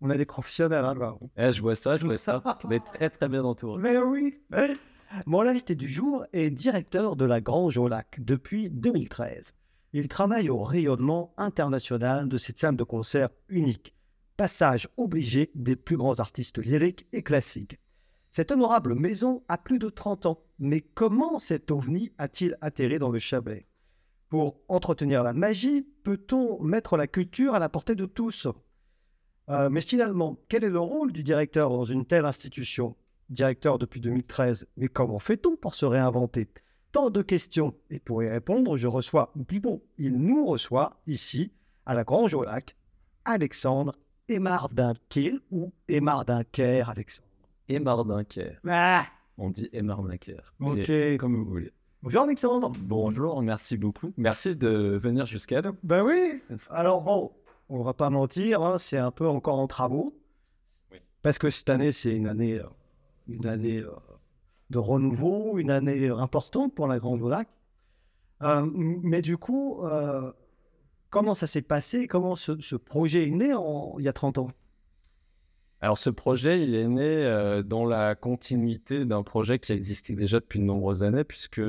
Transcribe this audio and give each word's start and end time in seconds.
On 0.00 0.10
a 0.10 0.16
des 0.16 0.26
professionnels, 0.26 0.84
hein. 0.84 1.18
Eh, 1.36 1.50
je 1.50 1.60
vois 1.60 1.74
ça, 1.74 1.96
je 1.96 2.04
vois 2.04 2.16
ça. 2.16 2.42
On 2.64 2.70
est 2.70 2.84
très 2.84 3.10
très 3.10 3.28
bien 3.28 3.44
entouré. 3.44 3.80
Mais 3.82 3.98
oui. 3.98 4.40
Mon 5.26 5.40
invité 5.40 5.74
du 5.74 5.88
jour 5.88 6.24
est 6.32 6.50
directeur 6.50 7.16
de 7.16 7.24
la 7.24 7.40
Grange 7.40 7.78
au 7.78 7.88
Lac 7.88 8.18
depuis 8.20 8.70
2013. 8.70 9.54
Il 9.94 10.08
travaille 10.08 10.50
au 10.50 10.62
rayonnement 10.62 11.32
international 11.38 12.28
de 12.28 12.36
cette 12.36 12.58
salle 12.58 12.76
de 12.76 12.84
concert 12.84 13.30
unique, 13.48 13.94
passage 14.36 14.88
obligé 14.96 15.50
des 15.54 15.76
plus 15.76 15.96
grands 15.96 16.20
artistes 16.20 16.58
lyriques 16.58 17.06
et 17.12 17.22
classiques. 17.22 17.78
Cette 18.30 18.52
honorable 18.52 18.94
maison 18.94 19.42
a 19.48 19.56
plus 19.56 19.78
de 19.78 19.88
30 19.88 20.26
ans, 20.26 20.42
mais 20.58 20.82
comment 20.82 21.38
cet 21.38 21.70
ovni 21.70 22.12
a-t-il 22.18 22.58
atterri 22.60 22.98
dans 22.98 23.10
le 23.10 23.18
Chablais? 23.18 23.66
Pour 24.28 24.60
entretenir 24.68 25.24
la 25.24 25.32
magie, 25.32 25.88
peut-on 26.04 26.62
mettre 26.62 26.98
la 26.98 27.06
culture 27.06 27.54
à 27.54 27.58
la 27.58 27.70
portée 27.70 27.94
de 27.94 28.04
tous? 28.04 28.46
Euh, 29.50 29.70
Mais 29.70 29.80
finalement, 29.80 30.36
quel 30.48 30.64
est 30.64 30.68
le 30.68 30.78
rôle 30.80 31.12
du 31.12 31.22
directeur 31.22 31.70
dans 31.70 31.84
une 31.84 32.04
telle 32.04 32.24
institution? 32.24 32.96
Directeur 33.30 33.78
depuis 33.78 34.00
2013, 34.00 34.66
mais 34.78 34.88
comment 34.88 35.18
fait-on 35.18 35.56
pour 35.56 35.74
se 35.74 35.84
réinventer? 35.84 36.48
Tant 36.92 37.10
de 37.10 37.20
questions, 37.20 37.74
et 37.90 37.98
pour 37.98 38.22
y 38.22 38.28
répondre, 38.28 38.76
je 38.78 38.86
reçois, 38.86 39.30
ou 39.36 39.44
plutôt, 39.44 39.82
il 39.98 40.16
nous 40.16 40.46
reçoit 40.46 40.96
ici, 41.06 41.52
à 41.84 41.92
la 41.92 42.04
Grange 42.04 42.32
au 42.32 42.42
Lac, 42.42 42.74
Alexandre 43.26 43.94
Émardinquet 44.30 45.34
ou 45.50 45.72
Émardinquer, 45.88 46.82
Alexandre? 46.86 47.28
Émardinquer. 47.68 48.52
Ah, 48.66 49.04
On 49.36 49.50
dit 49.50 49.68
Émardinquer. 49.72 50.36
Ok. 50.60 50.88
Et 50.88 51.16
Comme 51.18 51.36
vous 51.36 51.44
voulez. 51.44 51.70
bonjour 52.02 52.22
Alexandre. 52.22 52.72
Bonjour, 52.80 53.42
merci 53.42 53.76
beaucoup. 53.76 54.12
Merci 54.16 54.56
de 54.56 54.98
venir 55.00 55.26
jusqu'à 55.26 55.60
nous. 55.60 55.76
Ben 55.82 56.02
oui. 56.02 56.40
Alors 56.70 57.02
bon, 57.02 57.30
on 57.68 57.82
va 57.82 57.94
pas 57.94 58.10
mentir, 58.10 58.62
hein, 58.62 58.78
c'est 58.78 58.98
un 58.98 59.10
peu 59.10 59.26
encore 59.28 59.58
en 59.58 59.66
travaux. 59.66 60.14
Oui. 60.92 60.98
Parce 61.22 61.38
que 61.38 61.50
cette 61.50 61.68
année, 61.68 61.92
c'est 61.92 62.14
une 62.14 62.26
année, 62.28 62.58
euh, 62.58 62.66
une 63.28 63.46
année 63.46 63.78
euh, 63.80 63.90
de 64.70 64.78
renouveau, 64.78 65.58
une 65.58 65.70
année 65.70 66.08
importante 66.08 66.74
pour 66.74 66.86
la 66.86 66.98
Grande 66.98 67.22
Lac. 67.28 67.48
Euh, 68.42 68.66
mais 68.72 69.20
du 69.22 69.36
coup, 69.36 69.84
euh, 69.84 70.32
comment 71.10 71.34
ça 71.34 71.46
s'est 71.46 71.62
passé? 71.62 72.06
Comment 72.06 72.36
ce, 72.36 72.60
ce 72.60 72.76
projet 72.76 73.26
est 73.26 73.32
né 73.32 73.52
en- 73.54 73.96
il 73.98 74.04
y 74.04 74.08
a 74.08 74.12
30 74.12 74.38
ans? 74.38 74.48
Alors 75.80 75.98
ce 75.98 76.10
projet, 76.10 76.60
il 76.62 76.74
est 76.74 76.88
né 76.88 77.02
euh, 77.24 77.62
dans 77.62 77.84
la 77.84 78.14
continuité 78.16 79.04
d'un 79.04 79.22
projet 79.22 79.58
qui 79.58 79.72
existait 79.72 80.14
déjà 80.14 80.40
depuis 80.40 80.58
de 80.58 80.64
nombreuses 80.64 81.04
années, 81.04 81.24
puisque 81.24 81.60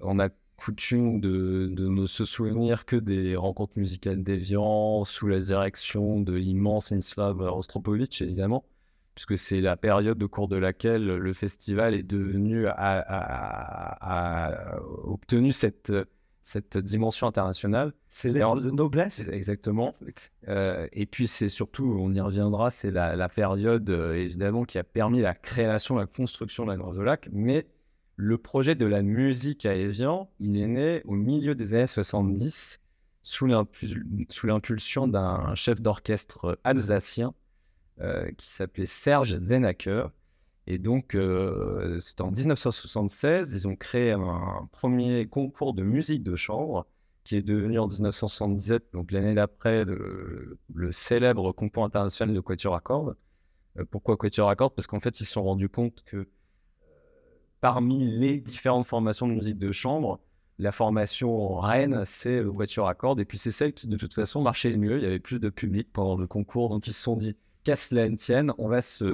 on 0.00 0.18
a 0.18 0.28
coutume 0.56 1.20
de, 1.20 1.68
de 1.70 1.88
ne 1.88 2.06
se 2.06 2.24
souvenir 2.24 2.84
que 2.86 2.96
des 2.96 3.36
rencontres 3.36 3.78
musicales 3.78 4.22
d'Evian 4.22 5.04
sous 5.04 5.28
la 5.28 5.38
direction 5.40 6.20
de 6.20 6.32
l'immense 6.32 6.90
Mislav 6.92 7.40
Rostropovitch, 7.40 8.22
évidemment, 8.22 8.64
puisque 9.14 9.38
c'est 9.38 9.60
la 9.60 9.76
période 9.76 10.22
au 10.22 10.28
cours 10.28 10.48
de 10.48 10.56
laquelle 10.56 11.04
le 11.06 11.32
festival 11.32 11.94
est 11.94 12.02
devenu, 12.02 12.66
a, 12.66 12.72
a- 12.72 13.96
a- 14.00 14.74
a 14.74 14.80
obtenu 15.04 15.52
cette, 15.52 15.92
cette 16.42 16.78
dimension 16.78 17.26
internationale. 17.26 17.92
C'est 18.08 18.30
l'ère 18.30 18.54
de 18.56 18.70
noblesse. 18.70 19.26
Exactement. 19.30 19.92
Euh, 20.48 20.86
et 20.92 21.06
puis 21.06 21.26
c'est 21.28 21.48
surtout, 21.48 21.96
on 22.00 22.12
y 22.14 22.20
reviendra, 22.20 22.70
c'est 22.70 22.90
la, 22.90 23.16
la 23.16 23.28
période 23.28 23.88
euh, 23.90 24.14
évidemment 24.14 24.64
qui 24.64 24.78
a 24.78 24.84
permis 24.84 25.20
la 25.20 25.34
création, 25.34 25.96
la 25.96 26.06
construction 26.06 26.64
de 26.64 26.70
la 26.70 26.76
Grande 26.76 26.96
Lac. 26.98 27.28
Mais 27.32 27.66
le 28.16 28.38
projet 28.38 28.74
de 28.74 28.86
la 28.86 29.02
musique 29.02 29.66
à 29.66 29.74
Evian, 29.74 30.30
il 30.40 30.56
est 30.56 30.66
né 30.66 31.02
au 31.04 31.14
milieu 31.14 31.54
des 31.54 31.74
années 31.74 31.86
70 31.86 32.80
sous 33.22 33.46
l'impu- 33.46 34.26
sous 34.30 34.46
l'impulsion 34.46 35.06
d'un 35.06 35.54
chef 35.54 35.80
d'orchestre 35.80 36.58
alsacien 36.64 37.34
euh, 38.00 38.30
qui 38.36 38.48
s'appelait 38.48 38.86
Serge 38.86 39.38
Zenacker. 39.40 40.08
Et 40.66 40.78
donc, 40.78 41.14
euh, 41.14 41.98
c'est 42.00 42.20
en 42.20 42.30
1976, 42.30 43.52
ils 43.52 43.68
ont 43.68 43.76
créé 43.76 44.12
un 44.12 44.68
premier 44.72 45.26
concours 45.28 45.74
de 45.74 45.82
musique 45.82 46.22
de 46.22 46.34
chambre 46.34 46.86
qui 47.24 47.36
est 47.36 47.42
devenu 47.42 47.78
en 47.78 47.88
1977, 47.88 48.92
donc 48.92 49.10
l'année 49.12 49.34
d'après, 49.34 49.84
le, 49.84 50.58
célèbre 50.92 51.52
concours 51.52 51.84
international 51.84 52.34
de 52.34 52.40
Quatuor 52.40 52.74
à 52.74 52.80
cordes. 52.80 53.16
Euh, 53.78 53.84
pourquoi 53.90 54.16
Quatuor 54.16 54.48
à 54.48 54.56
cordes 54.56 54.74
Parce 54.74 54.86
qu'en 54.86 55.00
fait, 55.00 55.20
ils 55.20 55.26
se 55.26 55.32
sont 55.32 55.42
rendus 55.42 55.68
compte 55.68 56.02
que 56.04 56.28
parmi 57.66 58.06
les 58.06 58.38
différentes 58.38 58.86
formations 58.86 59.26
de 59.26 59.32
musique 59.32 59.58
de 59.58 59.72
chambre, 59.72 60.20
la 60.60 60.70
formation 60.70 61.58
reine, 61.58 62.04
c'est 62.04 62.40
le 62.40 62.52
Quatuor 62.52 62.86
à 62.86 62.94
cordes, 62.94 63.18
et 63.18 63.24
puis 63.24 63.38
c'est 63.38 63.50
celle 63.50 63.72
qui, 63.72 63.88
de 63.88 63.96
toute 63.96 64.14
façon, 64.14 64.40
marchait 64.40 64.70
le 64.70 64.76
mieux. 64.76 64.98
Il 64.98 65.02
y 65.02 65.06
avait 65.06 65.18
plus 65.18 65.40
de 65.40 65.48
public 65.48 65.88
pendant 65.92 66.16
le 66.16 66.28
concours, 66.28 66.68
donc 66.68 66.86
ils 66.86 66.92
se 66.92 67.02
sont 67.02 67.16
dit, 67.16 67.34
qu'à 67.64 67.74
cela 67.74 68.08
ne 68.08 68.14
tienne, 68.14 68.52
on 68.58 68.68
va 68.68 68.82
se, 68.82 69.12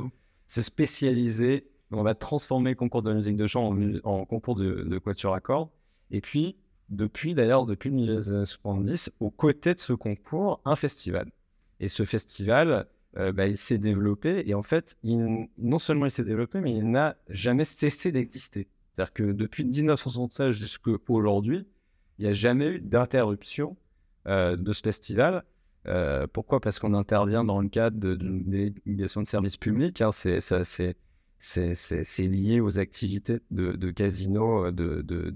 se 0.49 0.61
spécialiser, 0.61 1.67
on 1.93 2.03
va 2.03 2.15
transformer 2.15 2.73
le 2.73 2.77
concours 2.77 3.01
de 3.01 3.15
musique 3.15 3.37
de 3.37 3.47
chambre 3.47 3.75
en, 4.05 4.21
en 4.21 4.25
concours 4.27 4.55
de, 4.55 4.83
de 4.83 4.99
Quatuor 4.99 5.33
à 5.33 5.41
cordes. 5.41 5.71
Et 6.11 6.21
puis, 6.21 6.59
depuis 6.91 7.35
d'ailleurs, 7.35 7.65
depuis 7.65 7.89
le 7.89 7.97
milieu 7.97 8.17
des 8.17 8.35
années 8.35 8.45
70, 8.45 9.13
aux 9.21 9.31
côtés 9.31 9.73
de 9.73 9.81
ce 9.81 9.95
concours, 9.95 10.61
un 10.67 10.77
festival. 10.77 11.33
Et 11.81 11.89
ce 11.89 12.05
festival, 12.05 12.87
euh, 13.19 13.33
bah, 13.33 13.47
il 13.47 13.59
s'est 13.59 13.79
développé, 13.79 14.43
et 14.47 14.55
en 14.55 14.63
fait, 14.63 14.97
non 15.05 15.79
seulement 15.79 16.07
il 16.07 16.11
s'est 16.11 16.25
développé, 16.25 16.61
mais 16.61 16.75
il 16.75 16.91
n'a 16.91 17.17
jamais 17.29 17.65
cessé 17.65 18.11
d'exister. 18.11 18.69
C'est-à-dire 18.93 19.13
que 19.13 19.33
depuis 19.33 19.65
1976 19.65 20.53
jusqu'à 20.55 20.93
aujourd'hui, 21.09 21.67
il 22.19 22.25
n'y 22.25 22.29
a 22.29 22.33
jamais 22.33 22.69
eu 22.69 22.81
d'interruption 22.81 23.77
euh, 24.29 24.57
de 24.57 24.73
ce 24.73 24.83
festival. 24.83 25.45
Euh, 25.87 26.27
pourquoi? 26.33 26.61
Parce 26.61 26.79
qu'on 26.79 26.95
intervient 26.95 27.45
dans 27.45 27.61
le 27.61 27.69
cadre 27.69 28.15
d'une 28.15 28.45
délégation 28.45 29.23
de 29.23 29.27
service 29.27 29.57
public. 29.57 30.01
hein, 30.01 30.11
c'est, 30.13 30.97
c'est, 31.45 31.75
lié 32.29 32.61
aux 32.61 32.79
activités 32.79 33.41
de, 33.51 33.73
de 33.73 33.91
casino 33.91 34.67
euh, 34.67 34.71
de, 34.71 35.03
de. 35.03 35.31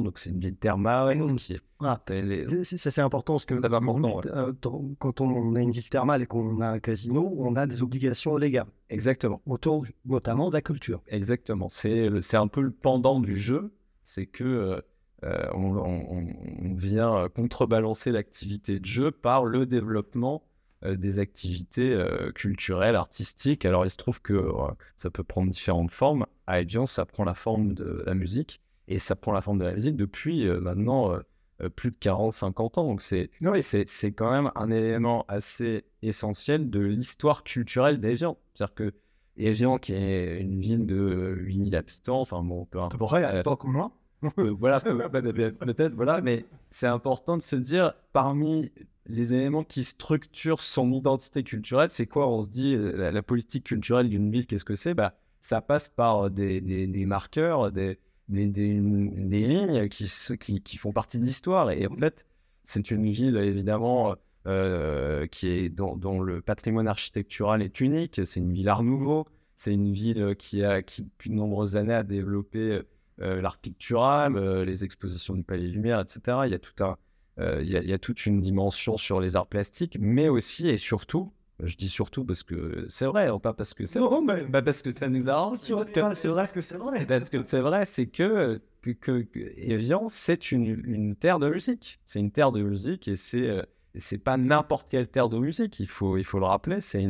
Donc, 0.00 0.18
c'est 0.18 0.30
une 0.30 0.38
ville 0.38 0.54
thermale. 0.56 1.18
Mhm. 1.18 1.36
Qui, 1.36 1.58
Ah, 1.80 2.00
c'est 2.06 2.22
les- 2.22 2.46
C'est- 2.46 2.64
c'est- 2.64 2.78
Ça, 2.78 2.90
c'est 2.92 3.00
important 3.00 3.34
parce 3.34 3.46
que 3.46 3.54
important, 3.54 4.20
euh, 4.26 4.52
quand 5.00 5.20
on 5.20 5.54
a 5.56 5.60
une 5.60 5.72
ville 5.72 5.88
thermale 5.88 6.22
et 6.22 6.26
qu'on 6.26 6.60
a 6.60 6.68
un 6.68 6.78
casino, 6.78 7.34
on 7.36 7.56
a 7.56 7.66
des 7.66 7.82
obligations 7.82 8.36
légales, 8.36 8.68
Exactement. 8.90 9.42
autour 9.44 9.86
notamment 10.04 10.50
de 10.50 10.54
la 10.54 10.62
culture. 10.62 11.02
Exactement. 11.08 11.68
C'est, 11.68 12.08
un 12.36 12.46
peu 12.48 12.60
le 12.62 12.70
pendant 12.70 13.18
du 13.18 13.36
jeu. 13.36 13.72
C'est 14.04 14.26
que 14.26 14.44
euh, 14.44 14.80
euh, 15.24 15.48
on, 15.54 15.76
on- 15.76 16.26
on 16.62 16.74
vient 16.74 17.28
contrebalancer 17.34 18.12
l'activité 18.12 18.78
de 18.78 18.86
jeu 18.86 19.10
par 19.10 19.44
le 19.44 19.66
développement 19.66 20.44
des 20.82 21.18
activités 21.18 21.92
euh, 21.92 22.32
culturelles, 22.32 22.96
artistiques. 22.96 23.64
Alors, 23.64 23.84
il 23.84 23.90
se 23.90 23.96
trouve 23.96 24.20
que 24.22 24.32
euh, 24.32 24.68
ça 24.96 25.10
peut 25.10 25.24
prendre 25.24 25.50
différentes 25.50 25.90
formes. 25.90 26.26
À 26.46 26.60
Evian, 26.60 26.86
ça 26.86 27.04
prend 27.04 27.24
la 27.24 27.34
forme 27.34 27.74
de 27.74 28.02
la 28.06 28.14
musique. 28.14 28.60
Et 28.88 28.98
ça 28.98 29.14
prend 29.14 29.32
la 29.32 29.40
forme 29.40 29.58
de 29.58 29.64
la 29.64 29.74
musique 29.74 29.96
depuis 29.96 30.48
euh, 30.48 30.60
maintenant 30.60 31.12
euh, 31.12 31.20
euh, 31.62 31.68
plus 31.68 31.90
de 31.90 31.96
40-50 31.96 32.80
ans. 32.80 32.84
Donc, 32.84 33.02
c'est, 33.02 33.30
c'est, 33.62 33.88
c'est 33.88 34.12
quand 34.12 34.30
même 34.30 34.50
un 34.54 34.70
élément 34.70 35.24
assez 35.28 35.84
essentiel 36.02 36.70
de 36.70 36.80
l'histoire 36.80 37.44
culturelle 37.44 38.00
d'Evian. 38.00 38.36
C'est-à-dire 38.54 38.74
que 38.74 38.94
Evian, 39.36 39.78
qui 39.78 39.94
est 39.94 40.40
une 40.40 40.60
ville 40.60 40.86
de 40.86 41.34
8000 41.38 41.76
habitants, 41.76 42.20
enfin 42.20 42.42
bon, 42.42 42.66
peu 42.66 42.80
importe. 42.80 43.14
À 43.14 43.30
euh, 43.30 43.36
l'époque, 43.38 43.64
moi, 43.64 43.86
euh, 43.86 43.99
voilà, 44.36 44.80
peut- 44.80 44.98
peut- 45.10 45.32
peut-être, 45.52 45.94
voilà, 45.94 46.20
mais 46.20 46.44
c'est 46.70 46.86
important 46.86 47.36
de 47.36 47.42
se 47.42 47.56
dire, 47.56 47.94
parmi 48.12 48.70
les 49.06 49.34
éléments 49.34 49.64
qui 49.64 49.82
structurent 49.84 50.60
son 50.60 50.92
identité 50.92 51.42
culturelle, 51.42 51.90
c'est 51.90 52.06
quoi 52.06 52.28
On 52.28 52.42
se 52.42 52.48
dit, 52.48 52.74
euh, 52.74 52.92
la, 52.96 53.12
la 53.12 53.22
politique 53.22 53.64
culturelle 53.64 54.08
d'une 54.08 54.30
ville, 54.30 54.46
qu'est-ce 54.46 54.64
que 54.64 54.76
c'est? 54.76 54.94
Bah, 54.94 55.14
Ça 55.40 55.60
passe 55.60 55.88
par 55.88 56.30
des, 56.30 56.60
des- 56.60 56.86
des 56.86 57.06
marqueurs, 57.06 57.72
des, 57.72 57.98
des, 58.28 58.46
des- 58.46 58.78
des 58.80 59.46
lignes 59.46 59.88
qui, 59.88 60.06
qui, 60.38 60.60
qui 60.60 60.76
font 60.76 60.92
partie 60.92 61.18
de 61.18 61.24
l'histoire. 61.24 61.70
Et 61.70 61.86
en 61.86 61.96
fait, 61.96 62.26
c'est 62.62 62.90
une 62.90 63.10
ville, 63.10 63.36
évidemment, 63.38 64.14
euh, 64.46 65.26
qui 65.26 65.48
est, 65.48 65.68
dont, 65.70 65.96
dont 65.96 66.20
le 66.20 66.40
patrimoine 66.42 66.86
architectural 66.88 67.62
est 67.62 67.80
unique. 67.80 68.20
C'est 68.24 68.40
une 68.40 68.52
ville 68.52 68.68
art 68.68 68.82
nouveau. 68.82 69.26
C'est 69.56 69.72
une 69.74 69.92
ville 69.92 70.34
qui, 70.38 70.62
a, 70.64 70.82
qui, 70.82 71.02
depuis 71.02 71.30
de 71.30 71.34
nombreuses 71.34 71.76
années, 71.76 71.94
a 71.94 72.02
développé 72.02 72.58
euh, 72.58 72.82
l'art 73.20 73.58
pictural, 73.58 74.36
euh, 74.36 74.64
les 74.64 74.84
expositions 74.84 75.34
du 75.34 75.42
Palais 75.42 75.66
Lumière, 75.68 76.00
etc. 76.00 76.38
Il 76.46 76.50
y 76.52 76.54
a 76.54 76.58
tout 76.58 76.82
un, 76.84 76.96
euh, 77.38 77.60
il 77.62 77.70
y 77.70 77.76
a, 77.76 77.82
il 77.82 77.88
y 77.88 77.92
a 77.92 77.98
toute 77.98 78.26
une 78.26 78.40
dimension 78.40 78.96
sur 78.96 79.20
les 79.20 79.36
arts 79.36 79.46
plastiques, 79.46 79.96
mais 80.00 80.28
aussi 80.28 80.68
et 80.68 80.76
surtout, 80.76 81.32
je 81.62 81.76
dis 81.76 81.88
surtout 81.90 82.24
parce 82.24 82.42
que 82.42 82.86
c'est 82.88 83.04
vrai, 83.06 83.28
hein, 83.28 83.38
pas 83.38 83.52
parce 83.52 83.74
que 83.74 83.84
c'est 83.86 83.98
Non, 84.00 84.22
mais- 84.22 84.42
pas 84.44 84.62
parce 84.62 84.82
que 84.82 84.92
ça 84.92 85.08
nous 85.08 85.28
arrange, 85.28 85.58
parce 85.58 85.68
que 85.68 86.00
vrai, 86.00 86.14
c'est 86.14 86.28
vrai 86.28 86.46
que 86.52 86.60
c'est 86.62 86.76
vrai. 86.78 87.04
parce 87.06 87.28
que 87.30 87.42
c'est 87.42 87.60
vrai, 87.60 87.84
c'est 87.84 88.06
que, 88.06 88.60
que, 88.82 89.26
Evian, 89.56 90.08
c'est 90.08 90.52
une, 90.52 90.64
une 90.86 91.14
terre 91.16 91.38
de 91.38 91.48
musique. 91.50 92.00
C'est 92.06 92.18
une 92.20 92.30
terre 92.30 92.52
de 92.52 92.62
musique 92.62 93.08
et 93.08 93.16
c'est 93.16 93.48
euh, 93.48 93.62
c'est 93.98 94.18
pas 94.18 94.36
n'importe 94.36 94.88
quelle 94.88 95.08
terre 95.08 95.28
de 95.28 95.38
musique. 95.38 95.80
Il 95.80 95.88
faut, 95.88 96.16
il 96.16 96.24
faut 96.24 96.38
le 96.38 96.46
rappeler. 96.46 96.80
C'est 96.80 97.04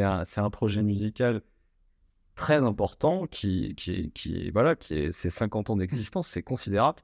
un, 0.00 0.24
c'est 0.24 0.40
un 0.40 0.50
projet 0.50 0.82
musical 0.82 1.42
très 2.34 2.56
important 2.56 3.26
qui, 3.26 3.74
qui, 3.76 4.10
qui 4.12 4.50
voilà, 4.50 4.74
qui 4.76 4.94
est 4.94 5.12
ses 5.12 5.30
50 5.30 5.70
ans 5.70 5.76
d'existence, 5.76 6.28
c'est 6.28 6.42
considérable. 6.42 7.00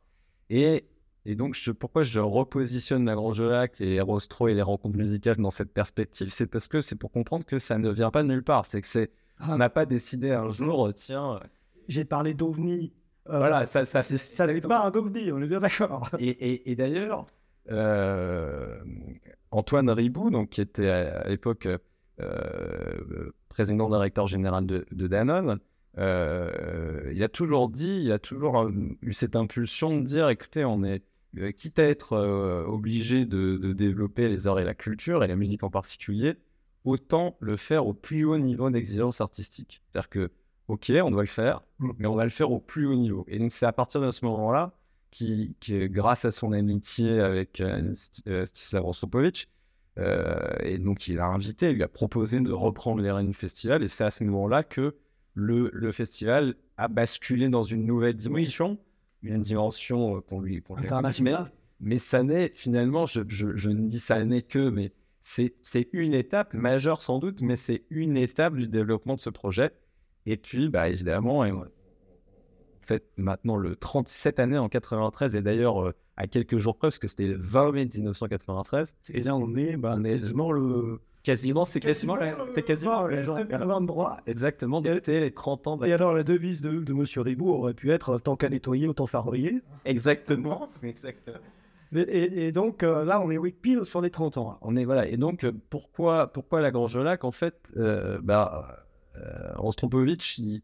Et 0.50 0.86
Et 1.26 1.34
donc, 1.34 1.54
je, 1.54 1.70
pourquoi 1.70 2.02
je 2.02 2.20
repositionne 2.20 3.04
la 3.04 3.14
Grange 3.14 3.40
Lac 3.42 3.80
et 3.80 4.00
Rostro 4.00 4.48
et 4.48 4.54
les 4.54 4.62
rencontres 4.62 4.96
musicales 4.96 5.36
dans 5.36 5.50
cette 5.50 5.72
perspective? 5.72 6.30
C'est 6.30 6.46
parce 6.46 6.66
que 6.68 6.80
c'est 6.80 6.96
pour 6.96 7.10
comprendre 7.12 7.44
que 7.44 7.58
ça 7.58 7.78
ne 7.78 7.90
vient 7.90 8.10
pas 8.10 8.22
de 8.22 8.28
nulle 8.28 8.42
part. 8.42 8.66
C'est 8.66 8.80
que 8.80 8.86
c'est, 8.86 9.10
on 9.48 9.56
n'a 9.58 9.70
pas 9.70 9.86
décidé 9.86 10.30
un 10.32 10.48
jour, 10.48 10.92
tiens. 10.94 11.40
J'ai 11.88 12.04
parlé 12.04 12.34
d'OVNI. 12.34 12.92
Euh, 13.28 13.38
voilà, 13.38 13.66
ça, 13.66 13.84
ça, 13.84 14.02
ça 14.02 14.46
n'est 14.46 14.60
pas 14.60 14.86
un 14.86 14.90
OVNI, 14.90 15.32
on 15.32 15.40
est 15.42 15.46
bien 15.46 15.60
d'accord. 15.60 16.08
Et, 16.18 16.70
et, 16.70 16.74
d'ailleurs, 16.74 17.26
euh, 17.70 18.80
Antoine 19.50 19.90
Ribou, 19.90 20.30
donc, 20.30 20.50
qui 20.50 20.60
était 20.62 20.88
à, 20.88 21.28
l'époque 21.28 21.66
euh, 21.66 21.78
président 23.48 23.88
directeur 23.88 24.26
général 24.26 24.66
de, 24.66 25.06
Danone, 25.06 25.58
euh, 25.98 27.10
il 27.12 27.22
a 27.22 27.28
toujours 27.28 27.68
dit, 27.68 28.02
il 28.04 28.12
a 28.12 28.18
toujours 28.18 28.70
eu 29.02 29.12
cette 29.12 29.36
impulsion 29.36 29.98
de 29.98 30.04
dire, 30.04 30.28
écoutez, 30.28 30.64
on 30.64 30.84
est 30.84 31.02
euh, 31.38 31.52
quitte 31.52 31.78
à 31.78 31.84
être 31.84 32.14
euh, 32.14 32.64
obligé 32.66 33.24
de, 33.24 33.72
développer 33.72 34.28
les 34.28 34.46
arts 34.46 34.58
et 34.58 34.64
la 34.64 34.74
culture, 34.74 35.22
et 35.22 35.28
la 35.28 35.36
musique 35.36 35.62
en 35.62 35.70
particulier, 35.70 36.34
autant 36.84 37.36
le 37.40 37.56
faire 37.56 37.86
au 37.86 37.94
plus 37.94 38.24
haut 38.24 38.38
niveau 38.38 38.68
d'exigence 38.70 39.20
artistique. 39.20 39.82
C'est-à-dire 39.92 40.08
que, 40.08 40.30
ok, 40.68 40.92
on 41.02 41.10
doit 41.10 41.22
le 41.22 41.28
faire, 41.28 41.62
mais 41.98 42.06
on 42.06 42.16
va 42.16 42.24
le 42.24 42.30
faire 42.30 42.50
au 42.50 42.58
plus 42.58 42.86
haut 42.86 42.96
niveau. 42.96 43.24
Et 43.28 43.38
donc, 43.38 43.52
c'est 43.52 43.66
à 43.66 43.72
partir 43.72 44.00
de 44.00 44.10
ce 44.10 44.24
moment-là, 44.24 44.72
qui, 45.10 45.56
grâce 45.62 46.24
à 46.24 46.30
son 46.30 46.52
amitié 46.52 47.20
avec 47.20 47.60
euh, 47.60 47.92
Stislav 48.44 48.84
Rostropovich, 48.84 49.48
et 49.96 50.78
donc 50.78 51.08
il 51.08 51.18
a 51.18 51.26
invité, 51.26 51.70
il 51.70 51.76
lui 51.76 51.82
a 51.82 51.88
proposé 51.88 52.40
de 52.40 52.52
reprendre 52.52 53.02
les 53.02 53.26
du 53.26 53.34
Festival, 53.34 53.82
et 53.82 53.88
c'est 53.88 54.04
à 54.04 54.10
ce 54.10 54.24
moment-là 54.24 54.62
que 54.62 54.96
le, 55.34 55.70
le, 55.72 55.92
festival 55.92 56.54
a 56.76 56.88
basculé 56.88 57.48
dans 57.48 57.62
une 57.62 57.84
nouvelle 57.86 58.14
dimension 58.14 58.78
une 59.22 59.42
dimension 59.42 60.16
euh, 60.16 60.20
qu'on 60.20 60.40
lui, 60.40 60.62
internationale. 60.76 61.50
Mais, 61.80 61.98
ça 61.98 62.22
n'est 62.22 62.52
finalement, 62.54 63.06
je, 63.06 63.20
ne 63.20 63.88
dis 63.88 64.00
ça 64.00 64.22
n'est 64.24 64.42
que, 64.42 64.68
mais 64.68 64.92
c'est 65.22 65.88
une 65.92 66.14
étape 66.14 66.54
majeure 66.54 67.02
sans 67.02 67.18
doute, 67.18 67.40
mais 67.40 67.56
c'est 67.56 67.84
une 67.90 68.16
étape 68.16 68.54
du 68.54 68.68
développement 68.68 69.14
de 69.14 69.20
ce 69.20 69.30
projet. 69.30 69.70
Et 70.26 70.36
puis, 70.36 70.68
bah, 70.68 70.88
évidemment, 70.90 71.38
en 71.38 71.64
fait 72.98 73.04
maintenant 73.16 73.56
le 73.56 73.76
37 73.76 74.38
années 74.40 74.58
en 74.58 74.68
93, 74.68 75.36
et 75.36 75.42
d'ailleurs 75.42 75.82
euh, 75.82 75.94
à 76.16 76.26
quelques 76.26 76.58
jours 76.58 76.76
près, 76.76 76.88
parce 76.88 76.98
que 76.98 77.08
c'était 77.08 77.26
le 77.26 77.36
20 77.36 77.72
mai 77.72 77.84
1993. 77.86 78.96
Et 79.12 79.22
là, 79.22 79.36
on 79.36 79.54
est 79.56 79.76
bah, 79.76 79.96
quasiment 80.02 80.52
le 80.52 81.00
Quasiment, 81.22 81.66
c'est 81.66 81.80
quasiment, 81.80 82.16
c'est 82.54 82.62
quasiment 82.62 83.06
les 83.06 83.24
gens 83.24 83.80
droit. 83.82 84.16
Exactement, 84.26 84.82
c'était 84.82 85.20
les 85.20 85.30
30 85.30 85.66
ans. 85.66 85.82
Et 85.82 85.92
alors 85.92 86.14
la 86.14 86.22
devise 86.22 86.62
de, 86.62 86.80
de 86.80 86.92
Monsieur 86.94 87.20
Ribou 87.20 87.50
aurait 87.50 87.74
pu 87.74 87.90
être 87.92 88.18
tant 88.18 88.36
qu'à 88.36 88.48
nettoyer, 88.48 88.88
autant 88.88 89.06
faire 89.06 89.24
briller. 89.24 89.60
Exactement. 89.84 90.70
Exactement. 90.82 91.36
Et, 91.92 92.52
donc 92.52 92.82
euh, 92.82 93.04
là, 93.04 93.20
on 93.20 93.30
est 93.30 93.36
oui, 93.36 93.52
pile 93.52 93.84
sur 93.84 94.00
les 94.00 94.10
30 94.10 94.38
ans. 94.38 94.58
On 94.62 94.76
est 94.76 94.86
voilà. 94.86 95.06
Et 95.08 95.18
donc 95.18 95.44
euh, 95.44 95.52
pourquoi 95.68 96.28
pourquoi 96.28 96.62
la 96.62 96.70
Grange 96.70 96.96
Lac 96.96 97.24
en 97.24 97.32
fait, 97.32 97.70
euh, 97.76 98.18
bah, 98.22 98.86
Rostropovitch, 99.56 100.38
il, 100.38 100.62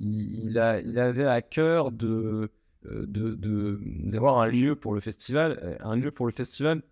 il, 0.00 0.58
avait 0.58 1.26
à 1.26 1.42
cœur 1.42 1.92
de 1.92 2.50
d'avoir 2.82 4.38
un 4.38 4.46
lieu 4.46 4.74
pour 4.74 4.94
le 4.94 5.00
festival, 5.00 5.78
un 5.80 5.96
lieu 5.96 6.10
pour 6.10 6.24
le 6.24 6.32
festival 6.32 6.82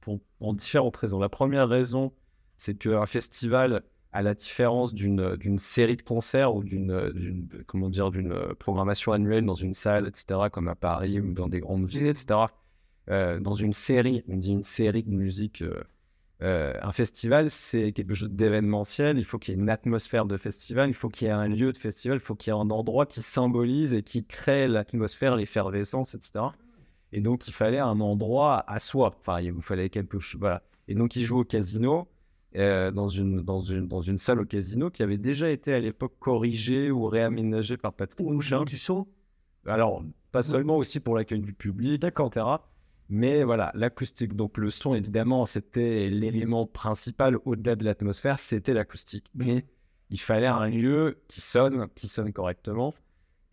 pour, 0.00 0.18
différentes 0.54 0.96
raisons. 0.96 1.20
La 1.20 1.28
première 1.28 1.68
raison, 1.68 2.12
c'est 2.56 2.74
qu'un 2.76 3.06
festival, 3.06 3.84
à 4.12 4.22
la 4.22 4.34
différence 4.34 4.92
d'une 4.92 5.58
série 5.58 5.96
de 5.96 6.02
concerts 6.02 6.54
ou 6.56 6.64
d'une 6.64 7.12
d'une 7.12 7.48
programmation 8.58 9.12
annuelle 9.12 9.46
dans 9.46 9.54
une 9.54 9.74
salle, 9.74 10.08
etc., 10.08 10.48
comme 10.50 10.66
à 10.66 10.74
Paris 10.74 11.20
ou 11.20 11.32
dans 11.32 11.48
des 11.48 11.60
grandes 11.60 11.86
villes, 11.86 12.08
etc., 12.08 12.46
euh, 13.08 13.40
dans 13.40 13.54
une 13.54 13.72
série, 13.72 14.22
on 14.28 14.36
dit 14.36 14.52
une 14.52 14.62
série 14.62 15.02
de 15.02 15.10
musique, 15.10 15.62
euh, 15.62 15.82
euh, 16.42 16.72
un 16.80 16.92
festival, 16.92 17.50
c'est 17.50 17.92
quelque 17.92 18.14
chose 18.14 18.30
d'événementiel. 18.30 19.18
Il 19.18 19.24
faut 19.24 19.38
qu'il 19.38 19.54
y 19.54 19.58
ait 19.58 19.60
une 19.60 19.68
atmosphère 19.68 20.24
de 20.24 20.36
festival, 20.36 20.88
il 20.88 20.94
faut 20.94 21.08
qu'il 21.08 21.28
y 21.28 21.30
ait 21.30 21.34
un 21.34 21.48
lieu 21.48 21.72
de 21.72 21.78
festival, 21.78 22.16
il 22.16 22.20
faut 22.20 22.34
qu'il 22.34 22.52
y 22.52 22.56
ait 22.56 22.58
un 22.58 22.70
endroit 22.70 23.04
qui 23.06 23.20
symbolise 23.20 23.92
et 23.92 24.02
qui 24.02 24.24
crée 24.24 24.66
l'atmosphère, 24.66 25.36
l'effervescence, 25.36 26.14
etc. 26.14 26.46
Et 27.12 27.20
donc, 27.20 27.48
il 27.48 27.52
fallait 27.52 27.78
un 27.78 28.00
endroit 28.00 28.64
à 28.66 28.78
soi. 28.78 29.14
Enfin, 29.20 29.40
il 29.40 29.52
vous 29.52 29.60
fallait 29.60 29.90
quelque 29.90 30.18
chose. 30.18 30.40
Voilà. 30.40 30.62
Et 30.88 30.94
donc, 30.94 31.16
il 31.16 31.22
joue 31.22 31.40
au 31.40 31.44
casino. 31.44 32.08
Euh, 32.56 32.90
dans, 32.90 33.06
une, 33.06 33.42
dans, 33.42 33.62
une, 33.62 33.86
dans 33.86 34.00
une 34.00 34.18
salle 34.18 34.40
au 34.40 34.44
casino 34.44 34.90
qui 34.90 35.04
avait 35.04 35.18
déjà 35.18 35.48
été 35.50 35.72
à 35.72 35.78
l'époque 35.78 36.14
corrigée 36.18 36.90
ou 36.90 37.04
réaménagée 37.04 37.76
par 37.76 37.92
Patrick 37.92 38.26
son 38.76 39.06
Alors, 39.66 40.02
pas 40.32 40.42
seulement 40.42 40.76
aussi 40.76 40.98
pour 40.98 41.14
l'accueil 41.14 41.38
du 41.38 41.52
public, 41.52 42.02
etc. 42.02 42.46
Mais 43.10 43.44
voilà, 43.44 43.72
l'acoustique. 43.74 44.34
Donc, 44.34 44.56
le 44.56 44.70
son, 44.70 44.94
évidemment, 44.94 45.44
c'était 45.44 46.08
l'élément 46.08 46.66
principal 46.66 47.36
au-delà 47.44 47.76
de 47.76 47.84
l'atmosphère, 47.84 48.38
c'était 48.38 48.72
l'acoustique. 48.72 49.26
Mais 49.34 49.66
il 50.08 50.20
fallait 50.20 50.46
un 50.46 50.68
lieu 50.68 51.20
qui 51.28 51.40
sonne, 51.40 51.88
qui 51.94 52.08
sonne 52.08 52.32
correctement. 52.32 52.94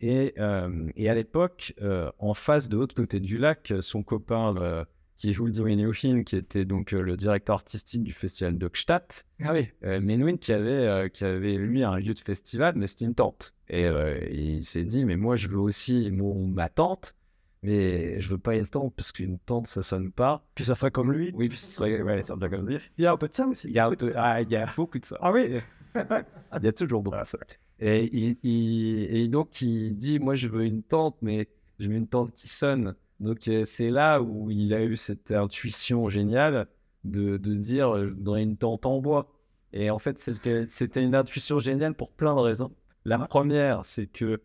Et, 0.00 0.34
euh, 0.38 0.88
et 0.96 1.10
à 1.10 1.14
l'époque, 1.14 1.74
euh, 1.82 2.10
en 2.18 2.34
face 2.34 2.68
de 2.68 2.76
l'autre 2.76 2.94
côté 2.94 3.18
du 3.20 3.36
lac, 3.36 3.74
son 3.80 4.02
copain 4.02 4.86
qui 5.18 5.32
joue 5.32 5.46
le 5.46 6.22
qui 6.22 6.36
était 6.36 6.64
donc 6.64 6.94
euh, 6.94 7.02
le 7.02 7.16
directeur 7.16 7.56
artistique 7.56 8.04
du 8.04 8.12
festival 8.12 8.56
de 8.56 8.68
Gstaad. 8.68 9.02
Ah 9.42 9.52
oui. 9.52 9.68
Euh, 9.84 10.00
Menuhin 10.00 10.36
qui 10.36 10.52
avait, 10.52 10.70
euh, 10.70 11.08
qui 11.08 11.24
avait 11.24 11.56
lui 11.56 11.82
un 11.82 11.98
lieu 11.98 12.14
de 12.14 12.20
festival, 12.20 12.74
mais 12.76 12.86
c'était 12.86 13.04
une 13.04 13.16
tente. 13.16 13.52
Et 13.68 13.86
il 14.30 14.64
s'est 14.64 14.84
dit, 14.84 15.04
mais 15.04 15.16
moi 15.16 15.36
je 15.36 15.48
veux 15.48 15.58
aussi 15.58 16.10
mon, 16.10 16.46
ma 16.46 16.70
tente, 16.70 17.14
mais 17.62 18.20
je 18.20 18.28
veux 18.28 18.38
pas 18.38 18.56
une 18.56 18.66
tente 18.66 18.94
parce 18.94 19.12
qu'une 19.12 19.38
tente 19.38 19.66
ça 19.66 19.82
sonne 19.82 20.10
pas. 20.12 20.44
Puis 20.54 20.64
ça 20.64 20.74
ferait 20.74 20.90
comme 20.90 21.12
lui. 21.12 21.32
Oui, 21.34 21.48
puis 21.48 21.58
ça 21.58 21.84
ferait 21.84 22.02
ouais, 22.02 22.22
ça 22.22 22.36
comme 22.36 22.68
lui. 22.68 22.78
Il 22.96 23.04
y 23.04 23.06
a 23.06 23.12
un 23.12 23.16
peu 23.16 23.28
de 23.28 23.34
ça 23.34 23.46
aussi. 23.46 23.68
Il 23.68 23.74
y 23.74 23.78
a, 23.78 23.86
un 23.86 23.94
peu, 23.94 24.12
ah, 24.16 24.40
il 24.42 24.50
y 24.50 24.56
a 24.56 24.68
beaucoup 24.76 24.98
de 24.98 25.04
ça. 25.04 25.16
Ah 25.20 25.32
oui. 25.32 25.58
il 25.94 26.64
y 26.64 26.68
a 26.68 26.72
toujours 26.72 27.02
beaucoup 27.02 27.18
de 27.18 27.24
ça. 27.24 27.38
Et, 27.80 28.36
il, 28.42 29.16
et 29.16 29.28
donc 29.28 29.60
il 29.60 29.96
dit, 29.96 30.18
moi 30.18 30.34
je 30.34 30.48
veux 30.48 30.64
une 30.64 30.82
tente, 30.82 31.16
mais 31.22 31.48
je 31.78 31.88
veux 31.88 31.94
une 31.96 32.08
tente 32.08 32.32
qui 32.32 32.48
sonne. 32.48 32.94
Donc 33.20 33.48
euh, 33.48 33.64
c'est 33.64 33.90
là 33.90 34.20
où 34.20 34.50
il 34.50 34.72
a 34.74 34.84
eu 34.84 34.96
cette 34.96 35.32
intuition 35.32 36.08
géniale 36.08 36.68
de, 37.04 37.36
de 37.36 37.54
dire 37.54 38.06
je 38.06 38.12
voudrais 38.12 38.42
une 38.42 38.56
tente 38.56 38.86
en 38.86 39.00
bois. 39.00 39.32
Et 39.72 39.90
en 39.90 39.98
fait, 39.98 40.18
c'était 40.18 41.02
une 41.02 41.14
intuition 41.14 41.58
géniale 41.58 41.94
pour 41.94 42.10
plein 42.10 42.34
de 42.34 42.40
raisons. 42.40 42.72
La 43.04 43.18
première, 43.18 43.84
c'est 43.84 44.06
que 44.06 44.40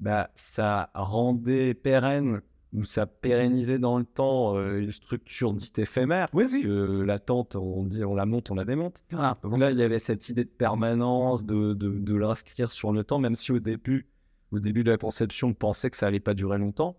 bah, 0.00 0.30
ça 0.34 0.90
rendait 0.94 1.74
pérenne 1.74 2.42
ou 2.76 2.84
ça 2.84 3.06
pérennisait 3.06 3.78
dans 3.78 3.98
le 3.98 4.04
temps 4.04 4.56
euh, 4.56 4.80
une 4.80 4.92
structure 4.92 5.52
dite 5.54 5.78
éphémère. 5.78 6.28
Oui, 6.32 6.44
oui. 6.52 6.62
la 7.06 7.18
tente, 7.18 7.56
on, 7.56 7.84
dit, 7.84 8.04
on 8.04 8.14
la 8.14 8.26
monte, 8.26 8.50
on 8.50 8.54
la 8.54 8.64
démonte. 8.64 9.02
Ah, 9.12 9.38
là, 9.56 9.70
il 9.70 9.78
y 9.78 9.82
avait 9.82 9.98
cette 9.98 10.28
idée 10.28 10.44
de 10.44 10.50
permanence, 10.50 11.44
de, 11.44 11.72
de, 11.74 11.88
de 11.90 12.14
l'inscrire 12.14 12.70
sur 12.70 12.92
le 12.92 13.02
temps, 13.02 13.18
même 13.18 13.34
si 13.34 13.50
au 13.52 13.58
début, 13.58 14.06
au 14.52 14.60
début 14.60 14.84
de 14.84 14.90
la 14.90 14.98
conception, 14.98 15.48
on 15.48 15.54
pensait 15.54 15.90
que 15.90 15.96
ça 15.96 16.06
allait 16.06 16.20
pas 16.20 16.34
durer 16.34 16.58
longtemps. 16.58 16.96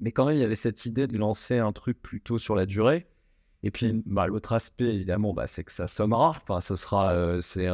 Mais 0.00 0.12
quand 0.12 0.26
même, 0.26 0.36
il 0.36 0.40
y 0.40 0.44
avait 0.44 0.54
cette 0.54 0.86
idée 0.86 1.06
de 1.06 1.18
lancer 1.18 1.58
un 1.58 1.72
truc 1.72 2.00
plutôt 2.00 2.38
sur 2.38 2.54
la 2.54 2.66
durée. 2.66 3.06
Et 3.64 3.70
puis, 3.70 4.02
bah, 4.06 4.26
l'autre 4.28 4.52
aspect, 4.52 4.94
évidemment, 4.94 5.34
bah, 5.34 5.46
c'est 5.46 5.64
que 5.64 5.72
ça 5.72 5.88
sommera. 5.88 6.30
Enfin, 6.30 6.60
ce 6.60 6.76
sera, 6.76 7.12
euh, 7.12 7.40
c'est, 7.40 7.66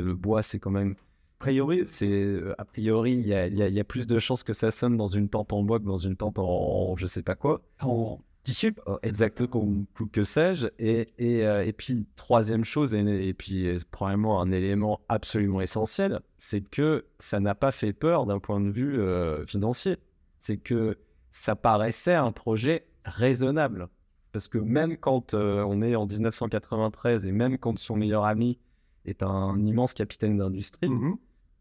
le 0.00 0.14
bois, 0.14 0.42
c'est 0.42 0.60
quand 0.60 0.70
même. 0.70 0.94
A 1.40 1.44
priori, 1.44 1.82
c'est 1.86 2.08
euh, 2.10 2.54
a 2.58 2.64
priori, 2.64 3.12
il 3.12 3.26
y 3.26 3.34
a, 3.34 3.46
y 3.46 3.80
a, 3.80 3.84
plus 3.84 4.06
de 4.06 4.18
chances 4.18 4.42
que 4.42 4.52
ça 4.52 4.70
sonne 4.70 4.96
dans 4.96 5.06
une 5.06 5.28
tente 5.28 5.52
en 5.52 5.62
bois 5.62 5.78
que 5.78 5.84
dans 5.84 5.96
une 5.96 6.16
tente 6.16 6.38
en, 6.38 6.96
je 6.96 7.06
sais 7.06 7.22
pas 7.22 7.36
quoi. 7.36 7.62
En 7.80 8.18
tissu. 8.42 8.74
Oh, 8.86 8.98
exactement, 9.02 9.84
que 10.12 10.24
sais-je. 10.24 10.66
Et, 10.80 11.12
et, 11.18 11.46
euh, 11.46 11.64
et, 11.64 11.72
puis, 11.72 12.06
troisième 12.16 12.64
chose, 12.64 12.92
et, 12.94 13.28
et 13.28 13.34
puis 13.34 13.68
probablement 13.92 14.40
un 14.40 14.50
élément 14.50 15.00
absolument 15.08 15.60
essentiel, 15.60 16.20
c'est 16.38 16.60
que 16.60 17.06
ça 17.18 17.38
n'a 17.38 17.54
pas 17.54 17.70
fait 17.70 17.92
peur 17.92 18.26
d'un 18.26 18.40
point 18.40 18.60
de 18.60 18.70
vue 18.70 18.98
financier. 19.46 19.96
C'est 20.40 20.56
que 20.56 20.98
ça 21.30 21.54
paraissait 21.56 22.14
un 22.14 22.32
projet 22.32 22.86
raisonnable. 23.04 23.88
Parce 24.32 24.48
que 24.48 24.58
même 24.58 24.96
quand 24.96 25.34
euh, 25.34 25.64
on 25.66 25.82
est 25.82 25.96
en 25.96 26.06
1993 26.06 27.26
et 27.26 27.32
même 27.32 27.58
quand 27.58 27.78
son 27.78 27.96
meilleur 27.96 28.24
ami 28.24 28.58
est 29.04 29.22
un 29.22 29.58
immense 29.64 29.94
capitaine 29.94 30.36
d'industrie, 30.36 30.88
mhm. 30.88 31.16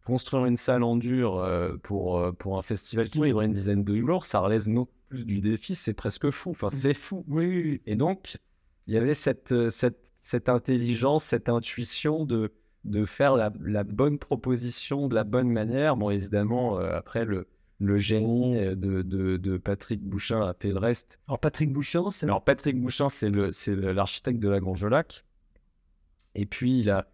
Construire 0.08 0.46
une 0.46 0.58
salle 0.58 0.84
en 0.84 0.96
dur 0.96 1.38
euh, 1.38 1.78
pour, 1.84 2.18
euh, 2.18 2.32
pour 2.32 2.58
un 2.58 2.62
festival 2.62 3.10
qui 3.10 3.20
durerait 3.20 3.46
une 3.46 3.54
dizaine 3.54 3.84
de 3.84 3.96
jours, 3.96 4.26
ça 4.26 4.40
relève 4.40 4.68
non 4.68 4.88
plus 5.10 5.26
du 5.26 5.40
défi, 5.40 5.76
c'est 5.76 5.94
presque 5.94 6.30
fou. 6.32 6.52
Enfin, 6.52 6.70
c'est 6.70 6.94
fou. 6.94 7.24
Oui, 7.28 7.82
Et 7.86 7.96
donc, 7.96 8.38
il 8.88 8.94
y 8.94 8.98
avait 8.98 9.14
cette, 9.14 9.70
cette, 9.70 10.12
cette 10.20 10.50
intelligence, 10.50 11.24
cette 11.24 11.50
intuition 11.50 12.26
de, 12.26 12.52
de 12.86 13.06
faire 13.06 13.36
la, 13.36 13.52
la, 13.62 13.84
bonne 13.84 14.18
proposition 14.18 15.08
de 15.08 15.16
la 15.16 15.24
bonne 15.24 15.50
manière. 15.50 15.96
Bon, 15.96 16.10
évidemment, 16.10 16.78
après, 16.78 17.26
le, 17.26 17.48
le 17.80 17.98
génie 17.98 18.58
euh, 18.58 18.76
de, 18.76 19.02
de, 19.02 19.58
Patrick 19.58 20.02
Bouchin 20.04 20.42
a 20.42 20.54
fait 20.54 20.70
le 20.70 20.78
reste. 20.78 21.20
Alors 21.28 21.40
Patrick 21.40 21.72
Bouchin, 21.72 22.10
c'est 22.12 22.26
alors 22.26 22.44
Patrick 22.44 22.80
Bouchin, 22.80 23.10
c'est 23.10 23.30
le 23.30 23.52
c'est 23.54 23.76
l'architecte 23.76 24.40
de 24.40 24.50
la 24.50 24.60
Grange-Lac. 24.60 25.24
Et 26.36 26.46
puis 26.46 26.80
il 26.80 26.90
a 26.90 27.08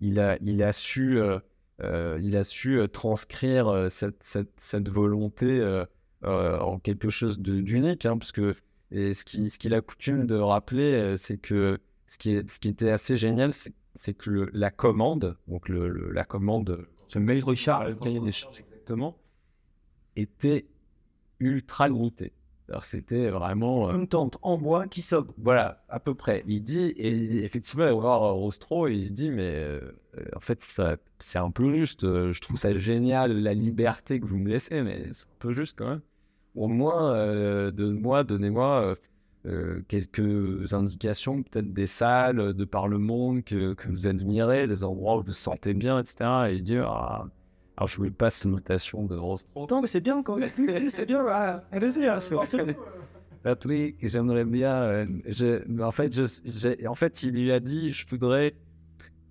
il 0.00 0.20
a 0.20 0.38
il 0.42 0.62
a 0.62 0.72
su 0.72 1.18
euh, 1.18 1.38
euh, 1.38 1.40
il 1.82 2.36
a 2.36 2.44
su 2.44 2.80
transcrire 2.92 3.90
cette, 3.90 4.22
cette, 4.56 4.88
volonté 4.88 5.82
en 6.22 6.78
quelque 6.78 7.08
chose 7.08 7.38
d'unique, 7.38 8.06
hein, 8.06 8.18
parce 8.18 8.32
que 8.32 8.54
ce 8.92 9.58
qu'il 9.58 9.74
a 9.74 9.80
coutume 9.80 10.26
de 10.26 10.36
rappeler, 10.36 11.16
c'est 11.16 11.38
que 11.38 11.78
ce 12.06 12.18
qui, 12.18 12.68
était 12.68 12.90
assez 12.90 13.16
génial, 13.16 13.52
c'est 13.94 14.14
que 14.14 14.50
la 14.52 14.70
commande, 14.70 15.36
donc 15.46 15.68
la 15.68 16.24
commande, 16.24 16.86
ce 17.06 17.18
mail 17.18 17.44
Richard, 17.44 17.88
le 17.88 17.94
cahier 17.94 18.20
des 18.20 18.32
charges 18.32 18.60
exactement, 18.60 19.16
était 20.16 20.66
ultra 21.38 21.88
limité. 21.88 22.32
Alors 22.70 22.84
c'était 22.84 23.28
vraiment 23.30 23.92
une 23.92 24.06
tente 24.06 24.38
en 24.42 24.56
bois 24.56 24.86
qui 24.86 25.02
saute. 25.02 25.30
Voilà, 25.38 25.84
à 25.88 26.00
peu 26.00 26.14
près. 26.14 26.44
Il 26.46 26.62
dit 26.62 26.92
et 26.96 27.44
effectivement, 27.44 27.84
il 27.84 27.88
va 27.88 27.94
voir 27.94 28.34
Rostro 28.34 28.88
il 28.88 29.12
dit 29.12 29.30
mais 29.30 29.78
en 30.34 30.40
fait 30.40 30.62
ça 30.62 30.96
c'est 31.18 31.38
un 31.38 31.50
peu 31.50 31.72
juste. 31.72 32.02
Je 32.02 32.40
trouve 32.40 32.56
ça 32.56 32.76
génial 32.78 33.42
la 33.42 33.54
liberté 33.54 34.20
que 34.20 34.26
vous 34.26 34.38
me 34.38 34.48
laissez, 34.48 34.82
mais 34.82 35.08
c'est 35.12 35.24
un 35.24 35.38
peu 35.40 35.52
juste 35.52 35.76
quand 35.78 35.88
même 35.88 36.00
au 36.54 36.68
moins, 36.68 37.14
euh, 37.14 37.70
de 37.70 37.90
moi, 37.90 38.24
donnez-moi 38.24 38.82
euh, 38.82 38.94
euh, 39.46 39.82
quelques 39.88 40.72
indications, 40.74 41.42
peut-être 41.42 41.72
des 41.72 41.86
salles 41.86 42.54
de 42.54 42.64
par 42.64 42.88
le 42.88 42.98
monde 42.98 43.44
que, 43.44 43.74
que, 43.74 43.88
vous 43.88 44.06
admirez, 44.06 44.66
des 44.66 44.84
endroits 44.84 45.16
où 45.16 45.20
vous 45.20 45.26
vous 45.26 45.32
sentez 45.32 45.74
bien, 45.74 45.98
etc. 45.98 46.48
Et 46.50 46.60
dire, 46.60 46.88
ah, 46.88 47.28
alors 47.76 47.88
je 47.88 47.96
vous 47.96 48.10
passe 48.10 48.44
une 48.44 48.52
notation 48.52 49.04
de 49.04 49.16
Rostro. 49.16 49.66
Non, 49.70 49.80
mais 49.80 49.86
c'est 49.86 50.00
bien 50.00 50.22
quand 50.22 50.36
même. 50.58 50.90
c'est 50.90 51.06
bien, 51.06 51.24
allez-y, 51.72 52.06
hein, 52.06 52.18
oui, 53.64 53.96
j'aimerais 54.02 54.44
bien. 54.44 55.06
Je, 55.26 55.82
en, 55.82 55.90
fait, 55.90 56.12
je, 56.14 56.86
en 56.86 56.94
fait, 56.94 57.22
il 57.22 57.30
lui 57.30 57.52
a 57.52 57.60
dit 57.60 57.90
je 57.90 58.06
voudrais, 58.06 58.54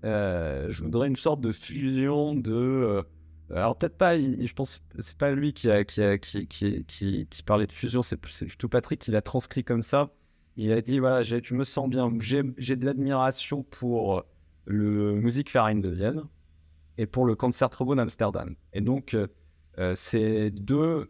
je 0.03 0.83
voudrais 0.83 1.07
une 1.07 1.15
sorte 1.15 1.41
de 1.41 1.51
fusion 1.51 2.33
de 2.33 3.03
alors 3.55 3.75
peut-être 3.75 3.97
pas, 3.97 4.17
je 4.17 4.53
pense 4.53 4.81
c'est 4.99 5.17
pas 5.17 5.31
lui 5.31 5.53
qui, 5.53 5.71
a, 5.71 5.83
qui, 5.83 6.03
a, 6.03 6.17
qui, 6.19 6.47
qui, 6.47 6.85
qui, 6.85 7.43
parlait 7.43 7.65
de 7.65 7.71
fusion, 7.71 8.01
c'est 8.01 8.17
plutôt 8.17 8.67
Patrick 8.69 9.01
qui 9.01 9.11
l'a 9.11 9.21
transcrit 9.21 9.63
comme 9.63 9.81
ça. 9.81 10.11
Il 10.55 10.71
a 10.71 10.81
dit 10.81 10.99
voilà, 10.99 11.21
je 11.23 11.55
me 11.55 11.63
sens 11.63 11.89
bien, 11.89 12.11
j'ai 12.19 12.75
de 12.75 12.85
l'admiration 12.85 13.63
pour 13.63 14.23
le 14.65 15.13
Musique 15.15 15.49
Farine 15.49 15.81
de 15.81 15.89
Vienne 15.89 16.23
et 16.99 17.07
pour 17.07 17.25
le 17.25 17.33
Concertgebouw 17.33 17.95
d'Amsterdam. 17.95 18.55
Et 18.73 18.81
donc 18.81 19.13
euh, 19.13 19.27
euh, 19.79 19.93
c'est 19.95 20.51
deux, 20.51 21.09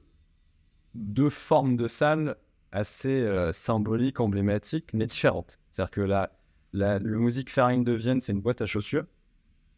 deux 0.93 1.31
formes 1.31 1.75
de 1.77 1.87
salles 1.87 2.35
assez 2.71 3.23
euh, 3.23 3.51
symboliques, 3.51 4.19
emblématiques, 4.19 4.93
mais 4.93 5.07
différentes. 5.07 5.59
C'est-à-dire 5.71 5.91
que 5.91 6.01
la, 6.01 6.31
la, 6.73 6.99
le 6.99 7.17
Musique 7.17 7.49
Farine 7.49 7.83
de 7.83 7.93
Vienne, 7.93 8.21
c'est 8.21 8.31
une 8.31 8.41
boîte 8.41 8.61
à 8.61 8.67
chaussures 8.67 9.05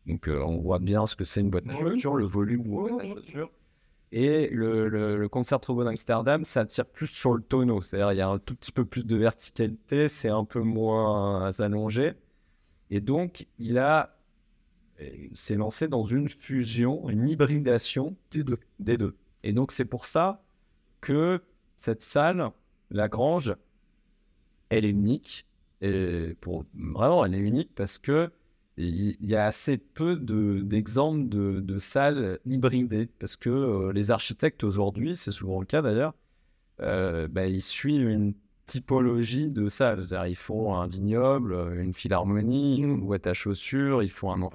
donc, 0.08 0.27
euh, 0.27 0.41
on 0.44 0.58
voit 0.58 0.80
bien 0.80 1.06
ce 1.06 1.15
que 1.15 1.24
c'est 1.24 1.41
une 1.41 1.51
boîte 1.51 1.65
de 1.65 1.72
chaussures, 1.74 2.15
le 2.15 2.25
volume 2.25 2.63
chaussures. 3.13 3.51
Et 4.12 4.50
le, 4.50 4.89
le, 4.89 5.15
le 5.15 5.30
concert 5.30 5.60
d'Amsterdam, 5.60 6.44
ça 6.44 6.65
tire 6.65 6.88
plus 6.88 7.06
sur 7.06 7.34
le 7.34 7.41
tonneau. 7.41 7.82
C'est-à-dire, 7.82 8.12
il 8.12 8.18
y 8.18 8.22
a 8.22 8.27
un 8.27 8.39
tout 8.39 8.56
petit 8.56 8.72
peu 8.72 8.84
plus 8.84 9.06
de 9.06 9.15
verticalité, 9.15 10.10
c'est 10.10 10.30
un 10.30 10.44
peu 10.44 10.62
moins 10.62 11.51
allongé. 11.60 12.13
Et 12.89 13.00
donc, 13.00 13.48
il 13.60 13.77
a 13.77 14.18
s'est 15.34 15.55
lancé 15.55 15.88
dans 15.88 16.05
une 16.05 16.29
fusion, 16.29 17.10
une 17.10 17.27
hybridation 17.27 18.15
des 18.31 18.43
deux. 18.43 18.60
Des 18.79 18.98
deux. 18.98 19.15
Et 19.43 19.53
donc, 19.53 19.72
c'est 19.72 19.86
pour 19.86 20.05
ça 20.05 20.43
que 21.00 21.41
cette 21.75 22.01
salle, 22.01 22.51
la 22.91 23.08
Grange, 23.08 23.55
elle 24.70 24.86
est 24.86 24.91
unique. 24.91 25.46
Et 25.81 26.36
pour, 26.41 26.65
vraiment, 26.74 27.25
elle 27.25 27.36
est 27.36 27.39
unique 27.39 27.74
parce 27.75 27.98
que 27.98 28.31
il 28.77 29.17
y 29.22 29.36
a 29.36 29.46
assez 29.46 29.77
peu 29.77 30.15
d'exemples 30.15 31.27
de, 31.29 31.77
salles 31.77 32.39
hybridées 32.46 33.10
parce 33.20 33.36
que 33.36 33.50
euh, 33.50 33.91
les 33.93 34.12
architectes 34.12 34.63
aujourd'hui, 34.63 35.15
c'est 35.15 35.31
souvent 35.31 35.60
le 35.60 35.65
cas 35.65 35.81
d'ailleurs, 35.81 36.13
euh, 36.81 37.27
bah, 37.27 37.48
ils 37.48 37.62
suivent 37.62 38.08
une 38.10 38.34
typologie 38.72 39.50
de 39.50 39.68
salles. 39.68 40.06
C'est-à-dire, 40.06 40.28
ils 40.28 40.36
font 40.36 40.75
un 40.75 40.88
vignoble, 40.88 41.54
une 41.78 41.94
philharmonie, 41.94 42.80
une 42.80 43.01
boîte 43.01 43.28
à 43.28 43.34
chaussures, 43.34 44.01
ils 44.01 44.10
font 44.10 44.32
un. 44.32 44.50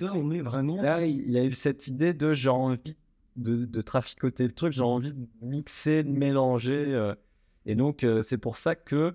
Là, 0.00 0.12
on 0.14 0.30
est 0.32 0.42
vraiment. 0.42 0.82
Là, 0.82 1.06
il 1.06 1.30
y 1.30 1.38
a 1.38 1.44
eu 1.44 1.54
cette 1.54 1.86
idée 1.86 2.12
de 2.12 2.32
j'ai 2.32 2.50
envie 2.50 2.96
de, 3.36 3.64
de 3.64 3.80
traficoter 3.80 4.44
le 4.44 4.52
truc, 4.52 4.72
j'ai 4.72 4.82
envie 4.82 5.14
de 5.14 5.26
mixer, 5.40 6.02
de 6.02 6.10
mélanger. 6.10 6.84
Euh, 6.88 7.14
et 7.64 7.74
donc, 7.74 8.04
c'est 8.22 8.38
pour 8.38 8.56
ça 8.56 8.74
que 8.74 9.14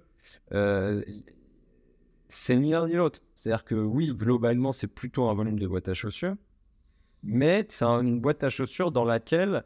c'est 2.28 2.56
ni 2.56 2.72
l'un 2.72 2.88
ni 2.88 2.94
l'autre. 2.94 3.20
C'est-à-dire 3.36 3.66
que 3.66 3.76
oui, 3.76 4.14
globalement, 4.14 4.72
c'est 4.72 4.88
plutôt 4.88 5.28
un 5.28 5.34
volume 5.34 5.60
de 5.60 5.68
boîte 5.68 5.90
à 5.90 5.94
chaussures, 5.94 6.36
mais 7.24 7.66
c'est 7.70 7.86
une 7.86 8.20
boîte 8.20 8.44
à 8.44 8.50
chaussures 8.50 8.92
dans 8.92 9.06
laquelle, 9.06 9.64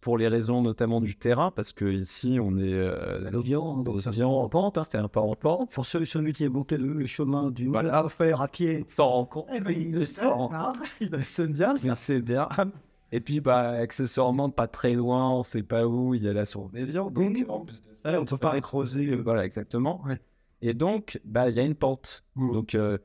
pour 0.00 0.18
les 0.18 0.28
raisons 0.28 0.62
notamment 0.62 1.00
du 1.00 1.16
terrain, 1.16 1.50
parce 1.50 1.72
que 1.72 1.84
ici 1.84 2.38
on 2.40 2.56
est 2.58 2.72
euh, 2.72 3.30
en 4.24 4.48
pente, 4.48 4.78
hein, 4.78 4.84
c'est 4.84 4.98
un 4.98 5.08
pas 5.08 5.20
en 5.20 5.34
pente. 5.34 5.72
Pour 5.72 5.86
celui, 5.86 6.32
qui 6.32 6.44
est 6.44 6.48
monté 6.48 6.76
le, 6.76 7.06
chemin 7.06 7.50
du 7.50 7.68
voilà. 7.68 7.98
à 7.98 8.08
faire 8.08 8.42
à 8.42 8.48
pied, 8.48 8.84
s'en 8.86 9.08
rend 9.08 9.24
compte. 9.24 9.46
Eh 9.52 9.60
ben, 9.60 9.74
il 9.76 9.92
le 9.92 10.04
sait, 10.04 10.24
hein. 10.24 10.72
il 11.00 11.10
le 11.10 11.22
sait 11.22 11.46
bien. 11.48 11.74
Il 11.82 11.94
sait 11.96 12.20
bien. 12.20 12.48
Et 13.10 13.20
puis, 13.20 13.40
bah, 13.40 13.70
accessoirement, 13.70 14.50
pas 14.50 14.68
très 14.68 14.92
loin, 14.92 15.30
on 15.30 15.42
sait 15.42 15.62
pas 15.62 15.86
où, 15.86 16.14
il 16.14 16.22
y 16.22 16.28
a 16.28 16.32
la 16.32 16.44
source 16.44 16.70
des 16.72 16.84
viandes. 16.84 17.14
Donc, 17.14 17.36
en 17.48 17.60
plus 17.60 17.80
de 17.80 17.92
ça, 17.92 18.18
on 18.18 18.22
ne 18.22 18.26
peut 18.26 18.36
pas 18.36 18.50
récroser. 18.50 19.12
Euh, 19.12 19.22
voilà, 19.22 19.44
exactement. 19.46 20.04
Et 20.60 20.74
donc, 20.74 21.20
bah, 21.24 21.48
il 21.48 21.56
y 21.56 21.60
a 21.60 21.62
une 21.62 21.74
pente. 21.74 22.24
Mmh. 22.36 22.52
Donc, 22.52 22.74
euh, 22.74 22.98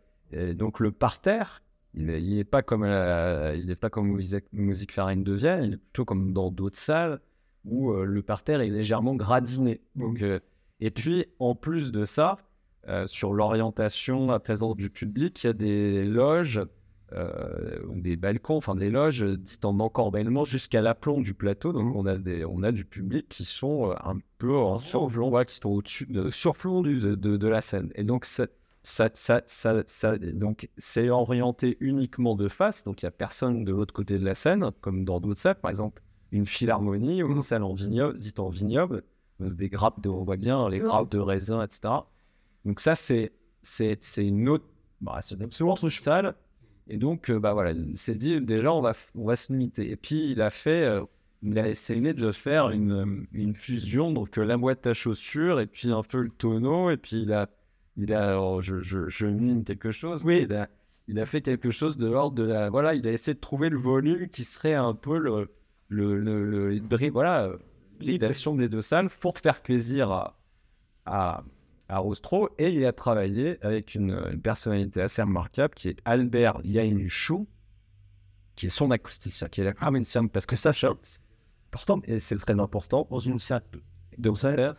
donc, 0.55 0.79
le 0.79 0.91
parterre, 0.91 1.63
il 1.95 2.35
n'est 2.35 2.43
pas 2.43 2.62
comme, 2.62 2.83
il 2.83 3.69
est 3.69 3.79
pas 3.79 3.89
comme 3.89 4.07
musique, 4.07 4.45
musique 4.51 4.91
farine 4.91 5.23
de 5.23 5.33
Vienne, 5.33 5.63
il 5.63 5.73
est 5.73 5.77
plutôt 5.77 6.05
comme 6.05 6.33
dans 6.33 6.51
d'autres 6.51 6.79
salles 6.79 7.19
où 7.65 7.91
euh, 7.91 8.03
le 8.03 8.21
parterre 8.21 8.62
est 8.62 8.69
légèrement 8.69 9.15
gradiné. 9.15 9.81
Donc, 9.95 10.21
euh, 10.21 10.39
et 10.79 10.91
puis, 10.91 11.27
en 11.39 11.55
plus 11.55 11.91
de 11.91 12.03
ça, 12.03 12.38
sur 13.05 13.33
l'orientation, 13.33 14.27
la 14.27 14.39
présence 14.39 14.75
du 14.75 14.89
public, 14.89 15.41
il 15.43 15.47
y 15.47 15.50
a 15.50 15.53
des 15.53 16.03
loges 16.03 16.62
euh, 17.15 17.79
des 17.93 18.15
balcons, 18.15 18.57
enfin 18.57 18.73
des 18.73 18.89
loges 18.89 19.23
dites 19.23 19.65
en 19.65 19.79
encordellement 19.79 20.45
jusqu'à 20.45 20.81
l'aplomb 20.81 21.21
du 21.21 21.35
plateau. 21.35 21.71
Donc 21.71 21.93
mmh. 21.93 21.97
on 21.97 22.05
a, 22.07 22.17
des, 22.17 22.45
on 22.45 22.63
a 22.63 22.71
du 22.71 22.85
public 22.85 23.27
qui 23.29 23.45
sont 23.45 23.91
euh, 23.91 23.95
un 24.03 24.17
peu 24.39 24.55
en 24.55 24.79
surplomb, 24.79 25.31
qui 25.45 25.55
sont 25.55 25.69
au-dessus 25.69 26.07
de 26.07 26.31
surplomb 26.31 26.81
de, 26.81 27.15
de, 27.15 27.47
la 27.47 27.62
scène. 27.62 27.91
Et 27.95 28.03
donc 28.03 28.25
ça, 28.83 29.09
ça, 29.13 29.41
ça, 29.45 29.83
ça, 29.87 30.17
donc 30.17 30.69
c'est 30.77 31.09
orienté 31.09 31.77
uniquement 31.79 32.35
de 32.35 32.47
face, 32.47 32.83
donc 32.83 33.01
il 33.01 33.05
n'y 33.05 33.07
a 33.07 33.11
personne 33.11 33.63
de 33.63 33.71
l'autre 33.71 33.93
côté 33.93 34.19
de 34.19 34.25
la 34.25 34.35
scène, 34.35 34.71
comme 34.81 35.05
dans 35.05 35.19
d'autres 35.19 35.39
salles, 35.39 35.59
par 35.59 35.71
exemple 35.71 36.01
une 36.31 36.45
philharmonie 36.45 37.21
ou 37.21 37.31
une 37.31 37.41
salle 37.41 37.63
en 37.63 37.73
vignoble, 37.73 38.17
dite 38.17 38.39
en 38.39 38.49
vignoble, 38.49 39.03
des 39.39 39.69
grappes 39.69 40.01
de, 40.01 40.09
on 40.09 40.23
voit 40.23 40.37
bien 40.37 40.67
les 40.69 40.79
grappes 40.79 41.11
de 41.11 41.19
raisin, 41.19 41.63
etc. 41.63 41.93
Donc 42.65 42.79
ça 42.79 42.95
c'est 42.95 43.31
c'est 43.61 43.97
une 44.17 44.49
autre, 44.49 44.65
bah, 44.99 45.19
c'est 45.21 45.35
une 45.35 45.45
autre 45.45 45.89
salle 45.89 46.35
et 46.87 46.97
donc, 46.97 47.29
euh, 47.29 47.39
bah 47.39 47.53
voilà, 47.53 47.71
il 47.71 47.97
s'est 47.97 48.15
dit 48.15 48.41
déjà, 48.41 48.73
on 48.73 48.81
va, 48.81 48.93
on 49.15 49.25
va 49.25 49.35
se 49.35 49.51
limiter. 49.53 49.89
Et 49.89 49.95
puis, 49.95 50.31
il 50.31 50.41
a 50.41 50.49
fait, 50.49 50.83
euh, 50.83 51.03
il 51.41 51.57
a 51.59 51.67
essayé 51.67 52.13
de 52.13 52.31
faire 52.31 52.69
une, 52.69 52.91
euh, 52.91 53.27
une, 53.31 53.55
fusion, 53.55 54.11
donc 54.11 54.37
la 54.37 54.57
boîte 54.57 54.87
à 54.87 54.93
chaussures 54.93 55.59
et 55.59 55.67
puis 55.67 55.91
un 55.91 56.03
peu 56.03 56.21
le 56.21 56.29
tonneau. 56.29 56.89
Et 56.89 56.97
puis, 56.97 57.21
il 57.23 57.33
a, 57.33 57.49
il 57.97 58.13
a 58.13 58.59
je, 58.62 58.79
je, 58.79 59.07
je 59.09 59.27
mine 59.27 59.63
quelque 59.63 59.91
chose. 59.91 60.23
Oui, 60.23 60.45
il 60.50 60.53
a, 60.55 60.69
il 61.07 61.19
a 61.19 61.25
fait 61.25 61.41
quelque 61.41 61.71
chose 61.71 61.97
de 61.97 62.07
l'ordre 62.07 62.35
de 62.35 62.43
la. 62.43 62.69
Voilà, 62.69 62.95
il 62.95 63.07
a 63.07 63.12
essayé 63.12 63.35
de 63.35 63.39
trouver 63.39 63.69
le 63.69 63.77
volume 63.77 64.27
qui 64.29 64.43
serait 64.43 64.73
un 64.73 64.93
peu 64.93 65.17
le. 65.17 65.51
le, 65.89 66.19
le, 66.19 66.45
le 66.45 67.09
voilà, 67.12 67.50
l'idation 68.00 68.55
des 68.55 68.69
deux 68.69 68.81
salles 68.81 69.09
pour 69.09 69.38
faire 69.38 69.62
plaisir 69.62 70.12
à, 70.12 70.39
à 71.05 71.43
à 71.93 72.00
Rostro 72.00 72.50
et 72.57 72.69
il 72.69 72.85
a 72.85 72.93
travaillé 72.93 73.63
avec 73.63 73.95
une, 73.95 74.39
personnalité 74.41 75.01
assez 75.01 75.21
remarquable 75.21 75.73
qui 75.73 75.89
est 75.89 76.00
Albert 76.05 76.62
Chou 77.07 77.47
qui 78.55 78.67
est 78.67 78.69
son 78.69 78.91
acousticien, 78.91 79.47
qui 79.47 79.62
est 79.62 79.63
l'acousticien, 79.63 80.27
parce 80.27 80.45
que 80.45 80.55
ça, 80.55 80.73
c'est 80.73 80.88
important 81.71 82.01
et 82.05 82.19
c'est 82.19 82.38
très 82.38 82.59
important 82.59 83.07
dans 83.09 83.19
une 83.19 83.39
salle 83.39 83.63
de 84.17 84.33
ça. 84.35 84.75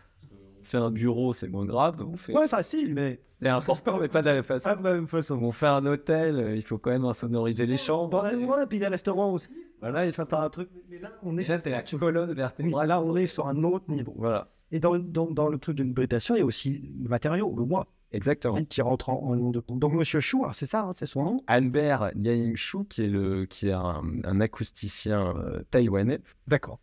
Fait 0.65 0.79
un 0.79 0.91
bureau, 0.91 1.33
c'est 1.33 1.49
moins 1.49 1.65
grave. 1.65 2.05
On 2.07 2.17
fait... 2.17 2.33
Ouais, 2.33 2.49
facile, 2.49 2.95
mais 2.95 3.21
c'est 3.39 3.49
important, 3.49 3.99
mais 4.01 4.09
pas 4.09 4.23
de 4.23 4.27
la 4.27 4.35
même 4.35 4.43
façon. 4.43 4.71
de 4.77 4.83
la 4.83 4.93
même 4.95 5.07
façon. 5.07 5.39
On 5.43 5.53
fait 5.53 5.67
un 5.67 5.85
hôtel, 5.87 6.55
il 6.57 6.63
faut 6.63 6.79
quand 6.79 6.91
même 6.91 7.05
insonoriser 7.05 7.67
les 7.67 7.77
chambres. 7.77 8.27
et 8.27 8.67
puis 8.67 8.79
les 8.79 8.89
restaurants 8.89 9.33
aussi. 9.33 9.51
Voilà, 9.81 10.07
il 10.07 10.13
fait 10.13 10.25
pas 10.25 10.43
un 10.43 10.49
truc. 10.49 10.71
Mais 10.89 10.99
là, 10.99 11.13
on 11.23 11.37
est. 11.37 11.45
c'est 11.45 11.71
la 11.71 11.83
colonne 11.83 12.33
vertébrale. 12.33 12.89
Là, 12.89 13.03
on 13.03 13.15
est 13.17 13.27
sur 13.27 13.47
un 13.47 13.63
autre 13.65 13.85
niveau. 13.89 14.15
Voilà. 14.17 14.51
Et 14.73 14.81
dans, 14.81 14.99
dans, 14.99 15.31
dans 15.31 15.49
le 15.49 15.59
truc 15.59 15.77
d'une 15.77 15.91
hybridation, 15.91 16.35
il 16.35 16.39
y 16.39 16.43
a 16.43 16.45
aussi 16.45 16.91
le 17.03 17.09
matériau, 17.09 17.55
le 17.57 17.65
bois. 17.65 17.87
Exactement. 18.15 18.65
Qui 18.65 18.81
rentre 18.81 19.11
en, 19.11 19.35
ligne 19.35 19.53
de 19.53 19.61
compte. 19.61 19.81
Donc, 19.81 19.93
Monsieur 19.93 20.21
Chou, 20.21 20.45
hein, 20.47 20.53
c'est 20.55 20.67
ça, 20.67 20.85
hein, 20.85 20.93
c'est 20.95 21.07
son 21.07 21.25
nom? 21.25 21.45
Albert 21.49 22.13
Yang 22.17 22.57
Chou, 22.57 22.85
qui 22.85 23.03
est, 23.03 23.09
le, 23.09 23.45
qui 23.45 23.69
est 23.69 23.73
un, 23.73 24.03
un 24.23 24.41
acousticien 24.41 25.37
euh, 25.37 25.63
taïwanais. 25.71 26.21
D'accord. 26.47 26.79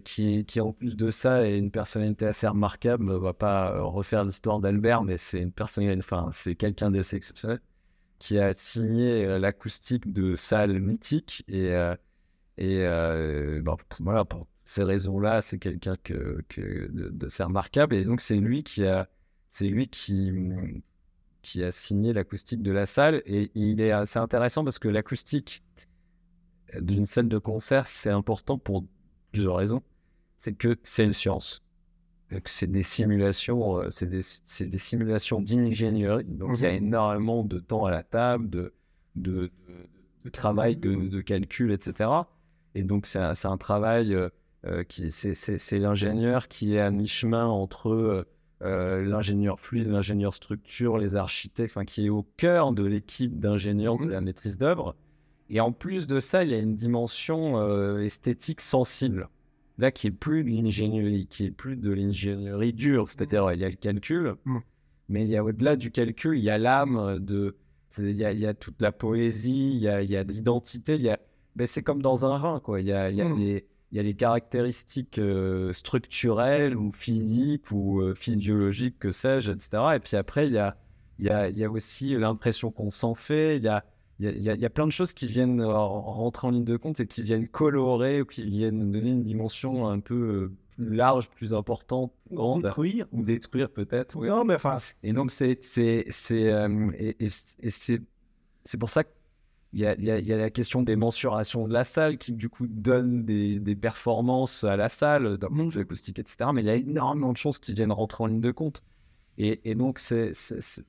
Qui, 0.00 0.44
en 0.60 0.72
plus 0.72 0.96
de 0.96 1.10
ça, 1.10 1.46
est 1.46 1.58
une 1.58 1.70
personnalité 1.70 2.26
assez 2.26 2.46
remarquable. 2.46 3.10
On 3.10 3.18
va 3.18 3.34
pas 3.34 3.72
euh, 3.72 3.82
refaire 3.82 4.24
l'histoire 4.24 4.60
d'Albert, 4.60 5.02
mais 5.02 5.16
c'est 5.16 5.40
une 5.40 5.52
personnalité, 5.52 6.00
enfin, 6.00 6.28
c'est 6.32 6.54
quelqu'un 6.54 6.90
d'assez 6.90 7.16
exceptionnel 7.16 7.60
qui 8.18 8.38
a 8.38 8.54
signé 8.54 9.24
euh, 9.24 9.38
l'acoustique 9.38 10.12
de 10.12 10.34
salles 10.36 10.80
mythiques 10.80 11.44
et, 11.48 11.74
et 12.56 12.86
voilà, 14.00 14.24
pour 14.24 14.46
ces 14.64 14.82
raisons-là, 14.82 15.42
c'est 15.42 15.58
quelqu'un 15.58 15.94
que, 16.02 16.42
que 16.48 16.90
c'est 17.28 17.44
remarquable. 17.44 17.94
Et 17.94 18.04
donc, 18.04 18.20
c'est 18.20 18.36
lui 18.36 18.62
qui 18.62 18.86
a, 18.86 19.08
c'est 19.48 19.68
lui 19.68 19.88
qui, 19.88 20.32
qui 21.42 21.62
a 21.62 21.70
signé 21.70 22.12
l'acoustique 22.12 22.62
de 22.62 22.72
la 22.72 22.86
salle. 22.86 23.22
Et 23.26 23.50
il 23.54 23.80
est 23.80 23.90
assez 23.90 24.18
intéressant 24.18 24.64
parce 24.64 24.78
que 24.78 24.88
l'acoustique 24.88 25.62
d'une 26.80 27.04
salle 27.04 27.28
de 27.28 27.38
concert, 27.38 27.86
c'est 27.86 28.10
important 28.10 28.58
pour 28.58 28.84
plusieurs 29.34 29.56
raisons. 29.56 29.82
C'est 30.38 30.54
que 30.54 30.76
c'est 30.82 31.04
une 31.04 31.14
science. 31.14 31.62
Donc, 32.30 32.48
C'est 32.48 32.66
des 32.66 32.82
simulations, 32.82 33.78
euh, 33.80 33.90
c'est 33.90 34.06
des, 34.08 34.22
c'est 34.22 34.66
des 34.66 34.78
simulations 34.78 35.40
d'ingénierie. 35.40 36.24
Donc, 36.24 36.58
il 36.58 36.62
y 36.62 36.66
a 36.66 36.72
énormément 36.72 37.44
de 37.44 37.58
temps 37.60 37.84
à 37.84 37.90
la 37.90 38.02
table, 38.02 38.50
de, 38.50 38.74
de, 39.16 39.32
de- 39.46 39.50
de 40.24 40.30
travail, 40.30 40.76
de, 40.76 40.94
de 41.08 41.20
calcul, 41.20 41.70
etc. 41.72 42.28
Et 42.74 42.82
donc, 42.82 43.06
c'est 43.06 43.18
un, 43.18 43.34
c'est 43.34 43.48
un 43.48 43.58
travail 43.58 44.14
euh, 44.14 44.28
euh, 44.66 44.84
qui, 44.84 45.10
c'est, 45.12 45.78
l'ingénieur 45.78 46.48
qui 46.48 46.74
est 46.74 46.80
à 46.80 46.90
mi-chemin 46.90 47.46
entre 47.46 48.26
euh, 48.62 49.04
l'ingénieur 49.04 49.60
fluide, 49.60 49.88
l'ingénieur 49.88 50.34
structure, 50.34 50.98
les 50.98 51.16
architectes, 51.16 51.72
enfin, 51.72 51.84
qui 51.84 52.06
est 52.06 52.10
au 52.10 52.22
cœur 52.38 52.72
de 52.72 52.84
l'équipe 52.84 53.38
d'ingénieurs 53.38 53.98
de 53.98 54.06
la 54.08 54.20
maîtrise 54.22 54.58
d'œuvre. 54.58 54.96
Et 55.50 55.60
en 55.60 55.72
plus 55.72 56.06
de 56.06 56.20
ça, 56.20 56.42
il 56.44 56.50
y 56.50 56.54
a 56.54 56.58
une 56.58 56.74
dimension 56.74 57.58
euh, 57.58 58.00
esthétique 58.02 58.60
sensible. 58.60 59.28
Là, 59.76 59.90
qui 59.90 60.06
est 60.06 60.12
plus 60.12 60.44
de 60.44 60.50
l'ingénierie, 60.50 61.26
qui 61.28 61.46
est 61.46 61.50
plus 61.50 61.76
de 61.76 61.90
l'ingénierie 61.90 62.72
dure, 62.72 63.10
c'est-à-dire 63.10 63.52
il 63.52 63.58
y 63.60 63.64
a 63.64 63.68
le 63.68 63.74
calcul, 63.74 64.34
Mm. 64.44 64.58
mais 65.08 65.24
il 65.24 65.28
y 65.30 65.36
a 65.36 65.42
au-delà 65.42 65.74
du 65.74 65.90
calcul, 65.90 66.38
il 66.38 66.44
y 66.44 66.50
a 66.50 66.58
l'âme 66.58 67.18
de, 67.18 67.56
il 67.98 68.12
y 68.12 68.24
a, 68.24 68.32
il 68.32 68.38
y 68.38 68.46
a 68.46 68.54
toute 68.54 68.80
la 68.80 68.92
poésie, 68.92 69.72
il 69.74 69.80
y 69.80 69.88
a, 69.88 70.22
l'identité, 70.22 70.94
il 70.94 71.02
y 71.02 71.08
a, 71.10 71.18
ben, 71.56 71.66
c'est 71.66 71.82
comme 71.82 72.02
dans 72.02 72.24
un 72.24 72.38
vin, 72.38 72.60
quoi. 72.60 72.80
Il 72.80 72.86
y 72.86 72.92
a, 72.92 73.10
il 73.10 73.16
y 73.16 73.20
a 73.20 73.28
Mm. 73.28 73.38
les, 73.38 73.66
il 73.90 73.96
y 73.96 74.00
a 74.00 74.02
les 74.04 74.14
caractéristiques 74.14 75.18
euh, 75.18 75.72
structurelles 75.72 76.76
ou 76.76 76.92
physiques 76.92 77.70
ou 77.72 78.00
euh, 78.00 78.14
physiologiques, 78.14 78.98
que 79.00 79.10
sais-je, 79.10 79.50
etc. 79.52 79.82
Et 79.96 79.98
puis 79.98 80.16
après, 80.16 80.46
il 80.46 80.52
y 80.52 80.58
a, 80.58 80.76
il 81.18 81.26
y 81.26 81.30
a, 81.30 81.48
il 81.48 81.58
y 81.58 81.64
a 81.64 81.70
aussi 81.70 82.14
l'impression 82.16 82.70
qu'on 82.70 82.90
s'en 82.90 83.14
fait, 83.14 83.56
il 83.56 83.64
y 83.64 83.68
a, 83.68 83.84
il 84.20 84.42
y, 84.42 84.48
a, 84.48 84.54
y 84.54 84.64
y 84.64 84.68
plein 84.68 84.86
de 84.86 84.92
choses 84.92 85.12
qui 85.12 85.26
viennent 85.26 85.60
euh, 85.60 85.72
rentrer 85.76 86.46
en 86.46 86.50
ligne 86.50 86.64
de 86.64 86.76
compte 86.76 87.00
et 87.00 87.06
qui 87.06 87.22
viennent 87.22 87.48
colorer 87.48 88.20
ou 88.22 88.24
qui 88.24 88.44
viennent 88.44 88.92
donner 88.92 89.10
une 89.10 89.22
dimension 89.22 89.88
un 89.88 90.00
peu 90.00 90.14
euh, 90.14 90.52
plus 90.76 90.94
large, 90.94 91.30
plus 91.30 91.52
importante, 91.52 92.12
grande, 92.30 92.62
Détruire. 92.62 93.06
ou 93.12 93.22
détruire 93.22 93.70
peut-être. 93.70 94.16
oui. 94.16 94.28
Non, 94.28 94.44
mais 94.44 94.54
enfin, 94.54 94.78
Et 95.02 95.12
donc, 95.12 95.30
c'est, 95.30 95.58
c'est, 95.62 96.04
c'est, 96.10 96.50
euh, 96.52 96.90
et, 96.98 97.28
c'est, 97.28 98.02
c'est 98.64 98.78
pour 98.78 98.90
ça 98.90 99.02
qu'il 99.04 99.80
y 99.80 99.86
a, 99.86 99.94
il 99.96 100.04
y, 100.04 100.10
a, 100.10 100.18
il 100.18 100.26
y 100.26 100.32
a 100.32 100.36
la 100.36 100.50
question 100.50 100.82
des 100.82 100.94
mensurations 100.96 101.66
de 101.66 101.72
la 101.72 101.84
salle 101.84 102.16
qui, 102.18 102.32
du 102.32 102.48
coup, 102.48 102.66
donne 102.68 103.24
des, 103.24 103.58
des 103.58 103.74
performances 103.76 104.62
à 104.64 104.76
la 104.76 104.88
salle, 104.88 105.38
d'un 105.38 105.48
vue 105.48 105.80
acoustique, 105.80 106.18
etc. 106.20 106.50
Mais 106.54 106.62
il 106.62 106.66
y 106.66 106.70
a 106.70 106.76
énormément 106.76 107.32
de 107.32 107.36
choses 107.36 107.58
qui 107.58 107.72
viennent 107.74 107.92
rentrer 107.92 108.22
en 108.24 108.26
ligne 108.28 108.40
de 108.40 108.52
compte. 108.52 108.82
Et, 109.38 109.70
et 109.70 109.74
donc, 109.74 109.98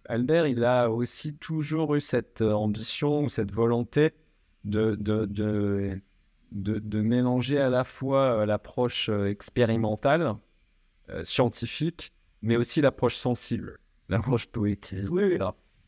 Albert, 0.07 0.47
il 0.47 0.63
a 0.63 0.89
aussi 0.89 1.33
toujours 1.35 1.95
eu 1.95 2.01
cette 2.01 2.41
euh, 2.41 2.53
ambition, 2.53 3.27
cette 3.27 3.51
volonté 3.51 4.11
de, 4.63 4.95
de, 4.95 5.25
de, 5.25 5.99
de, 6.51 6.79
de 6.79 7.01
mélanger 7.01 7.59
à 7.59 7.69
la 7.69 7.83
fois 7.83 8.41
euh, 8.41 8.45
l'approche 8.45 9.09
euh, 9.09 9.29
expérimentale, 9.29 10.35
euh, 11.09 11.23
scientifique, 11.23 12.13
mais 12.41 12.57
aussi 12.57 12.81
l'approche 12.81 13.15
sensible, 13.15 13.79
l'approche 14.09 14.47
poétique. 14.47 15.09
Oui. 15.11 15.37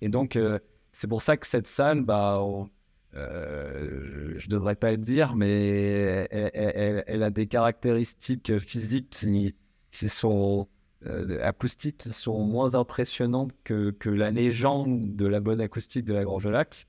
Et 0.01 0.09
donc, 0.09 0.35
euh, 0.35 0.59
c'est 0.91 1.07
pour 1.07 1.21
ça 1.21 1.37
que 1.37 1.47
cette 1.47 1.67
salle, 1.67 2.01
bah, 2.03 2.39
on- 2.41 2.69
euh, 3.15 4.33
je 4.37 4.49
devrais 4.49 4.75
pas 4.75 4.91
le 4.91 4.97
dire, 4.97 5.35
mais 5.35 6.27
elle- 6.31 7.03
elle 7.07 7.23
a 7.23 7.29
des 7.31 7.47
caractéristiques 7.47 8.57
physiques 8.59 9.09
qui, 9.11 9.55
qui 9.91 10.09
sont 10.09 10.67
euh, 11.05 11.39
acoustiques 11.43 11.97
qui 11.99 12.13
sont 12.13 12.43
moins 12.43 12.75
impressionnantes 12.75 13.51
que, 13.63 13.91
que 13.91 14.09
la 14.09 14.31
légende 14.31 15.15
de 15.15 15.27
la 15.27 15.39
bonne 15.39 15.61
acoustique 15.61 16.05
de 16.05 16.13
la 16.13 16.23
Grange 16.23 16.47
Lac. 16.47 16.87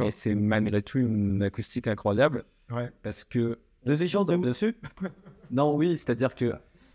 Et 0.00 0.10
c'est 0.10 0.34
malgré 0.34 0.82
tout 0.82 0.98
une 0.98 1.42
acoustique 1.42 1.86
incroyable 1.86 2.44
Ouais. 2.70 2.90
parce 3.02 3.24
que 3.24 3.58
Des 3.86 3.96
légendes 3.96 4.28
de 4.30 4.36
dessus 4.48 4.76
non, 5.50 5.74
oui, 5.74 5.96
c'est-à-dire 5.96 6.34
que 6.34 6.52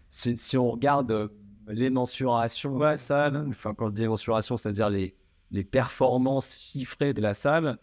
si, 0.10 0.38
si 0.38 0.58
on 0.58 0.69
regarde 0.71 1.12
euh, 1.12 1.28
les 1.67 1.89
mensurations 1.89 2.78
de 2.78 2.84
la 2.84 2.97
salle, 2.97 3.45
enfin 3.49 3.73
quand 3.73 3.88
je 3.88 3.93
dis 3.93 4.08
mensuration, 4.08 4.58
c'est-à-dire 4.58 4.89
les, 4.91 5.15
les 5.49 5.63
performances 5.63 6.56
chiffrées 6.58 7.13
de 7.13 7.21
la 7.21 7.34
salle, 7.34 7.80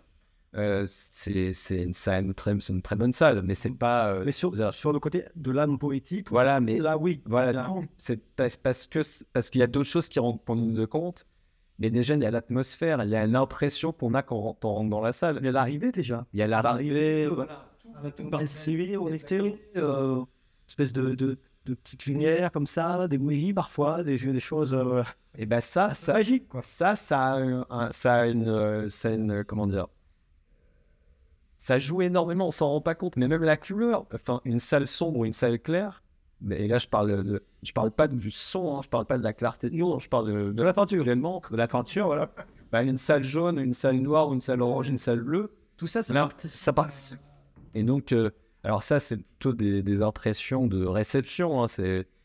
euh, 0.57 0.85
c'est 0.87 1.53
une, 1.83 1.93
salle, 1.93 2.35
très, 2.35 2.53
une 2.53 2.83
très 2.83 2.97
bonne 2.97 3.13
salle, 3.13 3.43
mais 3.43 3.55
c'est 3.55 3.71
pas... 3.71 4.13
euh, 4.13 4.23
Mais 4.25 4.33
sur, 4.33 4.53
sur 4.75 4.93
le 4.93 4.99
côté 4.99 5.25
de 5.37 5.51
l'âme 5.53 5.79
poétique, 5.79 6.31
voilà, 6.31 6.61
mais 6.61 6.79
là, 6.79 6.99
oui. 6.99 7.23
voilà, 7.27 7.73
c'est 7.97 8.21
parce 8.63 8.87
que 8.89 9.01
parce 9.33 9.51
qu'il 9.51 9.61
y 9.61 9.65
a 9.65 9.69
d'autres 9.69 9.89
choses 9.89 10.09
qui 10.09 10.19
rentrent 10.19 10.43
en 10.51 10.55
ligne 10.55 10.75
de 10.75 10.85
compte. 10.87 11.27
Mais 11.79 11.91
déjà, 11.91 12.15
il 12.15 12.23
y 12.23 12.27
a 12.27 12.31
l'atmosphère, 12.31 13.03
il 13.05 13.11
y 13.11 13.17
a 13.17 13.27
l'impression 13.27 13.93
qu'on 13.93 14.13
a 14.15 14.23
quand 14.23 14.37
on 14.37 14.41
rentre- 14.43 14.89
dans 14.91 15.01
la 15.01 15.13
salle. 15.13 15.39
Il 15.41 15.47
y 15.47 15.49
a 15.49 15.53
l'arrivée 15.53 15.93
déjà. 15.93 16.27
Il 16.35 16.39
y 16.39 16.43
a 16.43 16.47
L'arrivée, 16.47 17.25
euh, 17.25 17.31
voilà. 17.31 17.67
Une 18.19 18.47
série, 18.47 18.97
on 18.97 19.09
extérieur, 19.09 19.55
euh, 19.77 20.25
espèce 20.69 20.93
de, 20.93 21.15
de, 21.15 21.39
de 21.67 21.75
petites 21.75 22.05
lumières 22.07 22.51
comme 22.53 22.67
ça, 22.67 23.09
des 23.09 23.19
bougies 23.19 23.53
parfois, 23.55 24.03
des, 24.05 24.17
des 24.19 24.41
choses 24.41 24.75
euh, 24.75 25.03
Et 25.39 25.47
ben 25.47 25.61
ça, 25.61 25.95
ça, 25.95 26.13
magiques. 26.15 26.49
Quoi. 26.49 26.61
Ça, 26.63 26.97
ça 26.97 27.35
a, 27.35 27.39
un- 27.41 27.91
ça 27.93 28.15
a 28.21 28.27
une, 28.27 28.49
euh, 28.49 28.89
ça 28.91 29.09
a 29.09 29.13
une- 29.13 29.45
comment 29.45 29.67
dire, 29.67 29.87
ça 31.61 31.79
joue 31.79 32.01
énormément. 32.01 32.49
On 32.49 32.51
s'en 32.51 32.71
rend 32.71 32.81
pas 32.81 32.95
compte, 32.95 33.17
mais 33.17 33.29
même 33.29 33.45
la 33.45 33.59
couleur. 33.59 34.07
Enfin, 34.15 34.41
une 34.47 34.59
salle 34.59 34.87
sombre 34.87 35.19
ou 35.21 35.25
une 35.27 35.35
salle 35.35 35.61
claire. 35.61 36.03
Et 36.51 36.67
là, 36.69 36.79
je 36.79 36.89
parle 36.89 37.23
de, 37.23 37.43
je 37.63 37.73
parle 37.73 37.91
pas 37.91 38.09
du 38.09 38.31
son, 38.31 38.79
hein, 38.79 38.81
je 38.83 38.89
parle 38.89 39.05
pas 39.05 39.19
de 39.19 39.23
la 39.23 39.35
clarté 39.35 39.69
l'eau, 39.69 39.99
je 39.99 40.09
parle 40.09 40.33
de, 40.33 40.53
de 40.53 40.63
la 40.63 40.73
peinture 40.73 41.05
réellement, 41.05 41.43
de 41.51 41.57
la 41.57 41.69
peinture, 41.69 42.07
voilà. 42.07 42.33
Bah, 42.73 42.83
une 42.83 42.97
salle 42.97 43.23
jaune, 43.23 43.59
une 43.59 43.75
salle 43.75 43.97
noire, 43.97 44.33
une 44.33 44.41
salle 44.41 44.63
orange, 44.63 44.89
une 44.89 44.97
salle 44.97 45.21
bleue, 45.21 45.53
tout 45.77 45.87
ça, 45.87 46.03
ça, 46.03 46.15
participe- 46.15 46.59
ça 46.59 46.73
participe. 46.73 47.19
Et 47.75 47.83
donc, 47.83 48.13
euh, 48.13 48.31
alors 48.65 48.83
ça, 48.83 49.01
c'est 49.01 49.19
plutôt 49.19 49.53
des, 49.53 49.83
des 49.83 50.01
impressions 50.01 50.67
de 50.67 50.87
réception, 50.87 51.63
hein, 51.63 51.67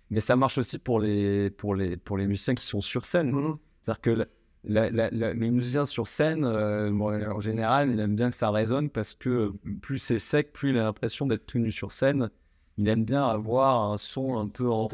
mais 0.09 0.21
ça 0.21 0.37
marche 0.37 0.57
aussi 0.57 0.79
pour 0.79 1.01
les, 1.01 1.49
pour 1.49 1.75
les, 1.75 1.97
pour 1.97 2.17
les 2.17 2.25
musiciens 2.25 2.55
qui 2.55 2.65
sont 2.65 2.79
sur 2.79 3.03
scène. 3.05 3.31
Mhm. 3.33 3.57
C'est-à-dire 3.81 4.01
que 4.01 4.27
la- 4.67 4.89
la- 4.89 4.89
la- 4.91 5.09
la- 5.11 5.33
le 5.33 5.49
musicien 5.51 5.85
sur 5.85 6.07
scène, 6.07 6.43
euh, 6.45 6.91
bon, 6.91 7.11
en 7.31 7.39
général, 7.39 7.91
il 7.91 7.99
aime 7.99 8.15
bien 8.15 8.29
que 8.29 8.35
ça 8.35 8.49
résonne 8.51 8.89
parce 8.89 9.13
que 9.13 9.53
plus 9.81 9.99
c'est 9.99 10.17
sec, 10.19 10.51
plus 10.53 10.71
il 10.71 10.77
a 10.77 10.83
l'impression 10.83 11.25
d'être 11.25 11.45
tenu 11.45 11.71
sur 11.71 11.91
scène. 11.91 12.29
Il 12.77 12.89
aime 12.89 13.05
bien 13.05 13.25
avoir 13.25 13.91
un 13.91 13.97
son 13.97 14.37
un 14.37 14.47
peu 14.49 14.69
en 14.69 14.89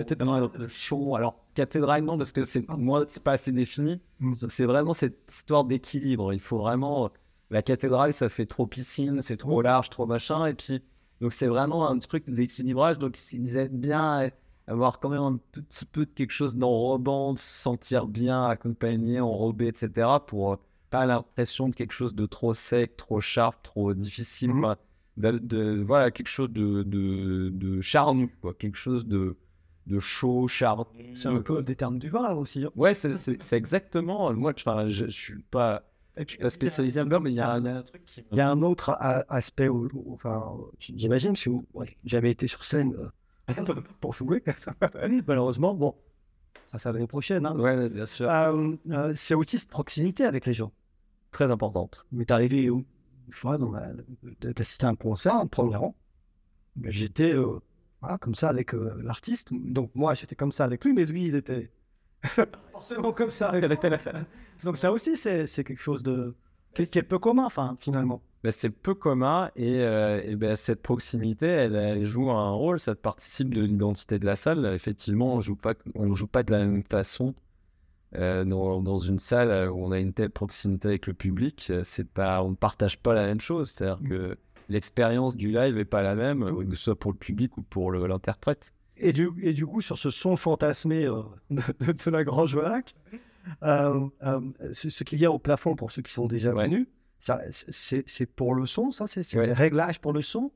chaud. 0.68 1.16
Alors, 1.16 1.44
cathédrale, 1.56 2.04
non, 2.04 2.18
parce 2.18 2.32
que 2.32 2.44
c'est 2.44 2.68
moi, 2.70 3.06
c'est 3.08 3.24
pas 3.24 3.32
assez 3.34 3.52
défini. 3.52 4.00
Donc, 4.20 4.52
C'est 4.52 4.66
vraiment 4.66 4.94
cette 4.94 5.18
histoire 5.32 5.64
d'équilibre. 5.64 6.32
Il 6.34 6.40
faut 6.40 6.60
vraiment. 6.60 7.10
La 7.50 7.62
cathédrale, 7.64 8.14
ça 8.14 8.30
fait 8.30 8.46
trop 8.46 8.66
piscine, 8.68 9.22
c'est 9.22 9.36
trop 9.38 9.62
large, 9.62 9.90
trop 9.90 10.06
machin. 10.06 10.46
Et 10.46 10.54
puis, 10.54 10.82
donc, 11.22 11.34
c'est 11.34 11.48
vraiment 11.48 11.90
un 11.90 11.98
truc 12.00 12.30
d'équilibrage. 12.30 13.00
Donc, 13.00 13.18
ils 13.34 13.58
aiment 13.58 13.70
bien 13.70 14.30
avoir 14.68 15.00
quand 15.00 15.10
même 15.10 15.22
un 15.22 15.38
petit 15.52 15.86
peu 15.86 16.06
de 16.06 16.12
quelque 16.12 16.32
chose 16.32 16.56
d'enrobant, 16.56 17.34
de 17.34 17.40
se 17.40 17.62
sentir 17.62 18.08
bien 18.08 18.46
accompagné, 18.46 19.20
enrobé, 19.20 19.68
etc. 19.68 20.08
pour 20.28 20.54
euh, 20.54 20.56
pas 20.90 21.06
l'impression 21.06 21.70
de 21.70 21.76
quelque 21.76 21.94
chose 21.94 22.14
de 22.16 22.26
trop 22.26 22.54
sec, 22.54 22.98
trop 22.98 23.22
sharp, 23.22 23.64
trop 23.64 23.94
difficile. 23.94 24.52
Mhm. 24.54 24.64
Enfin, 24.66 24.76
de, 25.18 25.32
de- 25.40 25.82
voilà, 25.82 26.12
quelque 26.12 26.28
chose 26.30 26.50
de, 26.52 26.84
de, 26.84 27.50
de 27.54 27.82
charnu, 27.82 28.30
quoi. 28.42 28.54
quelque 28.54 28.78
chose 28.78 29.06
de, 29.06 29.36
de 29.88 30.00
chaud, 30.00 30.48
charnu. 30.48 30.86
C'est 31.16 31.28
un 31.28 31.42
peu 31.42 31.62
des 31.64 31.76
termes 31.76 32.00
du 32.00 32.10
vin 32.10 32.34
aussi. 32.34 32.64
hein. 32.66 32.72
Ouais, 32.76 32.94
c'est- 32.94 33.54
exactement. 33.54 34.32
Moi, 34.34 34.54
enfin, 34.56 34.88
je, 34.88 35.06
je 35.06 35.10
suis 35.12 35.42
pas, 35.52 35.84
je 36.18 36.24
suis 36.28 36.38
pas 36.38 36.50
spécialisé 36.50 37.02
en 37.02 37.06
beurre, 37.06 37.22
mais 37.22 37.32
il 37.32 37.36
y 37.36 37.40
a, 37.40 37.52
a 37.52 37.56
un 37.58 37.82
truc 37.84 38.06
qui. 38.06 38.24
Il 38.32 38.38
y 38.38 38.42
a 38.42 38.50
un 38.50 38.62
autre 38.62 38.92
a- 38.92 39.26
aspect, 39.34 39.68
où, 39.70 39.88
où- 39.94 40.14
enfin, 40.14 40.44
j'imagine, 40.80 41.36
si 41.36 41.50
vous 41.50 41.66
ouais, 41.74 41.98
jamais 42.06 42.32
été 42.32 42.48
sur 42.48 42.64
scène 42.64 42.94
euh, 42.98 43.10
pour 44.02 44.14
jouer, 44.14 44.44
malheureusement, 45.28 45.74
bon, 45.74 45.96
ça 46.72 46.78
c'est 46.78 46.94
l'année 46.94 47.08
prochaine. 47.08 47.46
Hein. 47.46 47.58
Ouais, 47.58 47.90
bien 47.90 48.06
sûr. 48.06 48.30
Euh, 48.30 48.74
euh, 48.92 49.14
c'est 49.16 49.34
aussi 49.34 49.60
cette 49.60 49.70
proximité 49.70 50.26
avec 50.26 50.46
les 50.46 50.54
gens. 50.54 50.72
Très 51.32 51.52
importante. 51.52 52.06
Il 52.12 52.20
m'est 52.20 52.32
arrivé 52.32 52.70
où 52.70 52.86
une 53.28 53.34
fois 53.34 53.58
d'assister 54.42 54.86
à 54.86 54.90
un 54.90 54.96
concert 54.96 55.36
en 55.36 55.48
premier 55.48 55.76
rang. 55.76 55.96
Mais 56.76 56.92
J'étais 56.92 57.34
euh, 57.34 57.60
voilà, 58.02 58.18
comme 58.18 58.36
ça 58.36 58.50
avec 58.50 58.74
l'artiste. 58.74 59.50
Donc 59.52 59.92
moi, 59.96 60.14
j'étais 60.14 60.36
comme 60.36 60.52
ça 60.52 60.66
avec 60.66 60.84
lui, 60.84 60.94
mais 60.94 61.06
lui, 61.06 61.28
il 61.28 61.36
était 61.36 61.72
forcément 62.72 63.14
comme 63.14 63.32
ça. 63.32 63.50
avec. 63.50 63.82
Donc 64.64 64.78
ça 64.78 64.92
aussi, 64.92 65.16
c'est 65.16 65.48
quelque 65.48 65.82
chose 65.82 66.04
de 66.04 66.36
qui 66.74 66.82
est 66.82 67.04
peu 67.04 67.20
commun, 67.20 67.46
enfin, 67.46 67.78
finalement. 67.80 68.22
Ben, 68.44 68.52
c'est 68.52 68.70
peu 68.72 68.96
commun 68.96 69.52
et, 69.56 69.82
euh, 69.82 70.20
et 70.24 70.36
ben, 70.36 70.56
cette 70.56 70.82
proximité, 70.82 71.46
elle, 71.46 71.76
elle 71.76 72.04
joue 72.04 72.32
un 72.32 72.52
rôle, 72.52 72.80
ça 72.80 72.96
participe 72.96 73.54
de 73.54 73.62
l'identité 73.62 74.18
de 74.18 74.26
la 74.26 74.36
salle. 74.36 74.66
Effectivement, 74.74 75.36
on 75.36 75.40
joue 75.42 75.56
pas, 75.56 75.74
on 75.96 76.14
joue 76.14 76.26
pas 76.28 76.42
de 76.42 76.52
la 76.52 76.60
même 76.66 76.84
façon 76.84 77.36
euh, 78.16 78.44
dans, 78.44 78.82
dans 78.82 78.98
une 78.98 79.20
salle 79.20 79.70
où 79.70 79.86
on 79.86 79.92
a 79.92 80.00
une 80.00 80.14
telle 80.14 80.32
proximité 80.32 80.88
avec 80.88 81.08
le 81.08 81.14
public. 81.14 81.68
euh, 81.70 81.82
C'est 81.84 82.08
pas, 82.10 82.42
on 82.44 82.50
ne 82.52 82.56
partage 82.56 82.98
pas 83.00 83.14
la 83.14 83.26
même 83.28 83.40
chose. 83.42 83.70
C'est-à-dire 83.72 84.00
que 84.10 84.38
l'expérience 84.70 85.36
du 85.36 85.52
live 85.52 85.76
n'est 85.76 85.86
pas 85.86 86.02
la 86.02 86.16
même, 86.16 86.42
euh, 86.44 86.66
que 86.66 86.76
ce 86.76 86.84
soit 86.86 87.00
pour 87.00 87.12
le 87.12 87.18
public 87.18 87.58
ou 87.58 87.62
pour 87.62 87.92
l'interprète. 87.92 88.74
Et 88.98 89.14
du, 89.14 89.30
et 89.42 89.54
du 89.54 89.66
coup, 89.68 89.82
sur 89.82 89.98
ce 90.00 90.10
son 90.10 90.36
fantasmé 90.36 91.06
euh, 91.06 91.22
de, 91.52 91.62
de- 91.80 91.92
de 91.94 92.10
la 92.12 92.24
Grange 92.24 92.56
Lac, 92.58 92.96
euh, 93.64 94.08
euh, 94.24 94.40
ce, 94.74 94.90
ce 94.90 95.04
qu'il 95.04 95.20
y 95.20 95.26
a 95.26 95.32
au 95.32 95.40
plafond 95.40 95.76
pour 95.76 95.92
ceux 95.92 96.02
qui 96.02 96.12
sont 96.14 96.28
déjà 96.28 96.54
venus, 96.54 96.88
c'est 97.22 98.26
pour 98.36 98.56
le 98.56 98.66
son, 98.66 98.92
ça 98.92 99.06
C'est 99.08 99.38
Ouais. 99.38 99.48
les 99.48 99.54
réglages 99.54 100.00
pour 100.00 100.14
le 100.14 100.22
son 100.22 100.52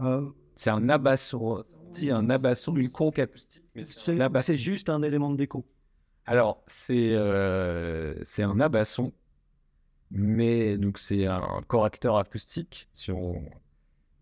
Euh, 0.00 0.28
C'est 0.54 0.70
un 0.70 0.88
abasson, 0.88 1.64
on 1.86 1.90
dit 1.92 2.10
un 2.10 2.28
abasson, 2.30 2.74
une 2.76 2.90
conque 2.90 3.18
acoustique, 3.18 3.62
c'est 3.82 4.56
juste 4.56 4.88
un 4.88 5.02
élément 5.02 5.30
de 5.30 5.36
déco. 5.36 5.66
Alors, 6.24 6.62
c'est 6.66 7.12
euh, 7.14 8.14
c'est 8.24 8.42
un 8.42 8.58
abasson, 8.60 9.12
mais 10.10 10.76
donc 10.78 10.98
c'est 10.98 11.26
un 11.26 11.62
correcteur 11.68 12.16
acoustique, 12.16 12.88
si 12.94 13.10
on... 13.12 13.42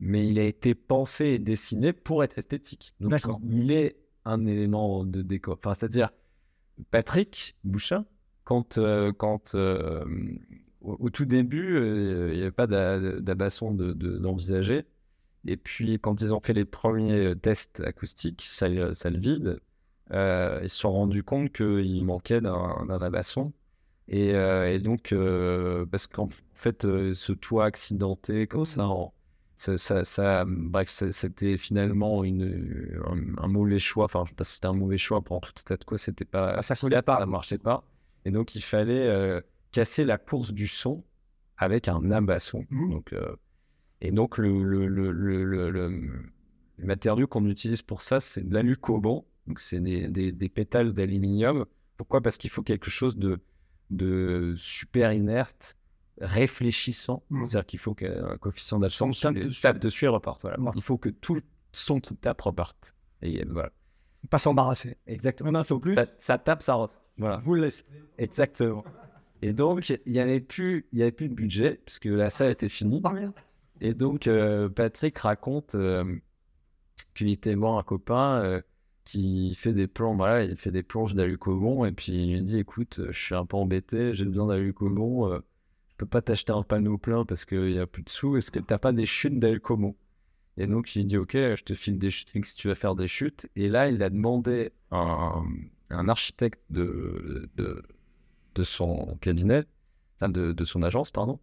mais 0.01 0.29
il 0.29 0.39
a 0.39 0.45
été 0.45 0.75
pensé 0.75 1.27
et 1.27 1.39
dessiné 1.39 1.93
pour 1.93 2.23
être 2.25 2.39
esthétique. 2.39 2.95
Donc, 3.01 3.13
il 3.45 3.71
est 3.71 3.97
un 4.25 4.45
élément 4.47 5.05
de 5.05 5.23
décor. 5.23 5.55
Enfin, 5.59 5.75
c'est-à-dire, 5.75 6.11
Patrick 6.91 7.57
Bouchin, 7.65 8.05
quand, 8.45 8.79
euh, 8.79 9.13
quand 9.13 9.55
euh, 9.55 10.05
au, 10.85 10.97
au 11.07 11.11
tout 11.11 11.25
début, 11.27 11.77
euh, 11.77 12.31
il 12.33 12.37
n'y 12.37 12.43
avait 12.43 12.51
pas 12.53 12.67
d'a- 12.67 13.21
d'abasson 13.21 13.73
de- 13.73 13.93
de- 13.93 14.19
d'envisager. 14.19 14.87
et 15.47 15.57
puis, 15.59 15.99
quand 16.01 16.21
ils 16.23 16.35
ont 16.35 16.41
fait 16.41 16.55
les 16.55 16.65
premiers 16.67 17.37
tests 17.37 17.81
acoustiques, 17.81 18.43
ça, 18.43 18.69
le- 18.69 18.95
ça 18.95 19.11
le 19.11 19.19
vide. 19.19 19.61
Euh, 20.13 20.61
ils 20.63 20.71
se 20.71 20.79
sont 20.79 20.93
rendus 20.93 21.23
compte 21.25 21.53
qu'il 21.53 22.05
manquait 22.05 22.41
d'un 22.41 22.89
abasson. 23.03 23.53
Et, 24.09 24.35
euh, 24.35 24.71
et 24.73 24.79
donc, 24.81 25.13
euh, 25.13 25.87
parce 25.87 26.07
qu'en 26.07 26.29
fait, 26.55 26.85
euh, 26.85 27.15
ce 27.15 27.33
toit 27.33 27.65
accidenté 27.67 28.47
comme 28.47 28.67
ça, 28.67 28.87
en- 28.89 29.15
ça, 29.57 29.79
ça, 29.79 30.05
ça- 30.05 30.45
bref, 30.47 30.89
c'était 30.91 31.57
finalement 31.57 32.25
une, 32.25 33.01
un, 33.07 33.43
un 33.45 33.49
mauvais 33.49 33.79
choix. 33.79 34.05
Enfin, 34.07 34.25
je 34.27 34.31
sais 34.31 34.35
pas 34.37 34.45
si 34.45 34.55
c'était 34.57 34.67
un 34.67 34.73
mauvais 34.75 34.99
choix 34.99 35.23
pour 35.23 35.41
tout 35.41 35.53
état 35.61 35.77
de 35.77 35.85
cause, 35.85 36.01
c'était 36.03 36.25
pas, 36.27 36.61
ça 36.63 36.75
pas, 37.03 37.19
ça 37.21 37.27
marchait 37.27 37.59
pas. 37.59 37.85
Et 38.25 38.31
donc, 38.31 38.55
il 38.55 38.63
fallait 38.63 39.07
euh, 39.09 39.41
casser 39.75 40.05
la 40.05 40.19
course 40.19 40.53
du 40.53 40.69
son 40.69 41.05
avec 41.57 41.89
un 41.89 42.11
abasson. 42.13 42.65
Mhm. 42.71 42.91
Donc, 42.91 43.13
euh, 43.13 43.37
et 44.01 44.13
donc, 44.13 44.39
le, 44.39 44.63
le, 44.63 44.87
le, 44.87 45.13
le, 45.71 46.23
matériau 46.79 47.27
qu'on 47.27 47.47
utilise 47.47 47.83
pour 47.83 48.03
ça, 48.03 48.21
c'est 48.21 48.49
de 48.49 48.55
l'alucobon. 48.55 49.25
Donc, 49.47 49.59
c'est 49.59 49.81
des, 49.81 50.09
des, 50.09 50.31
des 50.33 50.49
pétales 50.49 50.93
d'aluminium. 50.93 51.67
Pourquoi? 51.97 52.21
Parce 52.21 52.39
qu'il 52.39 52.51
faut 52.51 52.63
quelque 52.63 52.89
chose 52.89 53.17
de, 53.17 53.41
de 53.91 54.55
super 54.57 55.13
inerte, 55.13 55.77
réfléchissant. 56.21 57.25
Mhm. 57.31 57.47
C'est-à-dire 57.47 57.67
qu'il 57.67 57.81
faut 57.81 57.95
qu'un 57.95 58.37
coefficient 58.39 58.79
d'absorption 58.79 59.31
On 59.31 59.35
tape 59.35 59.53
tape 59.61 59.79
dessus 59.81 60.05
et 60.05 60.09
reparte. 60.09 60.43
Voilà. 60.43 60.61
Ouais. 60.61 60.71
Il 60.77 60.83
faut 60.83 60.99
que 60.99 61.09
tout 61.09 61.35
le 61.35 61.43
son 61.73 61.99
qui 61.99 62.15
tape 62.17 62.41
reparte. 62.41 62.95
Et 63.23 63.43
euh, 63.43 63.47
voilà. 63.51 63.71
Pas 64.31 64.39
s'embarrasser. 64.39 64.97
Exactement. 65.07 65.51
Un 65.51 65.57
info 65.57 65.81
plus, 65.81 65.95
Ça, 65.97 66.07
ça 66.19 66.39
tape, 66.39 66.63
ça 66.63 66.75
repart. 66.75 67.01
Voilà. 67.19 67.39
vous 67.45 67.55
le 67.55 67.63
laissez. 67.63 67.85
Exactement. 68.19 68.85
Et 69.45 69.53
donc, 69.53 69.91
il 69.91 70.13
n'y 70.13 70.21
avait, 70.21 70.41
plus- 70.41 70.87
y 70.95 71.03
avait 71.03 71.13
plus 71.13 71.29
de 71.29 71.35
budget, 71.35 71.79
parce 71.85 71.99
que 71.99 72.09
la 72.09 72.31
salle 72.31 72.51
était 72.51 72.71
finie. 72.71 73.03
Ah. 73.05 73.13
Et 73.83 73.93
donc, 73.93 74.27
euh, 74.27 74.71
Patrick 74.71 75.19
raconte 75.19 75.75
euh, 75.75 76.17
qu'il 77.15 77.29
était 77.29 77.55
voir 77.55 77.77
un 77.77 77.83
copain 77.83 78.43
euh, 78.43 78.63
qui 79.05 79.55
fait 79.55 79.75
des 79.75 79.87
plans, 79.87 80.17
voilà, 80.17 80.45
il 80.45 80.57
fait 80.57 80.71
des 80.71 80.83
planches 80.83 81.15
d'alucobon, 81.15 81.85
et 81.85 81.93
puis 81.93 82.13
il 82.13 82.33
lui 82.33 82.41
dit 82.41 82.59
Écoute, 82.59 83.03
je 83.11 83.21
suis 83.21 83.35
un 83.35 83.45
peu 83.45 83.59
embêté, 83.59 84.15
j'ai 84.15 84.25
besoin 84.25 84.47
d'alucobon, 84.47 85.31
je 85.35 85.95
peux 85.99 86.07
pas 86.07 86.23
t'acheter 86.23 86.53
un 86.53 86.63
panneau 86.63 86.97
plein 86.97 87.27
parce 87.27 87.45
qu'il 87.45 87.73
n'y 87.73 87.79
a 87.79 87.87
plus 87.87 88.03
de 88.03 88.09
sous, 88.09 88.39
est-ce 88.39 88.51
que 88.51 88.61
t'as 88.61 88.79
pas 88.79 88.93
des 88.93 89.05
chutes 89.05 89.39
d'alucobon 89.39 89.95
Et 90.57 90.67
donc, 90.67 90.97
il 90.97 91.07
dit 91.07 91.19
Ok, 91.19 91.33
je 91.35 91.63
te 91.65 91.75
file 91.75 91.99
des 91.99 92.11
chutes 92.11 92.31
si 92.47 92.57
tu 92.57 92.69
vas 92.69 92.75
faire 92.75 92.95
des 92.95 93.09
chutes. 93.09 93.47
Et 93.57 93.69
là, 93.69 93.91
il 93.91 94.03
a 94.03 94.09
demandé 94.09 94.73
à 94.91 94.97
un, 94.97 95.45
un 95.91 96.09
architecte 96.09 96.63
de, 96.71 97.51
de, 97.57 97.83
de 98.55 98.63
son 98.63 99.17
cabinet, 99.21 99.65
de, 100.23 100.53
de 100.53 100.65
son 100.65 100.83
agence, 100.83 101.11
pardon, 101.11 101.39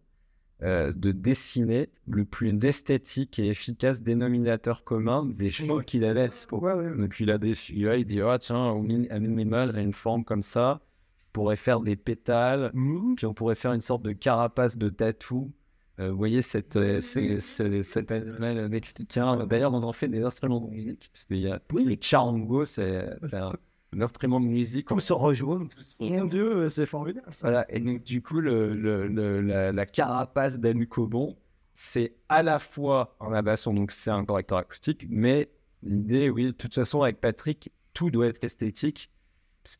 euh, 0.62 0.92
de 0.94 1.10
dessiner 1.12 1.88
le 2.06 2.24
plus 2.24 2.64
esthétique 2.64 3.38
et 3.38 3.48
efficace 3.48 4.02
dénominateur 4.02 4.84
commun 4.84 5.26
des 5.26 5.50
choses 5.50 5.84
qu'il 5.84 6.04
avait. 6.04 6.30
Ouais, 6.52 6.72
ouais. 6.72 6.96
Donc 6.96 7.18
il 7.20 7.30
a 7.30 7.38
des, 7.38 7.52
il, 7.70 7.88
a- 7.88 7.96
il 7.96 8.04
dit 8.04 8.20
ah 8.20 8.38
tiens 8.38 8.70
au 8.70 8.80
minimal 8.82 9.72
j'ai 9.74 9.82
une 9.82 9.92
forme 9.92 10.24
comme 10.24 10.42
ça, 10.42 10.80
je 11.18 11.24
pourrais 11.32 11.56
faire 11.56 11.80
des 11.80 11.96
pétales, 11.96 12.70
Mhm. 12.74 13.16
puis 13.16 13.26
on 13.26 13.34
pourrait 13.34 13.54
faire 13.56 13.72
une 13.72 13.80
sorte 13.80 14.02
de 14.02 14.12
carapace 14.12 14.76
de 14.78 14.88
tatou. 14.88 15.52
Euh, 16.00 16.10
vous 16.10 16.16
voyez 16.16 16.40
cette, 16.42 16.76
euh, 16.76 17.00
c'est- 17.02 17.40
cet 17.82 18.10
animal 18.12 18.68
mexicain. 18.68 19.44
D'ailleurs 19.46 19.74
on 19.74 19.82
en 19.82 19.92
fait 19.92 20.08
des 20.08 20.22
instruments 20.22 20.60
de 20.60 20.70
musique 20.70 21.10
parce 21.12 21.24
qu'il 21.26 21.38
y 21.38 21.48
a 21.50 21.60
le 21.74 21.96
charango 22.00 22.64
c'est 22.64 23.04
un 23.34 23.52
instrument 24.00 24.40
de 24.40 24.46
musique. 24.46 24.86
Comme 24.86 25.00
se 25.00 25.12
rejoindre. 25.12 25.66
Mon 26.00 26.24
Dieu, 26.24 26.68
c'est 26.68 26.86
formidable. 26.86 27.26
ça. 27.32 27.48
Voilà, 27.48 27.66
et 27.74 27.80
donc 27.80 28.02
du 28.02 28.22
coup, 28.22 28.40
le, 28.40 28.74
le- 28.74 29.06
le- 29.06 29.40
la, 29.40 29.72
la 29.72 29.86
carapace 29.86 30.58
d'alucobon, 30.58 31.36
c'est 31.74 32.14
à 32.28 32.42
la 32.42 32.58
fois 32.58 33.16
un 33.20 33.32
abasson, 33.32 33.74
donc 33.74 33.92
c'est 33.92 34.10
un 34.10 34.24
correcteur 34.24 34.58
acoustique, 34.58 35.06
mais 35.08 35.50
l'idée, 35.82 36.30
oui, 36.30 36.44
de 36.46 36.50
toute 36.52 36.74
façon, 36.74 37.02
avec 37.02 37.20
Patrick, 37.20 37.70
tout 37.92 38.10
doit 38.10 38.26
être 38.28 38.42
esthétique. 38.44 39.10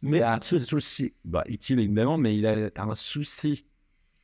Mais 0.02 0.20
a 0.22 0.34
un 0.34 0.40
souci, 0.40 1.12
bah, 1.24 1.42
utile 1.46 1.80
évidemment, 1.80 2.16
mais 2.16 2.36
il 2.36 2.46
a 2.46 2.70
un 2.76 2.94
souci 2.94 3.66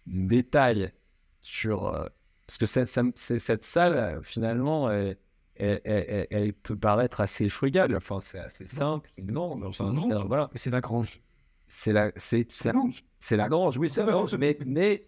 de 0.06 0.28
détail 0.28 0.92
sur. 1.40 1.86
euh, 1.88 2.06
parce 2.46 2.58
que 2.58 2.66
cette 2.66 3.64
salle, 3.64 3.96
euh, 3.96 4.22
finalement, 4.22 4.90
elle, 4.90 5.16
elle- 5.58 5.80
elle- 5.84 6.26
elle- 6.30 6.52
peut 6.52 6.76
paraître 6.76 7.20
assez 7.20 7.48
frugale. 7.48 7.94
Enfin, 7.96 8.20
c'est 8.20 8.38
assez 8.38 8.66
simple. 8.66 9.10
Non, 9.22 9.56
mais 9.56 9.66
enfin, 9.66 9.92
voilà. 10.26 10.48
Mais 10.52 10.58
c'est 10.58 10.70
la 10.70 10.80
grange. 10.80 11.20
C'est 11.66 11.92
la, 11.92 12.12
c'est, 12.16 12.50
c'est, 12.50 12.72
c'est 13.18 13.36
la 13.36 13.48
grange, 13.48 13.76
oui, 13.76 13.90
c'est 13.90 14.04
la 14.04 14.12
grange. 14.12 14.34
Mais, 14.36 14.58
mais 14.64 15.06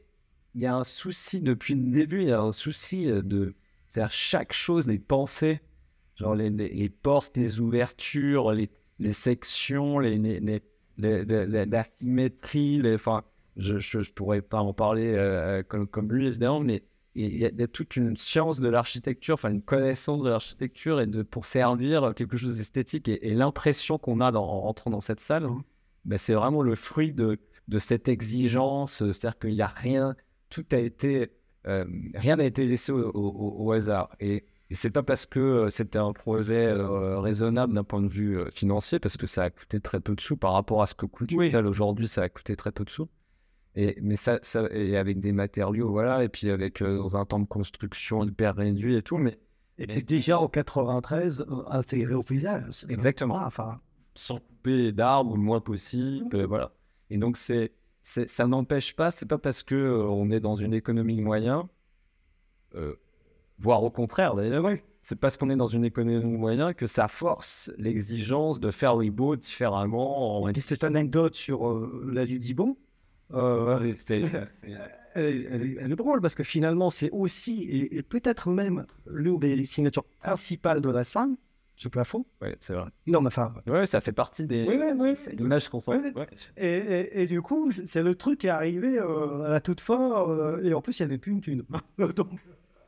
il 0.55 0.61
y 0.61 0.67
a 0.67 0.77
un 0.77 0.85
souci 0.85 1.41
depuis 1.41 1.75
le 1.75 1.91
début, 1.91 2.23
il 2.23 2.29
y 2.29 2.33
a 2.33 2.41
un 2.41 2.53
souci 2.53 3.11
euh, 3.11 3.23
de. 3.23 3.55
C'est-à-dire, 3.89 4.11
chaque 4.13 4.53
chose 4.53 4.89
est 4.91 4.99
pensée. 4.99 5.61
Genre, 6.17 6.35
les, 6.35 6.51
les, 6.51 6.69
les 6.69 6.89
portes, 6.91 7.37
les 7.37 7.61
ouvertures, 7.61 8.53
les, 8.53 8.71
les 8.99 9.13
sections, 9.15 9.99
les, 9.99 10.19
les, 10.19 10.63
la 10.99 11.85
symétrie, 11.85 12.83
enfin, 12.95 13.25
je, 13.57 13.79
je 13.79 14.13
pourrais 14.13 14.43
pas 14.43 14.61
en 14.61 14.75
parler 14.75 15.15
euh, 15.15 15.63
comme, 15.63 15.87
comme 15.87 16.13
lui, 16.13 16.27
évidemment, 16.27 16.61
mais 16.61 16.83
il 17.27 17.39
y, 17.39 17.45
a, 17.63 17.67
toute 17.69 17.97
une 17.97 18.17
science 18.17 18.61
de 18.61 18.69
l'architecture, 18.69 19.35
enfin, 19.35 19.51
une 19.51 19.63
connaissance 19.63 20.23
de 20.23 20.29
l'architecture 20.31 21.01
et 21.01 21.07
de, 21.07 21.23
pour 21.23 21.45
servir 21.45 22.13
quelque 22.15 22.37
chose 22.37 22.57
d'esthétique. 22.59 23.09
Et, 23.09 23.29
et 23.29 23.35
l'impression 23.35 23.99
qu'on 23.99 24.21
a 24.21 24.31
dans, 24.33 24.45
en 24.45 24.61
rentrant 24.61 24.91
dans 24.91 25.01
cette 25.01 25.21
salle, 25.21 25.49
ben, 26.05 26.19
c'est 26.19 26.35
vraiment 26.35 26.63
le 26.63 26.75
fruit 26.75 27.13
de, 27.13 27.39
de 27.69 27.79
cette 27.79 28.09
exigence, 28.09 28.99
c'est-à-dire 28.99 29.39
qu'il 29.39 29.55
n'y 29.55 29.63
a 29.63 29.67
rien, 29.67 30.17
tout 30.49 30.65
a 30.73 30.79
été, 30.79 31.31
euh, 31.67 31.85
rien 32.15 32.37
n'a 32.37 32.45
été 32.45 32.67
laissé 32.67 32.93
au, 32.93 33.11
au- 33.11 33.65
au 33.65 33.73
hasard. 33.73 34.09
Et, 34.21 34.45
et 34.71 34.75
c'est 34.75 34.91
pas 34.91 35.03
parce 35.03 35.27
que 35.27 35.41
euh, 35.41 35.71
c'était 35.71 35.99
un 35.99 36.13
projet 36.13 36.67
euh, 36.67 37.19
raisonnable 37.21 37.73
d'un 37.75 37.85
point 37.85 38.01
de 38.03 38.09
vue 38.09 38.39
financier, 38.53 38.99
parce 38.99 39.17
que 39.17 39.27
ça 39.27 39.45
a 39.45 39.51
coûté 39.51 39.81
très 39.81 40.01
peu 40.01 40.15
de 40.15 40.21
sous 40.21 40.37
par 40.37 40.53
rapport 40.53 40.81
à 40.83 40.87
ce 40.87 40.95
que 40.95 41.07
coûte 41.07 41.33
Oui. 41.35 41.55
aujourd'hui, 41.57 42.09
ça 42.09 42.23
a 42.23 42.29
coûté 42.29 42.57
très 42.57 42.73
peu 42.73 42.85
de 42.85 42.91
sous. 42.91 43.09
Et, 43.77 43.97
mais 44.03 44.17
ça, 44.17 44.39
ça, 44.43 44.67
et 44.73 44.97
avec 44.97 45.21
des 45.21 45.33
matériaux, 45.33 45.91
voilà, 45.91 46.25
et 46.25 46.29
puis 46.29 46.51
avec 46.51 46.83
euh, 46.83 46.99
dans 46.99 47.17
un 47.17 47.25
temps 47.25 47.39
de 47.39 47.47
construction 47.47 48.25
hyper 48.25 48.57
réduit 48.57 48.97
et 48.97 49.03
tout, 49.03 49.17
mais 49.17 49.39
Et 49.79 49.87
puis 49.87 50.03
déjà 50.05 50.41
en 50.41 50.49
93, 50.49 51.43
euh, 51.49 51.63
intégré 51.69 52.15
au 52.15 52.23
paysage. 52.23 52.85
Exactement. 52.89 53.37
Ah, 53.39 53.47
enfin, 53.47 53.81
sans 54.15 54.39
couper 54.41 54.93
d'arbres 54.93 55.37
le 55.37 55.43
moins 55.43 55.61
possible, 55.61 56.35
euh, 56.37 56.47
voilà. 56.47 56.73
Et 57.11 57.17
donc 57.17 57.37
c'est, 57.37 57.73
ça 58.03 58.47
n'empêche 58.47 58.97
pas, 58.97 59.11
c'est 59.13 59.27
pas 59.27 59.39
parce 59.39 59.63
que 59.63 59.75
euh, 59.77 60.03
on 60.09 60.31
est 60.31 60.41
dans 60.41 60.57
une 60.57 60.75
économie 60.75 61.17
de 61.17 61.23
moyens, 61.23 61.65
euh, 62.75 62.95
voire 63.59 63.83
au 63.83 63.91
contraire 63.91 64.35
d'ailleurs, 64.35 64.69
c'est 65.03 65.19
parce 65.19 65.37
qu'on 65.37 65.49
est 65.51 65.57
dans 65.57 65.67
une 65.67 65.85
économie 65.85 66.21
de 66.21 66.27
moyens 66.37 66.75
que 66.77 66.87
ça 66.87 67.09
force 67.09 67.73
l'exigence 67.79 68.61
de 68.61 68.71
faire 68.71 68.97
les 68.97 69.11
beaux 69.11 69.37
différemment. 69.37 70.43
en- 70.43 70.49
et 70.49 70.61
cette 70.61 70.85
anecdote 70.85 71.35
sur 71.35 71.89
la 72.05 72.25
Ludibon, 72.25 72.77
euh, 73.35 73.93
C'est- 73.97 74.23
elle, 75.15 75.25
est- 75.25 75.49
elle 75.51 75.63
est- 75.63 75.77
elle 75.81 75.93
est 75.93 75.97
drôle 75.97 76.21
parce 76.21 76.35
que 76.35 76.43
finalement, 76.45 76.91
c'est 76.91 77.11
aussi, 77.11 77.63
et, 77.65 77.97
et 77.99 78.03
peut-être 78.03 78.49
même 78.51 78.87
l'une 79.11 79.39
des 79.39 79.65
signatures 79.65 80.05
principales 80.21 80.81
de 80.81 80.91
la 80.91 81.03
salle, 81.05 81.31
ce 81.77 81.89
plafond. 81.89 82.27
ouais, 82.43 82.57
c'est 82.61 82.75
vrai. 82.75 82.91
Non, 83.07 83.21
mais 83.23 83.29
enfin. 83.29 83.55
Ouais, 83.67 83.87
ça 83.87 84.01
fait 84.03 84.13
partie 84.13 84.45
des 84.47 84.67
Oui, 84.69 84.77
oui, 84.79 84.93
oui. 84.99 85.17
c'est 85.17 85.33
l'image 85.35 85.69
qu'on 85.71 85.81
sent. 85.81 86.13
Ouais. 86.15 86.27
Et, 86.59 86.67
et- 86.77 87.23
et 87.23 87.27
du 87.27 87.41
coup, 87.41 87.71
c'est 87.73 88.03
le 88.03 88.15
truc 88.15 88.41
qui 88.41 88.47
est 88.49 88.51
arrivé 88.51 88.99
euh, 88.99 89.45
à 89.45 89.49
la 89.49 89.61
toute 89.61 89.81
fin, 89.81 90.29
euh, 90.29 90.63
et 90.63 90.75
en 90.75 90.83
plus, 90.83 90.99
il 90.99 91.03
n'y 91.03 91.07
avait 91.13 91.19
plus 91.19 91.33
une 91.33 91.41
thune. 91.41 91.65
Donc, 92.17 92.29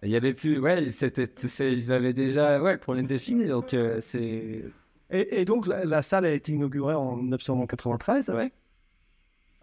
Il 0.03 0.11
y 0.11 0.17
avait 0.17 0.35
plus, 0.35 0.59
ouais, 0.59 0.91
c'était, 0.91 1.25
ils 1.73 1.91
avaient 1.91 2.13
déjà, 2.13 2.61
ouais, 2.63 2.75
le 2.75 2.79
problème 2.81 3.07
défini, 3.07 3.47
donc 3.47 3.75
c'est, 4.01 4.65
et, 5.11 5.41
et 5.41 5.45
donc, 5.47 5.67
la, 5.69 5.85
la 5.85 6.03
salle 6.03 6.25
a 6.27 6.31
été 6.33 6.53
inaugurée 6.53 6.95
en 6.95 7.17
1993. 7.17 8.29
Ouais. 8.31 8.53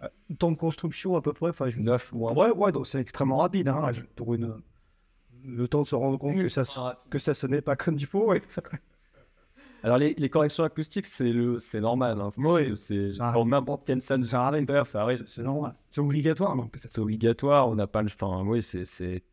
Euh, 0.03 0.07
Temps 0.37 0.51
de 0.51 0.57
construction 0.57 1.15
à 1.15 1.21
peu 1.21 1.33
près. 1.33 1.49
Enfin, 1.49 1.69
je... 1.69 1.79
9 1.79 2.13
mois. 2.13 2.33
Ouais, 2.33 2.51
ouais, 2.51 2.71
donc 2.71 2.87
c'est 2.87 2.99
extrêmement 2.99 3.37
rapide 3.37 3.67
hein, 3.67 3.91
pour 4.15 4.33
une, 4.33 4.55
le 5.43 5.67
temps 5.67 5.81
de 5.81 5.87
se 5.87 5.95
rendre 5.95 6.17
compte 6.17 6.35
que 6.37 6.49
ça, 6.49 7.01
que 7.09 7.19
ça 7.19 7.33
sonnait 7.33 7.61
pas 7.61 7.75
comme 7.75 7.95
il 7.97 8.05
faut. 8.05 8.27
ouais. 8.27 8.41
Alors, 9.83 9.97
les, 9.97 10.13
les 10.17 10.29
corrections 10.29 10.65
acoustiques, 10.65 11.05
c'est 11.05 11.31
le, 11.31 11.57
c'est 11.57 11.79
normal. 11.79 12.19
Hein. 12.19 12.29
Oui. 12.37 12.75
C'est 12.75 13.11
pour 13.33 13.45
n'importe 13.45 13.87
quelle 13.87 13.99
de 13.99 14.03
Ça 14.23 14.45
arrive. 14.45 14.83
ça 14.83 15.01
arrive. 15.03 15.23
C'est 15.25 15.41
normal. 15.43 15.73
C'est 15.89 16.01
obligatoire, 16.01 16.55
non. 16.55 16.69
C'est 16.81 16.99
obligatoire. 16.99 17.69
On 17.69 17.75
n'a 17.75 17.87
pas 17.87 18.01
le. 18.01 18.07
Enfin, 18.13 18.43
oui, 18.45 18.61
c'est, 18.61 18.83
c'est, 18.83 19.23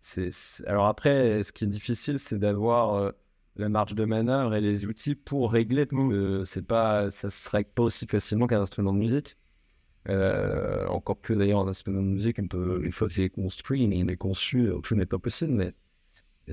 c'est, 0.00 0.30
c'est- 0.32 0.66
Alors 0.66 0.86
après, 0.86 1.42
ce 1.44 1.52
qui 1.52 1.62
est 1.64 1.68
difficile, 1.68 2.18
c'est 2.18 2.38
d'avoir 2.38 2.94
euh, 2.94 3.12
la 3.54 3.68
marge 3.68 3.94
de 3.94 4.04
manœuvre 4.04 4.54
et 4.56 4.60
les 4.60 4.84
outils 4.84 5.14
pour 5.14 5.52
régler. 5.52 5.86
parce 5.86 6.08
que 6.08 6.42
c'est 6.44 6.66
pas, 6.66 7.08
ça 7.12 7.30
se 7.30 7.48
règle 7.48 7.70
pas 7.70 7.84
aussi 7.84 8.06
facilement 8.08 8.48
qu'un 8.48 8.62
instrument 8.62 8.92
de 8.92 8.98
musique. 8.98 9.36
Euh, 10.08 10.86
encore 10.88 11.16
plus 11.16 11.36
d'ailleurs 11.36 11.60
un 11.60 11.68
instrument 11.68 12.02
de 12.02 12.06
musique, 12.06 12.38
on 12.38 12.46
peut, 12.46 12.82
une 12.84 12.92
fois 12.92 13.08
qu'il 13.08 13.22
est 13.22 13.30
construit, 13.30 13.84
il 13.84 14.10
est 14.10 14.16
conçu, 14.16 14.68
euh, 14.68 14.78
tout 14.80 14.94
n'est 14.94 15.06
pas 15.06 15.18
possible, 15.18 15.52
mais 15.52 15.74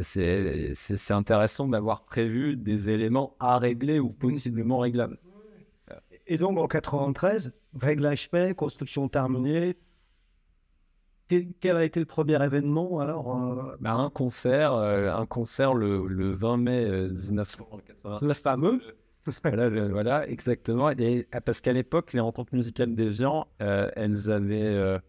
c'est, 0.01 1.11
intéressant 1.11 1.67
d'avoir 1.67 2.05
prévu 2.05 2.55
des 2.55 2.89
éléments 2.89 3.35
à 3.39 3.57
régler 3.57 3.99
ou 3.99 4.09
possiblement 4.09 4.79
réglables. 4.79 5.17
Et 6.27 6.37
donc 6.37 6.57
en 6.57 6.67
93, 6.67 7.51
réglage 7.75 8.29
fait, 8.29 8.55
construction 8.55 9.09
terminée. 9.09 9.75
Quel, 11.27 11.77
a 11.77 11.85
été 11.85 11.99
le 12.01 12.05
premier 12.05 12.43
événement 12.43 12.99
alors 12.99 13.37
euh, 13.37 13.75
Bah, 13.79 13.93
un 13.93 14.09
concert, 14.09 14.73
euh, 14.73 15.13
un 15.13 15.25
concert 15.25 15.73
le, 15.73 16.05
le 16.05 16.31
20 16.31 16.57
mai 16.57 16.85
euh, 16.85 17.09
1980. 17.09 18.19
Le 18.21 18.33
fameux 18.33 18.81
Voilà, 19.43 20.27
exactement. 20.27 20.89
Et, 20.91 21.27
parce 21.45 21.62
qu'à 21.62 21.73
l'époque, 21.73 22.13
les 22.13 22.19
rencontres 22.19 22.53
musicales 22.55 22.95
des 22.95 23.12
gens, 23.12 23.47
euh, 23.62 23.89
elles 23.95 24.31
avaient, 24.31 24.62
euh, 24.62 24.99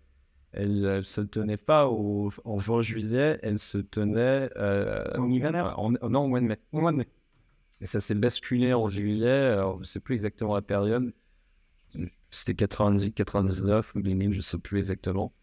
elles, 0.53 0.85
elles 0.85 1.05
se 1.05 1.20
tenaient 1.22 1.57
pas 1.57 1.88
au, 1.88 2.31
en 2.44 2.59
juin-juillet, 2.59 3.38
elles 3.42 3.59
se 3.59 3.79
tenaient 3.79 4.51
euh, 4.57 5.05
En 5.18 5.31
hiver 5.31 5.79
en, 5.79 5.92
non, 5.92 6.25
au 6.25 6.29
mois 6.29 6.40
de 6.40 6.46
mai. 6.46 6.59
Au 6.72 6.81
mois 6.81 6.92
de 6.92 6.98
mai. 6.98 7.09
Et 7.81 7.87
ça 7.87 8.01
s'est 8.01 8.14
basculé 8.14 8.75
en 8.75 8.88
juillet. 8.88 9.31
Alors, 9.31 9.83
je 9.83 9.88
sais 9.88 10.01
plus 10.01 10.14
exactement 10.14 10.55
la 10.55 10.62
période. 10.62 11.12
C'était 12.31 12.55
90, 12.55 13.12
99 13.12 13.94
ou 13.94 14.03
2000, 14.03 14.33
je 14.33 14.40
sais 14.40 14.59
plus 14.59 14.79
exactement. 14.79 15.35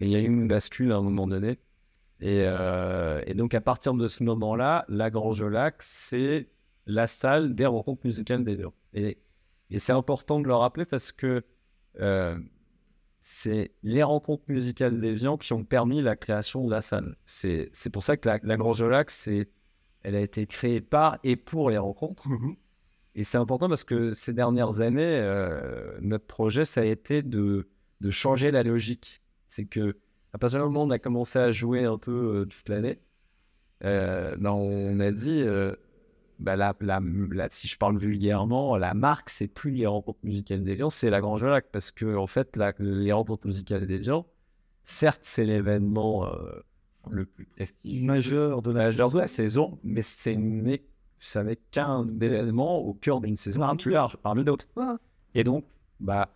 Et 0.00 0.06
il 0.06 0.10
y 0.10 0.16
a 0.16 0.20
eu 0.20 0.26
une 0.26 0.48
bascule 0.48 0.92
à 0.92 0.96
un 0.96 1.02
moment 1.02 1.26
donné. 1.26 1.58
Et, 2.20 2.44
euh, 2.46 3.22
et 3.26 3.34
donc, 3.34 3.54
à 3.54 3.60
partir 3.60 3.94
de 3.94 4.08
ce 4.08 4.24
moment-là, 4.24 4.84
la 4.88 5.10
Grange 5.10 5.40
au 5.40 5.48
Lac, 5.48 5.76
c'est 5.80 6.48
la 6.86 7.06
salle 7.06 7.54
des 7.54 7.66
rencontres 7.66 8.02
musicales 8.04 8.44
des 8.44 8.56
Lions. 8.56 8.74
Et, 8.92 9.18
et 9.70 9.78
c'est 9.78 9.92
important 9.92 10.40
de 10.40 10.46
le 10.46 10.54
rappeler 10.54 10.84
parce 10.84 11.12
que 11.12 11.42
euh, 12.00 12.38
c'est 13.20 13.72
les 13.82 14.02
rencontres 14.02 14.44
musicales 14.48 15.00
des 15.00 15.14
Vians 15.14 15.38
qui 15.38 15.52
ont 15.52 15.64
permis 15.64 16.02
la 16.02 16.16
création 16.16 16.64
de 16.66 16.70
la 16.70 16.82
salle. 16.82 17.16
C'est 17.24 17.70
c'est 17.72 17.90
pour 17.90 18.02
ça 18.02 18.16
que 18.16 18.28
la, 18.28 18.38
la 18.42 18.56
Grange 18.56 18.82
Lac, 18.82 19.10
c'est, 19.10 19.48
elle 20.02 20.14
a 20.14 20.20
été 20.20 20.46
créée 20.46 20.80
par 20.80 21.18
et 21.24 21.36
pour 21.36 21.70
les 21.70 21.78
rencontres. 21.78 22.28
Et 23.14 23.22
c'est 23.22 23.38
important 23.38 23.68
parce 23.68 23.84
que 23.84 24.12
ces 24.12 24.32
dernières 24.34 24.80
années, 24.80 25.20
euh, 25.22 25.96
notre 26.00 26.26
projet, 26.26 26.64
ça 26.64 26.80
a 26.82 26.84
été 26.84 27.22
de, 27.22 27.68
de 28.00 28.10
changer 28.10 28.50
la 28.50 28.62
logique. 28.62 29.22
C'est 29.48 29.66
que 29.66 29.96
à 30.32 30.38
partir 30.38 30.58
du 30.58 30.64
moment 30.64 30.82
où 30.82 30.86
on 30.88 30.90
a 30.90 30.98
commencé 30.98 31.38
à 31.38 31.52
jouer 31.52 31.84
un 31.84 31.96
peu 31.96 32.10
euh, 32.10 32.44
toute 32.44 32.68
l'année, 32.68 32.98
euh, 33.84 34.36
ben, 34.36 34.50
on 34.50 34.98
a 34.98 35.12
dit, 35.12 35.44
bah, 36.38 36.56
la, 36.56 36.74
la- 36.80 37.00
la- 37.30 37.48
si 37.50 37.68
je 37.68 37.76
parle 37.78 37.96
vulgairement, 37.98 38.76
la 38.76 38.94
marque, 38.94 39.30
c'est 39.30 39.46
plus 39.48 39.70
les 39.72 39.86
rencontres 39.86 40.18
musicales 40.22 40.62
des 40.64 40.76
Lions, 40.76 40.90
c'est 40.90 41.10
la 41.10 41.20
Grange 41.20 41.44
Lac. 41.44 41.66
Parce 41.72 41.90
que, 41.90 42.16
en 42.16 42.26
fait, 42.26 42.56
la- 42.56 42.74
les 42.78 43.12
rencontres 43.12 43.46
musicales 43.46 43.86
des 43.86 43.98
Lions, 43.98 44.24
certes, 44.82 45.20
c'est 45.22 45.44
l'événement 45.44 46.26
euh, 46.26 46.60
le 47.10 47.24
plus 47.26 47.44
prestigieux 47.46 48.06
majeur 48.06 48.62
de 48.62 48.70
la 48.72 48.84
majeur 48.84 49.10
de 49.10 49.18
la 49.18 49.26
saison, 49.26 49.78
mais 49.84 50.02
c'est 50.02 50.36
n'est 50.36 50.82
ça 51.20 51.42
n'est 51.42 51.56
qu'un 51.70 52.06
événement 52.20 52.78
au 52.78 52.92
cœur 52.94 53.20
d'une 53.20 53.36
saison 53.36 53.62
un 53.62 53.76
plus 53.76 53.92
large, 53.92 54.16
parmi 54.22 54.44
d'autres. 54.44 54.66
Et 55.34 55.42
donc, 55.44 55.64
bah, 56.00 56.28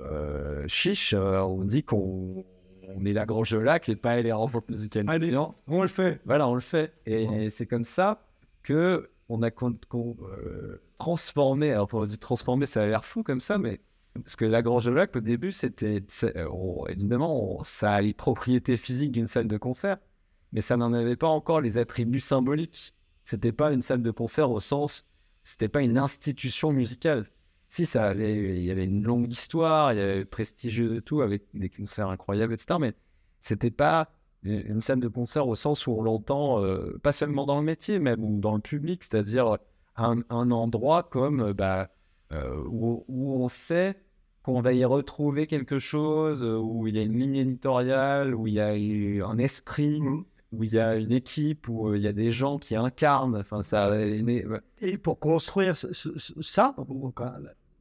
euh, 0.00 0.64
chiche, 0.66 1.14
euh, 1.14 1.40
on 1.40 1.62
dit 1.64 1.82
qu'on 1.84 2.44
on 2.88 3.04
est 3.04 3.12
la 3.12 3.26
Grange 3.26 3.54
Lac 3.54 3.88
et 3.88 3.96
pas 3.96 4.20
les 4.20 4.32
rencontres 4.32 4.70
musicales. 4.70 5.04
Allez, 5.08 5.30
Non, 5.32 5.50
On 5.68 5.82
le 5.82 5.88
fait. 5.88 6.20
voilà, 6.24 6.48
on 6.48 6.54
le 6.54 6.60
fait. 6.60 6.92
Et 7.04 7.50
c'est 7.50 7.66
comme 7.66 7.84
ça 7.84 8.22
que 8.62 9.10
on 9.28 9.42
a 9.42 9.50
euh, 9.50 10.82
transformé. 10.98 11.72
Alors, 11.72 11.88
pour 11.88 12.06
dire 12.06 12.18
transformer, 12.18 12.66
ça 12.66 12.82
a 12.82 12.86
l'air 12.86 13.04
fou 13.04 13.22
comme 13.22 13.40
ça, 13.40 13.58
mais 13.58 13.80
parce 14.14 14.36
que 14.36 14.44
la 14.44 14.62
Grange 14.62 14.86
de 14.86 15.16
au 15.16 15.20
début, 15.20 15.52
c'était 15.52 16.02
évidemment, 16.88 17.62
ça 17.62 17.92
a 17.92 18.00
les 18.00 18.14
propriétés 18.14 18.76
physiques 18.76 19.12
d'une 19.12 19.26
salle 19.26 19.48
de 19.48 19.58
concert, 19.58 19.98
mais 20.52 20.60
ça 20.60 20.76
n'en 20.76 20.92
avait 20.92 21.16
pas 21.16 21.28
encore 21.28 21.60
les 21.60 21.78
attributs 21.78 22.20
symboliques. 22.20 22.94
C'était 23.24 23.52
pas 23.52 23.72
une 23.72 23.82
salle 23.82 24.02
de 24.02 24.10
concert 24.10 24.50
au 24.50 24.60
sens, 24.60 25.06
c'était 25.44 25.68
pas 25.68 25.82
une 25.82 25.98
institution 25.98 26.72
musicale. 26.72 27.30
Si, 27.68 27.84
ça 27.84 28.14
il 28.14 28.62
y 28.62 28.70
avait 28.70 28.84
une 28.84 29.02
longue 29.02 29.30
histoire, 29.30 29.92
il 29.92 29.98
y 29.98 30.00
avait 30.00 30.24
prestigieux 30.24 30.96
et 30.96 31.02
tout, 31.02 31.20
avec 31.20 31.42
des 31.52 31.68
concerts 31.68 32.08
incroyables, 32.08 32.54
etc. 32.54 32.78
Mais 32.80 32.94
c'était 33.40 33.72
pas 33.72 34.12
une 34.46 34.80
salle 34.80 35.00
de 35.00 35.08
concert 35.08 35.46
au 35.48 35.54
sens 35.54 35.86
où 35.86 35.92
on 35.92 36.02
l'entend, 36.02 36.62
euh, 36.62 36.98
pas 37.02 37.12
seulement 37.12 37.46
dans 37.46 37.58
le 37.58 37.64
métier, 37.64 37.98
mais 37.98 38.14
dans 38.16 38.54
le 38.54 38.60
public, 38.60 39.04
c'est-à-dire 39.04 39.58
un, 39.96 40.18
un 40.30 40.50
endroit 40.50 41.02
comme 41.04 41.40
euh, 41.40 41.52
bah, 41.54 41.90
euh, 42.32 42.56
où, 42.68 43.04
où 43.08 43.42
on 43.42 43.48
sait 43.48 43.96
qu'on 44.42 44.60
va 44.60 44.72
y 44.72 44.84
retrouver 44.84 45.46
quelque 45.46 45.78
chose, 45.78 46.42
où 46.44 46.86
il 46.86 46.96
y 46.96 46.98
a 46.98 47.02
une 47.02 47.18
ligne 47.18 47.36
éditoriale, 47.36 48.34
où 48.34 48.46
il 48.46 48.54
y 48.54 48.60
a 48.60 49.26
un 49.26 49.38
esprit, 49.38 50.00
Mhm. 50.00 50.24
où 50.52 50.62
il 50.64 50.72
y 50.72 50.78
a 50.78 50.94
une 50.96 51.10
équipe, 51.12 51.68
où 51.68 51.92
il 51.94 52.02
y 52.02 52.06
a 52.06 52.12
des 52.12 52.30
gens 52.30 52.56
qui 52.58 52.76
incarnent. 52.76 53.36
Enfin, 53.36 53.62
ça, 53.64 53.90
Et 54.80 54.98
pour 54.98 55.18
construire 55.18 55.76
ce- 55.76 55.92
ce- 55.92 56.16
ce- 56.16 56.40
ça, 56.42 56.76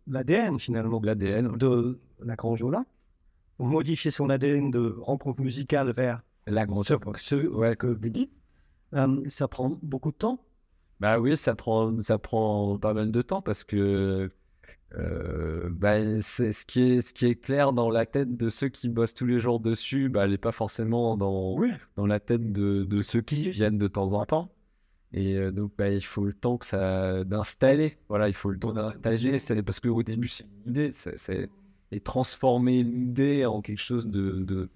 l'ADN 0.08 0.60
finalement 0.60 1.00
l'ADN, 1.04 1.56
de 1.58 2.00
la 2.24 2.36
pour 3.58 3.68
modifier 3.68 4.12
son 4.12 4.30
ADN 4.30 4.72
de 4.72 4.96
rencontre 5.02 5.42
musicale 5.42 5.92
vers 5.92 6.22
la 6.48 6.66
grande 6.66 6.86
ce, 6.86 6.96
ce 7.18 7.36
Ouais. 7.48 7.76
que 7.76 7.88
vous 7.88 8.10
dites, 8.10 8.32
euh, 8.94 9.22
ça 9.28 9.48
prend 9.48 9.78
beaucoup 9.82 10.12
de 10.12 10.18
temps? 10.18 10.40
Bah 11.00 11.20
oui, 11.20 11.36
ça 11.36 11.56
prend, 11.56 12.02
ça 12.02 12.18
prend 12.18 12.78
pas 12.78 12.94
mal 12.94 13.12
de 13.12 13.22
temps 13.22 13.42
parce 13.42 13.64
que 13.64 14.32
euh, 14.98 15.70
bah, 15.72 16.22
c'est 16.22 16.52
ce 16.54 16.66
qui 16.66 16.82
est, 16.82 17.02
ce 17.02 17.14
qui 17.14 17.26
est 17.26 17.36
clair 17.36 17.74
dans 17.74 17.90
la 17.90 18.06
tête 18.06 18.38
de 18.38 18.48
ceux 18.50 18.70
qui 18.70 18.88
bossent 18.88 19.14
tous 19.14 19.26
les 19.26 19.40
jours 19.40 19.60
dessus, 19.60 20.08
bah, 20.10 20.24
elle 20.24 20.32
n'est 20.32 20.38
pas 20.38 20.54
forcément 20.54 21.18
dans, 21.18 21.56
Oui. 21.58 21.72
dans 21.96 22.06
la 22.06 22.20
tête 22.20 22.52
de, 22.54 22.86
de 22.86 23.02
ceux 23.02 23.22
qui 23.22 23.50
viennent 23.50 23.78
de 23.78 23.88
temps 23.88 24.14
en 24.14 24.26
temps. 24.26 24.52
Et 25.14 25.36
euh, 25.38 25.52
donc, 25.52 25.72
bah, 25.78 25.90
il 25.90 26.02
faut 26.04 26.24
le 26.26 26.34
temps 26.34 26.58
que 26.58 26.66
ça 26.66 27.24
d'installer. 27.26 27.98
Voilà, 28.10 28.28
il 28.30 28.34
faut 28.34 28.50
le 28.50 28.60
temps 28.60 28.74
d'installer. 28.74 29.38
Parce 29.66 29.80
qu'au 29.80 30.04
début, 30.04 30.28
c'est 30.28 30.46
une 30.46 30.72
idée. 30.72 30.92
C'est, 30.94 31.18
c'est- 31.18 31.50
et 31.92 32.00
transformer 32.00 32.84
l'idée 32.84 33.46
en 33.46 33.62
quelque 33.62 33.80
chose 33.82 34.08
de, 34.08 34.32
de, 34.40 34.70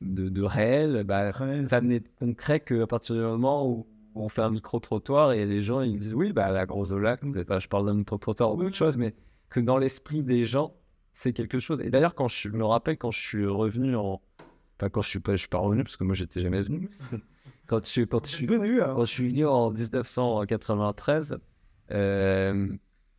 de, 0.00 0.28
de 0.28 0.42
réel, 0.42 1.04
bah, 1.04 1.32
ça 1.66 1.80
n'est 1.80 2.02
concret 2.18 2.60
qu'à 2.60 2.86
partir 2.86 3.14
du 3.16 3.20
moment 3.22 3.68
où 3.68 3.86
on 4.14 4.28
fait 4.28 4.42
un 4.42 4.50
micro-trottoir 4.50 5.32
et 5.32 5.46
les 5.46 5.60
gens 5.60 5.80
ils 5.80 5.98
disent 5.98 6.14
oui, 6.14 6.32
bah, 6.32 6.50
la 6.50 6.66
grosse 6.66 6.92
lac, 6.92 7.20
pas- 7.46 7.58
je 7.58 7.68
parle 7.68 7.86
d'un 7.86 7.94
micro-trottoir 7.94 8.54
ou 8.54 8.62
autre 8.62 8.76
chose, 8.76 8.96
mais 8.96 9.14
que 9.48 9.60
dans 9.60 9.78
l'esprit 9.78 10.22
des 10.22 10.44
gens, 10.44 10.74
c'est 11.12 11.32
quelque 11.32 11.58
chose. 11.58 11.80
Et 11.80 11.90
d'ailleurs, 11.90 12.14
quand 12.14 12.28
je 12.28 12.48
me 12.48 12.64
rappelle, 12.64 12.96
quand 12.98 13.10
je 13.10 13.20
suis 13.20 13.46
revenu 13.46 13.96
en. 13.96 14.20
Enfin, 14.78 14.88
quand 14.90 15.00
je 15.02 15.08
suis 15.08 15.20
pas, 15.20 15.32
je 15.32 15.38
suis 15.38 15.48
pas 15.48 15.58
revenu 15.58 15.82
parce 15.82 15.96
que 15.96 16.04
moi 16.04 16.14
j'étais 16.14 16.40
jamais 16.40 16.62
venu. 16.62 16.88
Quand 17.66 17.86
je, 17.86 18.00
quand 18.04 18.24
je 18.26 18.80
alors. 18.80 18.96
quand 18.96 19.04
je 19.04 19.10
suis 19.10 19.28
venu 19.28 19.44
en 19.46 19.70
1993, 19.70 21.38
euh, 21.90 22.68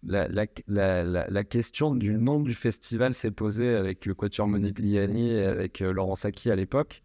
la, 0.03 0.27
la, 0.29 0.45
la, 0.67 1.27
la, 1.29 1.43
question 1.43 1.93
du 1.95 2.13
nom 2.13 2.39
du 2.39 2.53
festival 2.53 3.13
s'est 3.13 3.31
posée 3.31 3.75
avec 3.75 4.05
le 4.05 4.13
Quatuor 4.15 4.47
Modigliani 4.47 5.31
et 5.31 5.43
avec 5.45 5.81
euh, 5.81 5.91
Laurent 5.91 6.15
Sacchi 6.15 6.49
à 6.51 6.55
l'époque. 6.55 7.03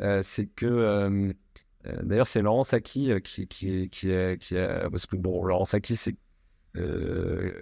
Euh, 0.00 0.20
c'est 0.22 0.46
que, 0.46 0.66
euh, 0.66 1.32
euh, 1.86 2.02
d'ailleurs, 2.02 2.26
c'est 2.26 2.40
Laurent 2.42 2.62
euh, 2.72 2.78
qui, 3.20 3.46
qui, 3.48 3.88
qui, 3.90 4.12
a- 4.12 4.36
qui 4.36 4.56
a- 4.56 4.88
parce 4.90 5.06
que 5.06 5.16
bon, 5.16 5.44
Laurent 5.44 5.66
Sacchi, 5.66 5.96
c'est 5.96 6.16
euh, 6.76 7.52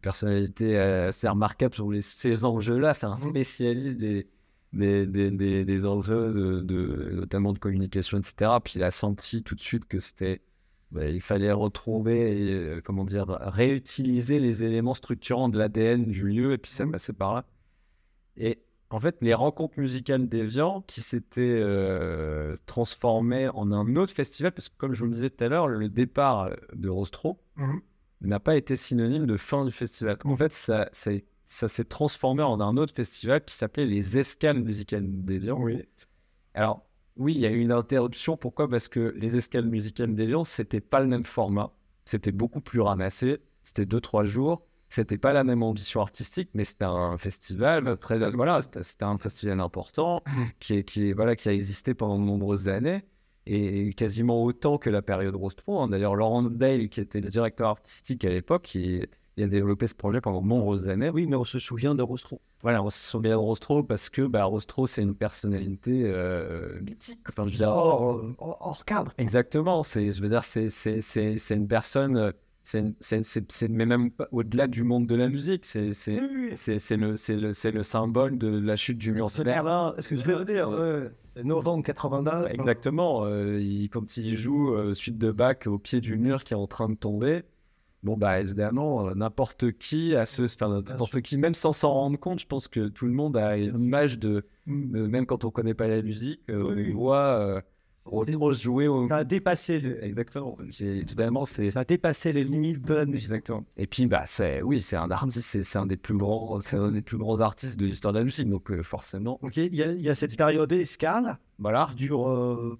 personnalité 0.00 0.78
assez 0.78 1.28
remarquable 1.28 1.74
sur 1.74 1.90
les, 1.90 2.02
ces 2.02 2.44
enjeux-là. 2.44 2.94
C'est 2.94 3.06
un 3.06 3.16
spécialiste 3.16 3.98
des, 3.98 4.28
des, 4.72 5.06
des, 5.06 5.30
des, 5.30 5.64
des 5.64 5.86
enjeux, 5.86 6.32
de, 6.32 6.60
de- 6.62 7.10
notamment 7.14 7.52
de 7.52 7.58
communication, 7.58 8.18
etc. 8.18 8.50
Puis 8.64 8.74
il 8.76 8.82
a 8.82 8.90
senti 8.90 9.42
tout 9.42 9.54
de 9.54 9.60
suite 9.60 9.86
que 9.86 9.98
c'était. 9.98 10.42
Bah, 10.92 11.06
il 11.08 11.20
fallait 11.20 11.50
retrouver, 11.52 12.36
et, 12.48 12.52
euh, 12.54 12.80
comment 12.84 13.04
dire, 13.04 13.26
réutiliser 13.28 14.38
les 14.38 14.62
éléments 14.62 14.94
structurants 14.94 15.48
de 15.48 15.58
l'ADN 15.58 16.04
du 16.04 16.26
lieu, 16.28 16.52
et 16.52 16.58
puis 16.58 16.70
ça 16.70 16.86
passait 16.86 17.12
par 17.12 17.34
là. 17.34 17.44
Et 18.36 18.62
en 18.90 19.00
fait, 19.00 19.16
les 19.22 19.34
rencontres 19.34 19.78
musicales 19.80 20.28
d'Evian 20.28 20.82
qui 20.86 21.00
s'étaient 21.00 21.60
euh, 21.62 22.54
transformées 22.66 23.48
en 23.48 23.72
un 23.72 23.96
autre 23.96 24.12
festival, 24.12 24.52
parce 24.52 24.68
que 24.68 24.74
comme 24.76 24.92
je 24.92 25.00
vous 25.00 25.06
le 25.06 25.12
disais 25.12 25.30
tout 25.30 25.42
à 25.44 25.48
l'heure, 25.48 25.66
le 25.68 25.88
départ 25.88 26.44
euh, 26.44 26.54
de 26.74 26.88
Rostro 26.88 27.40
Mhm. 27.56 27.80
n'a 28.22 28.38
pas 28.40 28.56
été 28.56 28.76
synonyme 28.76 29.26
de 29.26 29.36
fin 29.36 29.64
du 29.64 29.72
festival. 29.72 30.18
En 30.24 30.36
fait, 30.36 30.52
ça, 30.52 30.88
ça, 30.92 31.10
ça 31.46 31.68
s'est 31.68 31.84
transformé 31.84 32.42
en 32.42 32.60
un 32.60 32.76
autre 32.76 32.94
festival 32.94 33.44
qui 33.44 33.54
s'appelait 33.54 33.86
les 33.86 34.18
Escales 34.18 34.60
musicales 34.62 35.06
d'Evian. 35.06 35.58
Oui. 35.60 35.82
Alors, 36.54 36.86
oui, 37.16 37.34
il 37.34 37.40
y 37.40 37.46
a 37.46 37.50
eu 37.50 37.58
une 37.58 37.72
interruption. 37.72 38.36
Pourquoi? 38.36 38.68
Parce 38.68 38.88
que 38.88 39.14
les 39.16 39.36
escales 39.36 39.66
musicales 39.66 40.14
d'Évian, 40.14 40.44
c'était 40.44 40.80
pas 40.80 41.00
le 41.00 41.06
même 41.06 41.24
format. 41.24 41.72
C'était 42.04 42.32
beaucoup 42.32 42.60
plus 42.60 42.80
ramassé. 42.80 43.38
C'était 43.64 43.86
deux, 43.86 44.00
trois 44.00 44.24
jours. 44.24 44.66
C'était 44.88 45.18
pas 45.18 45.32
la 45.32 45.42
même 45.42 45.62
ambition 45.62 46.02
artistique, 46.02 46.50
mais 46.52 46.64
c'était 46.64 46.84
un 46.84 47.16
festival 47.16 47.96
très, 47.96 48.18
voilà, 48.32 48.60
c'était 48.82 49.04
un 49.04 49.16
festival 49.16 49.58
important 49.60 50.22
qui, 50.60 50.74
est, 50.74 50.84
qui, 50.84 51.08
est, 51.08 51.12
voilà, 51.14 51.34
qui 51.34 51.48
a 51.48 51.52
existé 51.54 51.94
pendant 51.94 52.18
de 52.18 52.24
nombreuses 52.24 52.68
années 52.68 53.02
et 53.46 53.94
quasiment 53.94 54.44
autant 54.44 54.76
que 54.76 54.90
la 54.90 55.00
période 55.00 55.34
Rostro. 55.34 55.80
hein. 55.80 55.88
D'ailleurs, 55.88 56.14
Laurence 56.14 56.52
Dale, 56.52 56.90
qui 56.90 57.00
était 57.00 57.22
le 57.22 57.30
directeur 57.30 57.70
artistique 57.70 58.24
à 58.26 58.28
l'époque, 58.28 58.74
il, 58.74 59.08
il 59.36 59.44
a 59.44 59.46
développé 59.46 59.86
ce 59.86 59.94
projet 59.94 60.20
pendant 60.20 60.42
de 60.42 60.46
nombreuses 60.46 60.88
années. 60.88 61.10
Oui, 61.10 61.26
mais 61.26 61.36
on 61.36 61.44
se 61.44 61.58
souvient 61.58 61.94
de 61.94 62.02
Rostro. 62.02 62.40
Voilà, 62.62 62.82
on 62.82 62.90
se 62.90 62.98
souvient 62.98 63.32
de 63.32 63.36
Rostro 63.36 63.82
parce 63.82 64.08
que 64.10 64.22
bah, 64.22 64.44
Rostro, 64.44 64.86
c'est 64.86 65.02
une 65.02 65.14
personnalité 65.14 66.02
euh, 66.04 66.80
mythique. 66.82 67.20
Enfin, 67.28 67.46
je 67.46 67.52
veux 67.52 67.56
dire, 67.58 67.68
Hors, 67.70 68.16
euh, 68.18 68.34
hors- 68.38 68.58
hors 68.60 68.84
cadre. 68.84 69.12
Exactement, 69.18 69.82
c'est, 69.82 70.10
je 70.10 70.22
veux 70.22 70.28
dire, 70.28 70.44
c'est, 70.44 70.68
c'est, 70.68 71.00
c'est, 71.00 71.38
c'est 71.38 71.54
une 71.56 71.66
personne, 71.68 72.16
euh, 72.16 72.32
c'est, 72.62 73.68
mais 73.68 73.86
même 73.86 74.10
au-delà 74.30 74.66
du 74.68 74.84
monde 74.84 75.06
de 75.06 75.14
la 75.16 75.28
musique, 75.28 75.64
c'est, 75.66 75.92
c'est, 75.92 76.20
c'est, 76.54 76.78
c'est 76.78 76.96
le, 76.96 77.16
c'est, 77.16 77.34
le, 77.36 77.52
c'est 77.52 77.70
le 77.72 77.82
symbole 77.82 78.38
de 78.38 78.46
la 78.48 78.76
chute 78.76 78.98
du 78.98 79.12
mur 79.12 79.30
C'est 79.30 79.38
solaire. 79.38 79.62
là, 79.64 79.94
ce 79.98 80.08
que 80.08 80.16
je 80.16 80.24
veux 80.24 80.44
dire? 80.44 80.68
C'est 81.34 81.44
novembre 81.44 81.82
89. 81.82 82.50
Exactement, 82.52 83.24
euh, 83.24 83.58
il- 83.60 83.88
quand 83.88 84.16
il 84.16 84.34
joue 84.34 84.74
euh, 84.74 84.92
suite 84.94 85.16
de 85.18 85.30
bac 85.32 85.66
au 85.66 85.78
pied 85.78 86.00
du 86.00 86.16
mur 86.18 86.44
qui 86.44 86.52
est 86.52 86.56
en 86.56 86.66
train 86.66 86.88
de 86.90 86.94
tomber, 86.94 87.42
bon, 88.02 88.16
bah 88.16 88.40
évidemment, 88.40 89.14
n'importe 89.14 89.72
qui, 89.72 90.14
a 90.16 90.26
ce, 90.26 90.42
enfin, 90.42 90.68
n'importe 90.82 91.20
qui, 91.22 91.36
même 91.36 91.54
sans 91.54 91.72
s'en 91.72 91.92
rendre 91.92 92.18
compte, 92.18 92.40
je 92.40 92.46
pense 92.46 92.68
que 92.68 92.88
tout 92.88 93.06
le 93.06 93.12
monde 93.12 93.36
a 93.36 93.56
une 93.56 93.82
image 93.82 94.18
de, 94.18 94.44
de- 94.66 95.06
même 95.06 95.26
quand 95.26 95.44
on 95.44 95.50
connaît 95.50 95.74
pas 95.74 95.88
la 95.88 96.02
musique, 96.02 96.40
euh, 96.50 96.90
on 96.92 96.94
voit 96.94 97.38
euh, 97.40 97.60
Rostro 98.04 98.52
jouer 98.52 98.88
au. 98.88 99.06
Ça 99.06 99.18
a 99.18 99.24
dépassé, 99.24 99.78
le- 99.78 100.02
Exactement, 100.04 100.56
évidemment, 100.80 101.44
c'est. 101.44 101.70
ça 101.70 101.80
a 101.80 101.84
dépassé 101.84 102.32
les 102.32 102.42
limites 102.42 102.82
de 102.84 102.94
la 102.94 103.06
musique. 103.06 103.22
Exactement. 103.22 103.64
Et 103.76 103.86
puis, 103.86 104.06
bah, 104.06 104.24
c'est, 104.26 104.60
oui, 104.62 104.80
c'est 104.80 104.96
un 104.96 105.10
artiste, 105.10 105.62
c'est, 105.62 105.78
un 105.78 105.86
des 105.86 105.96
plus 105.96 106.16
grands, 106.16 106.60
c'est 106.60 106.76
un 106.76 106.90
des 106.90 107.02
plus 107.02 107.16
grands 107.16 107.40
artistes 107.40 107.78
de 107.78 107.86
l'histoire 107.86 108.12
de 108.12 108.18
la 108.18 108.24
musique, 108.24 108.48
donc 108.50 108.70
euh, 108.72 108.82
forcément, 108.82 109.38
Ok, 109.42 109.56
il 109.56 109.74
y, 109.74 109.82
a, 109.84 109.92
il 109.92 110.02
y 110.02 110.08
a 110.08 110.14
cette 110.16 110.36
période 110.36 110.72
escale 110.72 111.38
voilà. 111.60 111.90
dure 111.96 112.28
euh, 112.28 112.76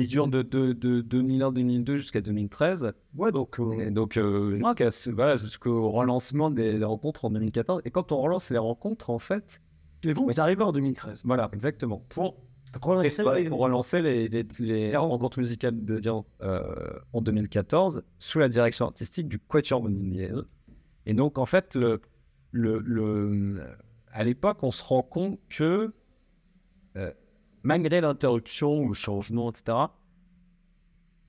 Il 0.00 0.06
dure 0.08 0.28
de, 0.28 0.42
de, 0.42 0.72
de 0.72 1.02
2001-2002 1.02 1.94
jusqu'à 1.96 2.20
2013. 2.20 2.92
Ouais, 3.16 3.32
donc 3.32 3.58
euh, 3.60 3.78
Et 3.80 3.90
donc, 3.90 4.16
euh, 4.16 4.56
jusqu'à 4.56 4.90
ce- 4.90 5.10
voilà, 5.10 5.36
jusqu'au 5.36 5.90
relancement 5.90 6.50
des, 6.50 6.78
des 6.78 6.84
rencontres 6.84 7.24
en 7.24 7.30
2014. 7.30 7.82
Et 7.84 7.90
quand 7.90 8.12
on 8.12 8.20
relance 8.20 8.50
les 8.50 8.58
rencontres, 8.58 9.10
en 9.10 9.18
fait, 9.18 9.60
vous 10.14 10.40
arrivez 10.40 10.62
en 10.62 10.72
2013. 10.72 11.22
voilà, 11.24 11.48
exactement, 11.52 12.04
pour, 12.08 12.36
Relancer 12.82 13.22
les- 13.36 13.48
relancer 13.48 14.02
les, 14.02 14.28
les, 14.28 14.46
les 14.58 14.96
rencontres 14.96 15.38
musicales 15.38 15.82
de 15.84 15.94
Vian 15.94 16.26
euh, 16.42 16.62
en 17.14 17.22
2014 17.22 18.02
sous 18.18 18.38
la 18.38 18.48
direction 18.50 18.84
artistique 18.86 19.28
du 19.28 19.38
Quatuor 19.38 19.82
Modigliani. 19.82 20.42
Et 21.06 21.14
donc, 21.14 21.38
en 21.38 21.46
fait, 21.46 21.74
le, 21.74 22.02
le, 22.50 22.78
le- 22.80 23.62
à 24.12 24.24
l'époque, 24.24 24.58
on 24.62 24.70
se 24.70 24.84
rend 24.84 25.02
compte 25.02 25.38
que 25.48 25.94
euh, 26.96 27.10
malgré 27.66 28.00
l'interruption 28.00 28.78
ou 28.80 28.88
le 28.88 28.94
changement, 28.94 29.50
etc., 29.50 29.76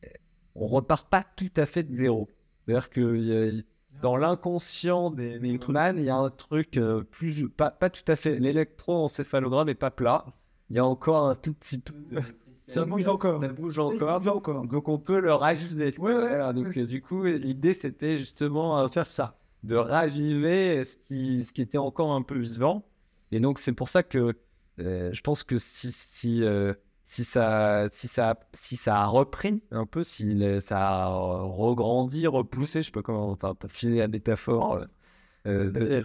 euh, 0.04 0.08
on 0.56 0.68
repart 0.68 1.10
pas 1.10 1.26
tout 1.36 1.50
à 1.58 1.66
fait 1.66 1.84
de 1.84 1.94
zéro. 1.94 2.30
C'est-à-dire 2.66 2.90
que 2.90 3.64
dans 4.02 4.16
l'inconscient 4.18 5.10
des 5.10 5.40
mélomanes, 5.40 5.98
il 5.98 6.06
y 6.06 6.10
a 6.10 6.16
un 6.18 6.30
truc 6.30 6.78
euh, 6.78 7.02
plus, 7.04 7.50
pas, 7.50 7.72
pas 7.72 7.90
tout 7.90 8.04
à 8.12 8.16
fait. 8.16 8.38
L'électroencéphalogramme 8.40 9.68
n'est 9.68 9.76
pas 9.76 9.92
plat. 9.92 10.26
Il 10.70 10.76
y 10.76 10.80
a 10.80 10.86
encore 10.86 11.28
un 11.28 11.36
tout 11.36 11.54
petit 11.54 11.80
peu. 11.80 11.94
de- 12.12 12.22
Ça 12.68 12.84
bouge 12.86 13.08
encore. 13.08 13.40
Ça 13.42 13.48
bouge 13.48 13.80
encore. 13.80 14.28
encore. 14.36 14.68
Donc 14.68 14.90
on 14.90 15.00
peut 15.00 15.20
le 15.20 15.34
raviver. 15.34 15.96
Ouais, 15.98 16.14
ouais. 16.14 16.28
Voilà, 16.28 16.54
donc 16.54 16.78
euh, 16.78 16.86
du 16.86 17.02
coup, 17.02 17.24
l'idée 17.24 17.74
c'était 17.74 18.18
justement 18.18 18.78
euh, 18.80 18.88
Faire 18.88 19.06
ça. 19.06 19.40
de 19.64 19.76
raviver 19.76 20.84
ce 20.84 20.98
qui, 20.98 21.44
ce 21.44 21.54
qui 21.54 21.62
était 21.62 21.78
encore 21.78 22.12
un 22.14 22.22
peu 22.22 22.38
vivant. 22.38 22.84
Et 23.32 23.40
donc 23.40 23.58
c'est 23.60 23.72
pour 23.74 23.90
ça 23.90 24.04
que 24.04 24.34
je 24.78 25.22
pense 25.22 25.44
que 25.44 25.58
si, 25.58 25.92
si, 25.92 26.44
euh, 26.44 26.74
si, 27.04 27.24
ça, 27.24 27.88
si, 27.92 28.08
ça, 28.08 28.40
si 28.54 28.76
ça 28.76 29.02
a 29.02 29.06
repris 29.08 29.64
un 29.72 29.86
peu, 29.86 30.04
si 30.04 30.38
ça 30.62 30.80
a 31.06 31.08
regrandi, 31.10 32.28
repoussé, 32.28 32.82
je 32.82 32.88
sais 32.88 32.92
pas 32.92 33.02
comment, 33.02 33.30
enfin, 33.32 33.56
filer 33.70 33.98
la 34.00 34.08
métaphore, 34.08 34.76
euh, 34.76 34.86
euh, 35.48 36.02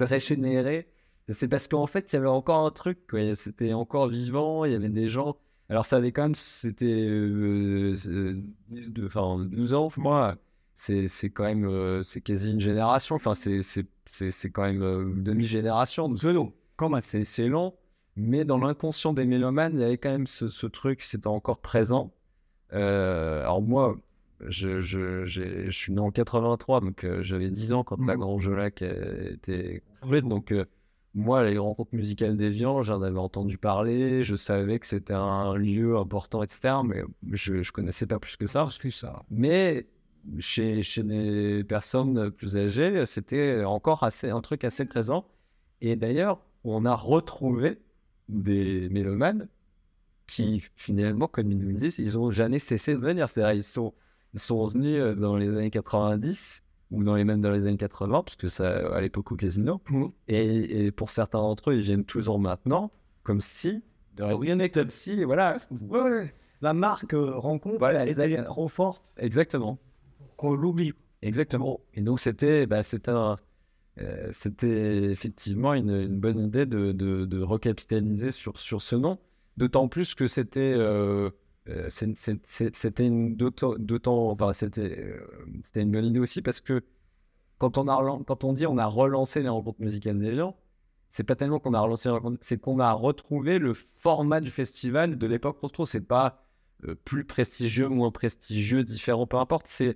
régénéré, 0.00 0.88
c'est 1.28 1.48
parce 1.48 1.68
qu'en 1.68 1.86
fait 1.86 2.12
il 2.12 2.16
y 2.16 2.18
avait 2.18 2.28
encore 2.28 2.66
un 2.66 2.70
truc, 2.70 2.98
c'était 3.34 3.72
encore 3.72 4.08
vivant, 4.08 4.64
il 4.64 4.72
y 4.72 4.74
avait 4.74 4.88
des 4.90 5.08
gens. 5.08 5.36
Alors 5.70 5.86
ça 5.86 5.96
avait 5.96 6.12
quand 6.12 6.22
même, 6.24 6.34
c'était 6.34 6.84
euh, 7.08 7.94
euh, 8.08 8.42
10 8.68 8.92
de- 8.92 9.06
enfin 9.06 9.38
12 9.46 9.72
ans, 9.74 9.88
moi, 9.96 10.36
c'est 10.74 11.08
c'est 11.08 11.30
quand 11.30 11.44
même, 11.44 11.64
euh, 11.66 12.02
c'est 12.02 12.20
quasi 12.20 12.50
une 12.52 12.60
génération, 12.60 13.16
enfin 13.16 13.34
c'est 13.34 13.62
c'est- 13.62 13.86
c'est- 14.04 14.30
c'est 14.30 14.50
quand 14.50 14.62
même 14.64 14.82
euh, 14.82 15.02
une 15.14 15.22
demi-génération. 15.22 16.08
donc 16.08 16.22
long. 16.22 16.52
Comment 16.76 17.00
c'est 17.00 17.24
c'est 17.24 17.48
long, 17.48 17.74
mais 18.16 18.44
dans 18.44 18.58
l'inconscient 18.58 19.12
des 19.12 19.24
mélomanes, 19.24 19.74
il 19.74 19.80
y 19.80 19.84
avait 19.84 19.98
quand 19.98 20.10
même 20.10 20.26
ce, 20.26 20.48
ce 20.48 20.66
truc, 20.66 21.02
c'était 21.02 21.26
encore 21.26 21.58
présent. 21.58 22.12
Euh, 22.72 23.40
alors 23.40 23.62
moi, 23.62 23.96
je, 24.40 24.80
je, 24.80 25.24
je 25.24 25.70
suis 25.70 25.92
né 25.92 26.00
en 26.00 26.10
83, 26.10 26.80
donc 26.80 27.04
euh, 27.04 27.22
j'avais 27.22 27.50
10 27.50 27.72
ans 27.72 27.84
quand 27.84 28.04
la. 28.04 28.16
Grand 28.16 28.38
Jolac 28.38 28.82
euh, 28.82 29.32
était 29.32 29.82
construite. 30.00 30.26
Donc 30.26 30.52
euh, 30.52 30.64
moi, 31.14 31.44
les 31.44 31.58
rencontres 31.58 31.94
musicales 31.94 32.36
d'Evian, 32.36 32.82
j'en 32.82 33.02
avais 33.02 33.18
entendu 33.18 33.58
parler, 33.58 34.22
je 34.22 34.36
savais 34.36 34.78
que 34.78 34.86
c'était 34.86 35.14
un 35.14 35.56
lieu 35.56 35.96
important, 35.96 36.42
etc. 36.42 36.76
Mais 36.84 37.02
je 37.32 37.54
ne 37.54 37.70
connaissais 37.72 38.06
pas 38.06 38.18
plus 38.18 38.36
que 38.36 38.46
ça. 38.46 38.60
Parce 38.60 38.78
que 38.78 38.90
ça. 38.90 39.22
Mais 39.30 39.86
chez, 40.38 40.82
chez 40.82 41.02
des 41.02 41.64
personnes 41.64 42.30
plus 42.30 42.56
âgées, 42.56 43.06
c'était 43.06 43.64
encore 43.64 44.02
assez, 44.02 44.30
un 44.30 44.40
truc 44.40 44.64
assez 44.64 44.84
présent. 44.84 45.26
Et 45.80 45.96
d'ailleurs, 45.96 46.40
on 46.64 46.84
a 46.84 46.94
retrouvé 46.94 47.78
des 48.28 48.88
mélomanes 48.90 49.48
qui, 50.26 50.64
finalement, 50.76 51.26
comme 51.28 51.50
ils 51.52 51.58
nous 51.58 51.72
disent, 51.76 51.98
ils 51.98 52.14
n'ont 52.14 52.30
jamais 52.30 52.58
cessé 52.58 52.94
de 52.94 52.98
venir. 53.00 53.28
C'est-à-dire, 53.28 53.54
ils 53.56 53.62
sont, 53.62 53.92
ils 54.32 54.40
sont 54.40 54.66
venus 54.66 54.98
euh, 54.98 55.14
dans 55.14 55.36
les 55.36 55.48
années 55.48 55.70
90 55.70 56.62
ou 56.90 57.02
dans 57.04 57.14
les, 57.16 57.24
même 57.24 57.40
dans 57.40 57.50
les 57.50 57.66
années 57.66 57.76
80, 57.76 58.22
parce 58.22 58.36
que 58.36 58.48
ça, 58.48 58.94
à 58.94 59.00
l'époque 59.00 59.32
au 59.32 59.36
casino. 59.36 59.80
Mhm. 59.90 60.10
Et, 60.28 60.86
et 60.86 60.92
pour 60.92 61.10
certains 61.10 61.38
d'entre 61.40 61.70
eux, 61.70 61.74
ils 61.76 61.82
viennent 61.82 62.04
toujours 62.04 62.38
maintenant, 62.38 62.90
comme 63.22 63.40
si, 63.40 63.82
de 64.16 64.22
rien 64.22 64.56
n'était 64.56 64.80
comme 64.80 64.90
si, 64.90 65.12
et 65.12 65.24
voilà. 65.24 65.56
Ouais. 65.88 66.32
La 66.62 66.72
marque 66.72 67.12
euh, 67.14 67.36
rencontre, 67.36 67.78
Voilà, 67.78 68.06
est 68.06 68.44
trop 68.44 68.68
forte 68.68 69.02
Exactement. 69.18 69.78
qu'on 70.36 70.54
l'oublie. 70.54 70.92
Exactement. 71.20 71.80
Et 71.94 72.00
donc, 72.00 72.20
c'était 72.20 72.66
bah, 72.66 72.80
un- 73.08 73.36
euh, 74.00 74.28
c'était 74.32 75.04
effectivement 75.04 75.72
une, 75.74 76.08
bonne 76.08 76.40
idée 76.40 76.66
de, 76.66 77.42
recapitaliser 77.42 78.32
sur, 78.32 78.56
ce 78.56 78.96
nom. 78.96 79.18
D'autant 79.56 79.88
plus 79.88 80.14
que 80.14 80.26
c'était 80.26 80.74
euh, 80.76 81.30
euh, 81.68 81.86
c'était 81.88 83.06
une 83.06 83.36
enfin, 84.32 84.52
une 85.76 85.92
bonne 85.92 86.04
idée 86.06 86.18
aussi 86.18 86.42
parce 86.42 86.60
que 86.60 86.82
quand 87.58 87.78
on 87.78 87.86
a 87.86 88.18
quand 88.26 88.42
on 88.42 88.52
dit 88.52 88.66
on 88.66 88.78
a 88.78 88.86
relancé 88.86 89.42
les 89.42 89.48
rencontres 89.48 89.80
musicales 89.80 90.18
d'Évian, 90.18 90.56
c'est 91.08 91.22
pas 91.22 91.36
tellement 91.36 91.60
qu'on 91.60 91.72
a 91.72 91.80
relancé 91.80 92.08
les 92.08 92.14
rencontres, 92.14 92.38
c'est 92.40 92.58
qu'on 92.58 92.80
a 92.80 92.92
retrouvé 92.92 93.60
le 93.60 93.74
format 93.74 94.40
du 94.40 94.50
festival 94.50 95.16
de 95.16 95.26
l'époque 95.28 95.58
Rostro. 95.60 95.86
C'est 95.86 96.00
pas 96.00 96.42
plus 97.04 97.24
prestigieux, 97.24 97.88
moins 97.88 98.10
prestigieux, 98.10 98.82
différent, 98.82 99.26
peu 99.26 99.36
importe. 99.36 99.68
Ce 99.68 99.94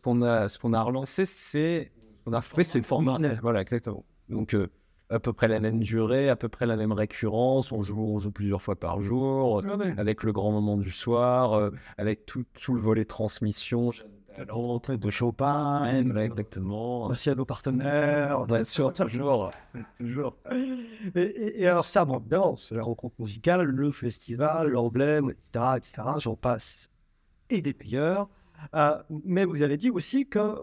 qu'on 0.00 0.22
a, 0.22 0.48
ce 0.48 0.58
qu'on 0.58 0.72
a 0.72 0.82
relancé, 0.82 1.24
c'est 1.24 1.92
ce 1.94 2.01
qu'on 2.24 2.32
a 2.32 2.40
fait, 2.42 2.64
c'est 2.64 2.78
le 2.78 2.84
format. 2.84 3.18
Voilà, 3.42 3.60
exactement. 3.60 4.04
Donc, 4.28 4.54
euh, 4.54 4.68
à 5.10 5.18
peu 5.20 5.32
près 5.32 5.48
la 5.48 5.60
même 5.60 5.80
durée, 5.80 6.28
à 6.30 6.36
peu 6.36 6.48
près 6.48 6.64
la 6.66 6.76
même 6.76 6.92
récurrence. 6.92 7.70
On 7.72 7.82
joue, 7.82 8.00
on 8.00 8.18
joue 8.18 8.30
plusieurs 8.30 8.62
fois 8.62 8.76
par 8.76 9.00
jour, 9.02 9.60
euh, 9.60 9.94
avec 9.98 10.22
le 10.22 10.32
grand 10.32 10.52
moment 10.52 10.76
du 10.78 10.90
soir, 10.90 11.52
euh, 11.54 11.70
avec 11.98 12.24
tout, 12.26 12.44
tout 12.60 12.72
le 12.74 12.80
volet 12.80 13.04
transmission. 13.04 13.90
L'entrée 14.48 14.96
de 14.96 15.10
Chopin, 15.10 15.84
exactement. 16.16 17.08
merci 17.08 17.28
à 17.28 17.34
nos 17.34 17.44
partenaires. 17.44 18.46
Bien 18.46 18.64
sûr, 18.64 18.90
toujours. 18.90 19.50
Toujours. 19.98 20.36
Et, 21.14 21.20
et- 21.20 21.60
et 21.62 21.66
alors 21.68 21.86
ça, 21.86 22.06
bon, 22.06 22.18
bien, 22.18 22.54
c'est 22.56 22.74
la 22.74 22.82
rencontre 22.82 23.14
musicale, 23.18 23.64
le 23.64 23.90
festival, 23.92 24.68
l'emblème, 24.68 25.28
etc., 25.30 25.74
etc., 25.76 26.02
j'en 26.16 26.34
passe. 26.34 26.88
Et 27.50 27.60
des 27.60 27.76
meilleurs. 27.78 28.30
Euh, 28.74 28.96
mais 29.26 29.44
vous 29.44 29.60
avez 29.60 29.76
dit 29.76 29.90
aussi 29.90 30.26
que 30.26 30.54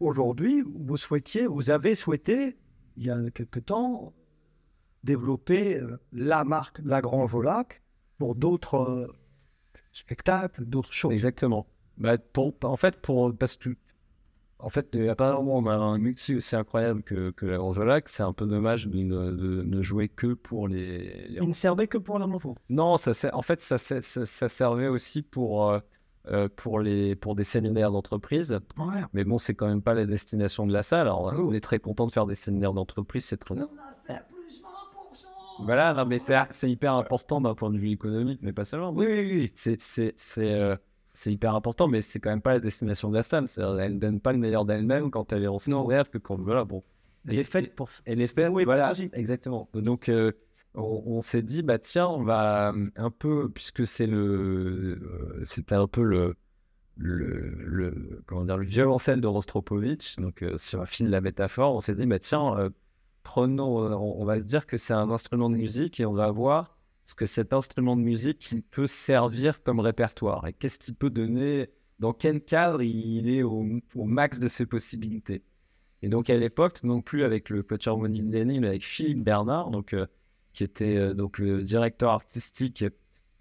aujourd'hui, 0.00 0.62
vous 0.62 0.96
souhaitiez, 0.96 1.46
vous 1.46 1.70
avez 1.70 1.94
souhaité, 1.94 2.56
il 2.96 3.04
y 3.06 3.10
a 3.10 3.30
quelque 3.30 3.60
temps, 3.60 4.12
développer 5.02 5.78
euh, 5.80 5.98
la 6.12 6.44
marque 6.44 6.80
La 6.84 7.00
Grange 7.00 7.34
au 7.34 7.42
Lac 7.42 7.82
pour 8.18 8.34
d'autres 8.34 8.76
euh, 8.76 9.06
spectacles, 9.92 10.64
d'autres 10.64 10.92
choses. 10.92 11.12
Exactement. 11.12 11.66
Bah, 11.98 12.18
pour, 12.18 12.54
en 12.62 12.76
fait, 12.76 12.96
pour, 13.00 13.34
parce 13.36 13.56
que 13.56 13.76
En 14.58 14.70
fait, 14.70 14.88
il 14.94 15.02
n'y 15.02 15.08
a 15.08 15.14
pas 15.16 15.32
vraiment 15.34 15.68
un 15.70 15.98
multi 15.98 16.34
aussi 16.36 16.56
incroyable 16.56 17.02
que, 17.02 17.30
que 17.32 17.44
la 17.46 17.58
Grange-Lac. 17.58 18.08
C'est 18.08 18.22
un 18.22 18.32
peu 18.32 18.46
dommage 18.46 18.86
de 18.88 19.02
ne, 19.02 19.82
jouer 19.82 20.08
que 20.08 20.34
pour 20.34 20.68
les. 20.68 21.26
Il 21.28 21.48
ne 21.48 21.52
servait 21.52 21.86
que 21.86 21.98
pour 21.98 22.18
l'enfant. 22.18 22.54
Non, 22.70 22.96
ça, 22.96 23.12
en 23.34 23.42
fait, 23.42 23.60
ça, 23.60 23.76
ser- 23.78 24.00
ça, 24.02 24.24
ça 24.24 24.48
servait 24.48 24.88
aussi 24.88 25.22
pour, 25.22 25.70
euh, 25.70 25.80
euh, 26.28 26.48
pour, 26.54 26.80
les, 26.80 27.14
pour 27.16 27.34
des 27.34 27.44
séminaires 27.44 27.90
d'entreprise. 27.90 28.58
Ouais. 28.78 29.02
Mais 29.12 29.24
bon, 29.24 29.38
c'est 29.38 29.54
quand 29.54 29.66
même 29.66 29.82
pas 29.82 29.94
la 29.94 30.06
destination 30.06 30.66
de 30.66 30.72
la 30.72 30.82
salle. 30.82 31.02
Alors, 31.02 31.32
on 31.38 31.52
est 31.52 31.60
très 31.60 31.78
content 31.78 32.06
de 32.06 32.12
faire 32.12 32.26
des 32.26 32.34
séminaires 32.34 32.72
d'entreprise, 32.72 33.24
c'est 33.24 33.36
très 33.36 33.54
bien. 33.54 33.68
Voilà, 35.60 35.92
non, 35.94 36.04
mais 36.04 36.18
c'est 36.18 36.34
c'est 36.50 36.68
hyper 36.70 36.94
important 36.94 37.40
d'un 37.40 37.54
point 37.54 37.70
de 37.70 37.78
vue 37.78 37.90
économique, 37.90 38.40
mais 38.42 38.52
pas 38.52 38.64
seulement. 38.64 38.90
Oui, 38.90 39.06
oui, 39.08 39.20
oui. 39.32 39.52
C'est 39.54 39.80
c'est- 39.80 40.12
c'est, 40.16 40.52
euh, 40.52 40.76
c'est 41.12 41.32
hyper 41.32 41.54
important, 41.54 41.86
mais 41.86 42.02
c'est 42.02 42.18
quand 42.18 42.30
même 42.30 42.40
pas 42.42 42.54
la 42.54 42.58
destination 42.60 43.08
de 43.08 43.14
la 43.14 43.22
salle. 43.22 43.46
Elle 43.56 43.94
ne 43.94 43.98
donne 44.00 44.20
pas 44.20 44.32
le 44.32 44.38
meilleur 44.38 44.64
d'elle-même 44.64 45.12
quand 45.12 45.32
elle 45.32 45.44
est 45.44 45.48
en 45.48 45.58
secondaire 45.58 46.10
que 46.10 46.18
quand. 46.18 46.40
Voilà, 46.40 46.64
bon. 46.64 46.82
Elle 47.28 47.38
est 47.38 47.44
faite 47.44 47.74
pour. 47.76 47.88
Elle 48.04 48.20
est 48.20 48.26
faite, 48.26 48.50
oui, 48.52 48.64
voilà, 48.64 48.92
exactement. 49.12 49.68
Donc, 49.74 50.08
euh, 50.08 50.32
on, 50.74 51.20
s'est 51.20 51.42
dit, 51.42 51.62
bah 51.62 51.78
tiens, 51.78 52.08
on 52.08 52.22
va 52.22 52.72
euh, 52.72 52.90
un 52.96 53.10
peu, 53.10 53.48
puisque 53.48 53.86
c'est 53.86 54.06
le, 54.06 54.98
euh, 55.02 55.44
c'était 55.44 55.76
un 55.76 55.86
peu 55.86 56.02
le, 56.02 56.36
le, 56.96 57.54
le- 57.64 58.22
comment 58.26 58.44
dire, 58.44 58.56
le 58.56 58.64
violoncelle 58.64 59.20
de 59.20 59.26
Rostropovitch. 59.26 60.16
Donc, 60.16 60.42
euh, 60.42 60.56
si 60.56 60.76
on 60.76 60.84
file 60.84 61.10
la 61.10 61.20
métaphore, 61.20 61.74
on 61.74 61.80
s'est 61.80 61.94
dit, 61.94 62.06
bah 62.06 62.18
tiens, 62.18 62.56
euh, 62.58 62.70
prenons, 63.22 63.76
on, 63.78 64.24
va 64.24 64.38
se 64.38 64.44
dire 64.44 64.66
que 64.66 64.76
c'est 64.76 64.94
un 64.94 65.10
instrument 65.10 65.48
de 65.50 65.56
musique 65.56 66.00
et 66.00 66.06
on 66.06 66.12
va 66.12 66.30
voir 66.30 66.76
ce 67.06 67.14
que 67.14 67.26
cet 67.26 67.52
instrument 67.52 67.96
de 67.96 68.02
musique 68.02 68.50
il 68.52 68.62
peut 68.62 68.86
servir 68.86 69.62
comme 69.62 69.80
répertoire 69.80 70.46
et 70.46 70.52
qu'est-ce 70.52 70.78
qu'il 70.78 70.94
peut 70.94 71.10
donner, 71.10 71.70
dans 71.98 72.12
quel 72.12 72.42
cadre 72.42 72.82
il 72.82 73.28
est 73.28 73.42
au, 73.42 73.64
max 73.94 74.40
de 74.40 74.48
ses 74.48 74.66
possibilités. 74.66 75.42
Et 76.02 76.08
donc 76.08 76.28
à 76.30 76.36
l'époque, 76.36 76.82
non 76.82 77.00
plus 77.00 77.24
avec 77.24 77.48
le 77.50 77.62
coach 77.62 77.86
harmonique 77.86 78.24
Lenny, 78.26 78.60
mais 78.60 78.68
avec 78.68 78.84
Philippe 78.84 79.22
Bernard, 79.22 79.70
donc, 79.70 79.94
qui 80.54 80.64
était 80.64 80.96
euh, 80.96 81.12
donc 81.14 81.38
le 81.38 81.62
directeur 81.62 82.10
artistique 82.12 82.84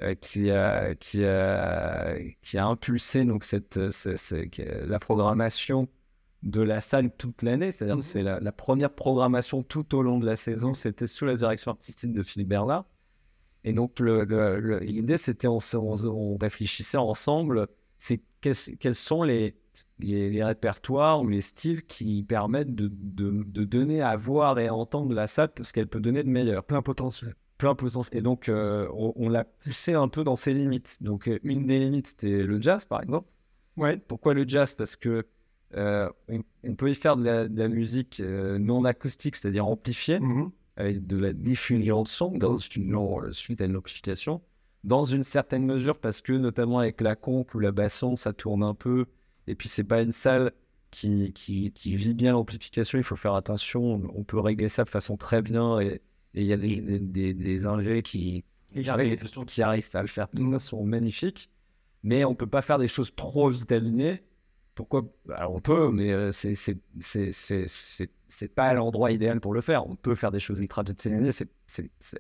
euh, 0.02 0.16
qui, 0.16 0.50
a, 0.52 0.96
qui, 0.96 1.24
a, 1.24 2.18
qui 2.42 2.58
a 2.58 2.66
impulsé 2.66 3.24
donc 3.26 3.44
cette, 3.46 3.78
euh, 3.78 3.92
ce- 3.92 4.16
ce- 4.18 4.46
que- 4.48 4.86
la 4.86 5.00
programmation 5.00 5.88
de 6.42 6.62
la 6.62 6.82
salle 6.82 7.10
toute 7.16 7.42
l'année. 7.44 7.72
C'est-à-dire 7.72 7.96
Mhm. 7.96 8.02
que 8.02 8.08
c'est 8.08 8.24
la, 8.24 8.40
la 8.42 8.52
première 8.52 8.90
programmation 8.94 9.64
tout 9.64 9.96
au 9.96 10.02
long 10.02 10.20
de 10.20 10.26
la 10.26 10.36
saison, 10.36 10.74
c'était 10.74 11.08
sous 11.08 11.26
la 11.26 11.36
direction 11.36 11.72
artistique 11.72 12.12
de 12.12 12.24
Philippe 12.24 12.50
Bernard. 12.50 12.86
Et 13.64 13.72
donc 13.72 14.02
l'idée, 14.02 15.18
c'était 15.18 15.48
on, 15.48 15.60
on, 15.76 16.06
on 16.06 16.38
réfléchissait 16.38 16.98
ensemble, 16.98 17.68
c'est 17.98 18.22
quels, 18.42 18.56
quels 18.80 18.96
sont 18.96 19.24
les, 19.24 19.56
les, 20.00 20.30
les 20.30 20.44
répertoires 20.44 21.22
ou 21.22 21.28
les 21.28 21.42
styles 21.42 21.84
qui 21.84 22.24
permettent 22.24 22.76
de, 22.76 22.90
de, 22.94 23.44
de 23.46 23.64
donner 23.64 24.02
à 24.02 24.16
voir 24.16 24.60
et 24.60 24.68
à 24.68 24.74
entendre 24.76 25.14
la 25.14 25.28
salle 25.28 25.50
ce 25.62 25.72
qu'elle 25.74 25.88
peut 25.88 26.00
donner 26.00 26.24
de 26.24 26.30
meilleur. 26.30 26.64
Plein 26.64 26.82
potentiel. 26.82 27.36
Plein 27.58 27.76
potentiel. 27.76 28.20
Et 28.20 28.22
donc, 28.22 28.50
euh, 28.50 28.88
on, 28.94 29.14
on 29.16 29.30
l'a 29.30 29.44
poussé 29.46 29.94
un 29.94 30.08
peu 30.08 30.24
dans 30.24 30.36
ses 30.36 30.54
limites. 30.54 30.98
Donc, 31.02 31.28
euh, 31.28 31.40
une 31.44 31.68
des 31.68 31.80
limites, 31.80 32.08
c'était 32.08 32.44
le 32.44 32.62
jazz, 32.62 32.86
par 32.86 33.02
exemple. 33.02 33.28
Ouais. 33.78 33.98
Pourquoi 33.98 34.34
le 34.34 34.48
jazz? 34.48 34.76
Parce 34.76 34.96
que 34.96 35.26
euh, 35.76 36.10
on, 36.28 36.44
on 36.64 36.76
peut 36.76 36.90
y 36.90 36.96
faire 36.96 37.16
de 37.18 37.24
la, 37.24 37.48
de 37.48 37.58
la 37.58 37.68
musique 37.68 38.20
euh, 38.20 38.60
non 38.60 38.86
acoustique, 38.86 39.36
c'est-à-dire 39.36 39.66
amplifiée, 39.68 40.20
Mhm. 40.20 40.52
avec 40.76 41.08
de 41.08 41.18
la 41.18 41.34
diffusion 41.34 42.04
de 42.04 42.08
son, 42.08 42.32
dans 42.32 42.56
une, 42.58 43.32
suite 43.32 43.62
à 43.62 43.66
une 43.66 43.78
amplification. 43.78 44.42
Dans 44.84 45.06
une 45.06 45.24
certaine 45.24 45.66
mesure, 45.66 45.98
parce 45.98 46.22
que 46.22 46.34
notamment 46.34 46.80
avec 46.80 47.00
la 47.00 47.16
comp 47.16 47.54
ou 47.56 47.60
la 47.60 47.72
basson, 47.72 48.16
ça 48.18 48.34
tourne 48.34 48.64
un 48.64 48.74
peu. 48.76 49.06
Et 49.48 49.56
puis, 49.56 49.70
c'est 49.70 49.84
pas 49.84 50.02
une 50.02 50.12
salle 50.12 50.52
qui, 50.92 51.34
qui, 51.34 51.96
vit 51.96 52.14
bien 52.14 52.34
l'amplification. 52.34 52.98
Il 52.98 53.04
faut 53.04 53.16
faire 53.16 53.34
attention. 53.36 54.02
On 54.16 54.24
peut 54.24 54.40
régler 54.40 54.70
ça 54.70 54.84
de 54.84 54.90
façon 54.90 55.18
très 55.18 55.42
bien. 55.42 55.80
Et 55.80 56.02
il 56.34 56.44
y 56.44 56.54
a 56.54 56.58
des, 56.58 57.34
des, 57.34 57.66
ingés 57.66 58.02
qui, 58.04 58.44
qui 58.74 58.90
arrivent 58.90 59.90
à 59.94 60.02
le 60.02 60.08
faire 60.08 60.28
de 60.34 60.52
façon 60.52 60.84
magnifique. 60.84 61.50
Mais 62.04 62.26
on 62.26 62.36
peut 62.36 62.48
pas 62.48 62.62
faire 62.62 62.80
des 62.80 62.88
choses 62.88 63.14
trop 63.16 63.50
vitalinées. 63.50 64.24
Pourquoi 64.76 65.04
Alors, 65.36 65.54
on 65.54 65.62
peut, 65.62 65.92
mais 65.92 66.12
euh, 66.12 66.32
c'est 66.32 66.56
c'est 66.56 66.78
c'est 67.00 67.32
c'est 67.32 67.66
c'est 67.68 68.10
c'est 68.28 68.48
pas 68.48 68.74
l'endroit 68.74 69.12
idéal 69.12 69.40
pour 69.40 69.54
le 69.54 69.62
faire. 69.62 69.88
On 69.88 69.96
peut 69.96 70.16
faire 70.16 70.32
des 70.32 70.40
choses 70.40 70.60
ultra 70.60 70.82
vitalinées. 70.82 71.32
C'est 71.32 71.48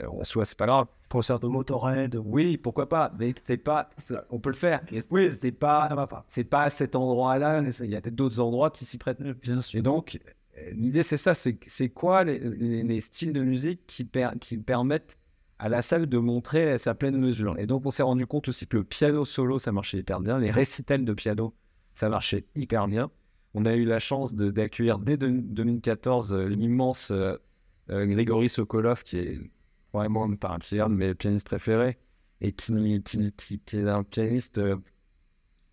en 0.08 0.24
soi 0.24 0.45
c'est 0.45 0.58
pas 0.58 0.68
grave. 0.68 0.86
Concert 1.10 1.39
de 1.39 1.47
Motorhead. 1.47 2.16
Oui, 2.24 2.58
pourquoi 2.58 2.88
pas 2.89 3.12
Mais 3.18 3.34
c'est 3.43 3.58
pas. 3.58 3.89
On 4.30 4.39
peut 4.39 4.49
le 4.51 4.56
faire. 4.56 4.82
Oui, 5.10 5.32
c'est 5.32 5.51
pas. 5.51 6.24
C'est 6.28 6.43
pas 6.43 6.70
cet 6.70 6.95
endroit-là. 6.95 7.64
Il 7.82 7.89
y 7.89 7.95
a 7.95 8.01
peut-être 8.01 8.16
d'autres 8.16 8.39
endroits 8.39 8.70
qui 8.70 8.86
s'y 8.86 8.99
prêtent 8.99 9.20
mieux. 9.20 9.36
Et 9.74 9.82
donc, 9.82 10.20
l'idée 10.74 11.01
c'est 11.04 11.18
ça. 11.18 11.34
C'est 11.34 11.58
c'est 11.66 11.89
quoi 11.89 12.24
les, 12.24 12.38
les- 12.38 12.84
les 12.84 13.01
styles 13.01 13.34
de 13.34 13.41
musique 13.43 13.82
qui, 13.88 14.04
per- 14.04 14.32
qui 14.39 14.58
permettent 14.58 15.18
à 15.60 15.70
la 15.70 15.82
salle 15.82 16.08
de 16.08 16.18
montrer 16.20 16.78
sa 16.78 16.93
pleine 16.93 17.18
mesure? 17.18 17.58
Et 17.58 17.66
donc, 17.66 17.86
on 17.86 17.89
s'est 17.91 18.04
rendu 18.04 18.28
compte 18.28 18.47
aussi 18.49 18.68
que 18.68 18.78
le 18.78 18.84
piano 18.84 19.26
solo, 19.26 19.58
ça 19.58 19.72
marchait 19.72 19.97
hyper 19.99 20.20
bien. 20.20 20.38
Les 20.39 20.51
récitals 20.51 21.06
de 21.06 21.14
piano, 21.14 21.54
ça 21.93 22.09
marchait 22.09 22.45
hyper 22.55 22.87
bien. 22.87 23.11
On 23.53 23.65
a 23.65 23.75
eu 23.75 23.85
la 23.85 23.99
chance 23.99 24.33
d'accueillir 24.33 24.99
dès 24.99 25.17
de- 25.17 25.27
2014 25.29 26.33
euh, 26.33 26.47
l'immense 26.47 27.11
euh, 27.11 27.37
euh, 27.89 28.47
Sokolov, 28.47 29.03
qui 29.03 29.17
est 29.17 29.39
vraiment 29.93 30.23
enfin, 30.23 30.57
un 30.79 30.89
de 30.89 30.95
mes 30.95 31.13
pianistes 31.13 31.45
préférés, 31.45 31.97
et 32.41 32.51
qui, 32.53 32.73
est 32.73 33.87
un 33.87 34.03
pianiste 34.03 34.57
euh, 34.57 34.77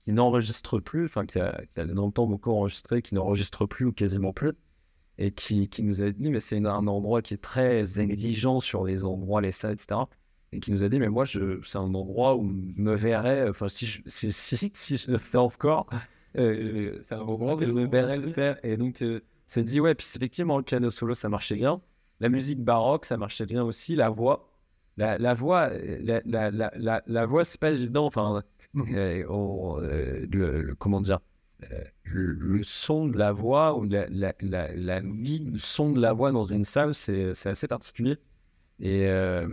qui 0.05 0.13
n'enregistre 0.13 0.79
plus, 0.79 1.07
enfin 1.07 1.25
qui 1.27 1.39
a, 1.39 1.63
qui 1.75 1.81
a 1.81 1.85
longtemps 1.85 2.27
beaucoup 2.27 2.51
enregistré, 2.51 3.03
qui 3.03 3.15
n'enregistre 3.15 3.67
plus 3.67 3.87
ou 3.87 3.93
quasiment 3.93 4.33
plus, 4.33 4.53
et 5.19 5.33
qui 5.33 5.69
nous 5.83 6.03
a 6.03 6.11
dit, 6.11 6.31
mais 6.31 6.41
c'est 6.41 6.59
un 6.59 6.87
endroit 6.87 7.23
qui 7.23 7.35
est 7.35 7.43
très 7.43 8.01
exigeant 8.01 8.61
sur 8.61 8.85
les 8.85 9.05
endroits, 9.05 9.41
les 9.41 9.53
salles, 9.53 9.73
etc. 9.75 10.01
Et 10.53 10.59
qui 10.61 10.73
nous 10.73 10.83
a 10.83 10.89
dit, 10.89 10.99
mais 10.99 11.09
moi, 11.09 11.25
je, 11.25 11.61
c'est 11.63 11.79
un 11.79 11.95
endroit 11.95 12.37
où 12.37 12.49
je 12.77 12.81
me 12.83 12.95
verrais, 12.97 13.49
enfin, 13.49 13.69
si 13.69 13.87
je, 13.87 14.03
si, 14.07 14.33
si, 14.33 14.71
si 14.75 14.97
je 14.97 15.11
le 15.13 15.19
fais 15.19 15.39
encore, 15.39 15.87
euh, 16.37 16.99
c'est 17.05 17.15
un 17.15 17.21
endroit 17.21 17.55
où 17.55 17.61
je 17.61 17.67
me 17.67 17.87
verrais 17.87 18.17
le 18.19 18.33
faire. 18.33 18.59
Et 18.65 18.77
donc, 18.77 19.01
euh, 19.03 19.21
c'est 19.47 19.63
dit, 19.63 19.79
ouais, 19.81 19.95
puis 19.95 20.07
effectivement, 20.17 20.57
le 20.59 20.65
piano 20.65 20.91
solo, 20.91 21.15
ça 21.15 21.29
marchait 21.29 21.55
bien. 21.55 21.81
La 22.19 22.29
musique 22.29 22.61
baroque, 22.63 23.05
ça 23.05 23.17
marchait 23.17 23.47
bien 23.47 23.63
aussi. 23.63 23.95
La 23.95 24.09
voix, 24.11 24.51
la, 24.97 25.19
la 25.19 25.35
voix, 25.35 25.71
euh, 25.71 26.21
la, 26.27 26.51
la, 26.51 27.03
la, 27.07 27.27
voix, 27.27 27.45
c'est 27.45 27.61
pas 27.61 27.71
évident. 27.71 28.07
Enfin, 28.07 28.43
euh, 28.77 29.25
on- 29.29 29.81
euh, 29.83 30.27
le, 30.33 30.63
le- 30.63 30.75
comment 30.75 31.01
dire, 31.01 31.21
euh, 31.71 31.85
le, 32.05 32.33
le 32.33 32.63
son 32.65 33.07
de 33.07 33.17
la 33.19 33.31
voix 33.33 33.77
ou 33.79 33.85
la, 33.85 34.07
la, 34.09 34.35
la, 34.41 34.75
la 34.75 35.01
du 35.01 35.59
son 35.59 35.93
de 35.93 36.01
la 36.01 36.13
voix 36.13 36.33
dans 36.33 36.45
une 36.45 36.65
salle, 36.65 36.95
c'est 36.95 37.35
c'est 37.35 37.51
assez 37.51 37.69
particulier. 37.69 38.17
Et 38.81 39.07
euh, 39.09 39.49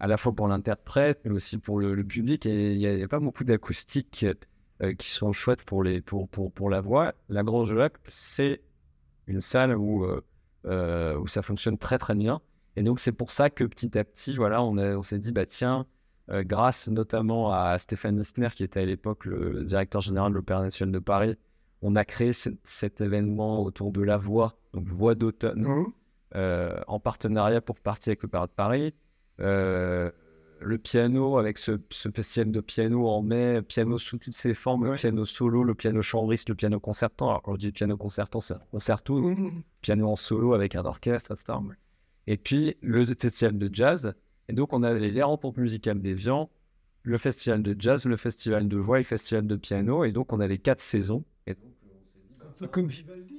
à 0.00 0.06
la 0.06 0.16
fois 0.16 0.32
pour 0.32 0.48
l'interprète, 0.48 1.20
mais 1.24 1.30
aussi 1.32 1.58
pour 1.58 1.78
le, 1.80 1.94
le 1.94 2.04
public. 2.04 2.46
Et 2.46 2.72
il 2.74 2.78
n'y 2.78 3.02
a, 3.02 3.08
pas 3.08 3.20
beaucoup 3.20 3.44
d'acoustiques 3.44 4.24
euh, 4.82 4.94
qui 4.94 5.10
sont 5.10 5.32
chouettes 5.32 5.62
pour, 5.64 5.82
les, 5.82 6.00
pour, 6.00 6.28
pour, 6.28 6.52
pour 6.52 6.70
la 6.70 6.80
voix. 6.80 7.14
La 7.28 7.42
Grange 7.42 7.74
Lac, 7.74 7.94
c'est 8.06 8.60
une 9.26 9.40
salle 9.40 9.76
où, 9.76 10.04
euh, 10.04 10.20
euh, 10.66 11.18
où 11.18 11.26
ça 11.26 11.42
fonctionne 11.42 11.78
très 11.78 11.98
très 11.98 12.14
bien. 12.14 12.40
Et 12.76 12.82
donc 12.82 13.00
c'est 13.00 13.12
pour 13.12 13.32
ça 13.32 13.50
que 13.50 13.64
petit 13.64 13.98
à 13.98 14.04
petit, 14.04 14.34
voilà, 14.36 14.62
on, 14.62 14.78
a- 14.78 14.96
on 14.96 15.02
s'est 15.02 15.18
dit, 15.18 15.32
bah 15.32 15.46
tiens, 15.46 15.84
euh, 16.30 16.44
grâce 16.44 16.88
notamment 16.88 17.52
à 17.52 17.76
Stéphane 17.78 18.16
Listner, 18.18 18.48
qui 18.54 18.62
était 18.62 18.80
à 18.80 18.84
l'époque 18.84 19.24
le, 19.24 19.64
directeur 19.64 20.00
général 20.00 20.30
de 20.30 20.36
l'Opéra 20.36 20.62
national 20.62 20.92
de 20.92 20.98
Paris, 21.00 21.36
on 21.82 21.96
a 21.96 22.04
créé 22.04 22.32
cet- 22.32 23.00
événement 23.00 23.62
autour 23.62 23.90
de 23.92 24.02
la 24.02 24.16
voix, 24.16 24.58
donc 24.74 24.86
voix 24.86 25.14
d'automne, 25.16 25.64
euh, 26.36 26.78
en 26.86 27.00
partenariat 27.00 27.60
pour 27.60 27.80
partie 27.80 28.10
avec 28.10 28.22
l'Opéra 28.22 28.46
de 28.46 28.52
Paris. 28.52 28.94
Euh, 29.40 30.10
le 30.60 30.76
piano, 30.78 31.38
avec 31.38 31.56
ce, 31.58 31.72
ce 31.90 32.08
festival 32.10 32.50
de 32.50 32.60
piano 32.60 33.06
en 33.08 33.22
mai, 33.22 33.62
piano 33.62 33.96
sous 33.96 34.18
toutes 34.18 34.34
ses 34.34 34.54
formes, 34.54 34.84
le 34.86 34.96
piano 34.96 35.24
solo, 35.24 35.62
le 35.62 35.74
piano 35.74 36.02
chambriste, 36.02 36.48
le 36.48 36.56
piano 36.56 36.80
concertant. 36.80 37.28
Alors 37.28 37.42
quand 37.42 37.54
je 37.54 37.58
dis 37.60 37.72
piano 37.72 37.96
concertant, 37.96 38.40
c'est 38.40 38.54
un 38.54 38.62
concerto, 38.72 39.20
Mhm. 39.20 39.62
piano 39.82 40.08
en 40.08 40.16
solo 40.16 40.54
avec 40.54 40.74
un 40.74 40.84
orchestre, 40.84 41.30
etc. 41.32 41.58
Et 42.26 42.36
puis 42.36 42.76
le 42.80 43.04
festival 43.04 43.56
de 43.56 43.70
jazz. 43.72 44.14
Et 44.48 44.52
donc 44.52 44.72
on 44.72 44.82
avait 44.82 45.08
les 45.10 45.22
rencontres 45.22 45.60
musicales 45.60 46.00
d'Evian, 46.00 46.50
le 47.04 47.16
festival 47.18 47.62
de 47.62 47.76
jazz, 47.78 48.04
le 48.06 48.16
festival 48.16 48.66
de 48.66 48.76
voix 48.76 48.98
et 48.98 49.02
le 49.02 49.06
festival 49.06 49.46
de 49.46 49.56
piano. 49.56 50.02
Et 50.04 50.10
donc 50.12 50.32
on 50.32 50.40
a 50.40 50.48
les 50.48 50.58
quatre 50.58 50.80
saisons. 50.80 51.24
Et 51.46 51.54
donc, 52.60 52.70
Comme 52.72 52.88
Vivaldi. 52.88 53.34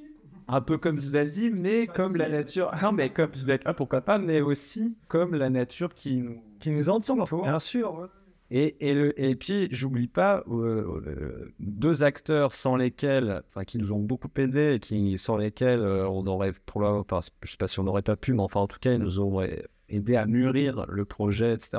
Un 0.50 0.62
peu 0.62 0.78
comme 0.78 0.98
Vivaldi, 0.98 1.52
mais 1.52 1.88
comme 1.88 2.16
la 2.16 2.28
nature. 2.28 2.72
Non, 2.82 2.92
mais 2.92 3.10
comme 3.10 3.32
ah, 3.66 3.74
pourquoi 3.74 4.02
pas, 4.02 4.18
mais 4.18 4.42
aussi 4.42 4.98
comme 5.08 5.36
la 5.36 5.50
nature 5.50 5.94
qui 5.94 6.18
nous. 6.18 6.42
Qui 6.60 6.72
nous 6.72 6.90
ensemble, 6.90 7.24
bien 7.44 7.60
sûr. 7.60 7.94
ouais. 7.94 8.08
Et, 8.52 8.90
et, 8.90 8.96
le, 8.96 9.20
et 9.22 9.36
puis, 9.36 9.68
j'oublie 9.70 10.08
pas 10.08 10.44
euh, 10.50 11.04
euh, 11.06 11.54
deux 11.60 12.02
acteurs 12.02 12.56
sans 12.56 12.76
lesquels, 12.76 13.44
enfin, 13.50 13.64
qui 13.64 13.78
nous 13.78 13.94
ont 13.94 14.00
beaucoup 14.00 14.30
aidés 14.38 14.74
et 14.74 14.80
qui, 14.80 15.20
sans 15.20 15.38
lesquels 15.38 15.82
euh, 15.82 16.10
on 16.10 16.26
aurait, 16.26 16.54
pour 16.66 16.82
la, 16.82 16.94
enfin, 16.94 17.20
je 17.44 17.52
sais 17.52 17.58
pas 17.58 17.68
si 17.68 17.80
on 17.80 17.84
n'aurait 17.84 18.02
pas 18.02 18.16
pu, 18.16 18.34
mais 18.34 18.42
enfin, 18.42 18.62
en 18.62 18.68
tout 18.68 18.80
cas, 18.80 18.94
ils 18.94 19.00
nous 19.00 19.20
ont 19.20 19.46
aidé 19.88 20.16
à 20.16 20.26
mûrir 20.26 20.88
le 20.90 21.06
projet, 21.06 21.54
etc. 21.54 21.78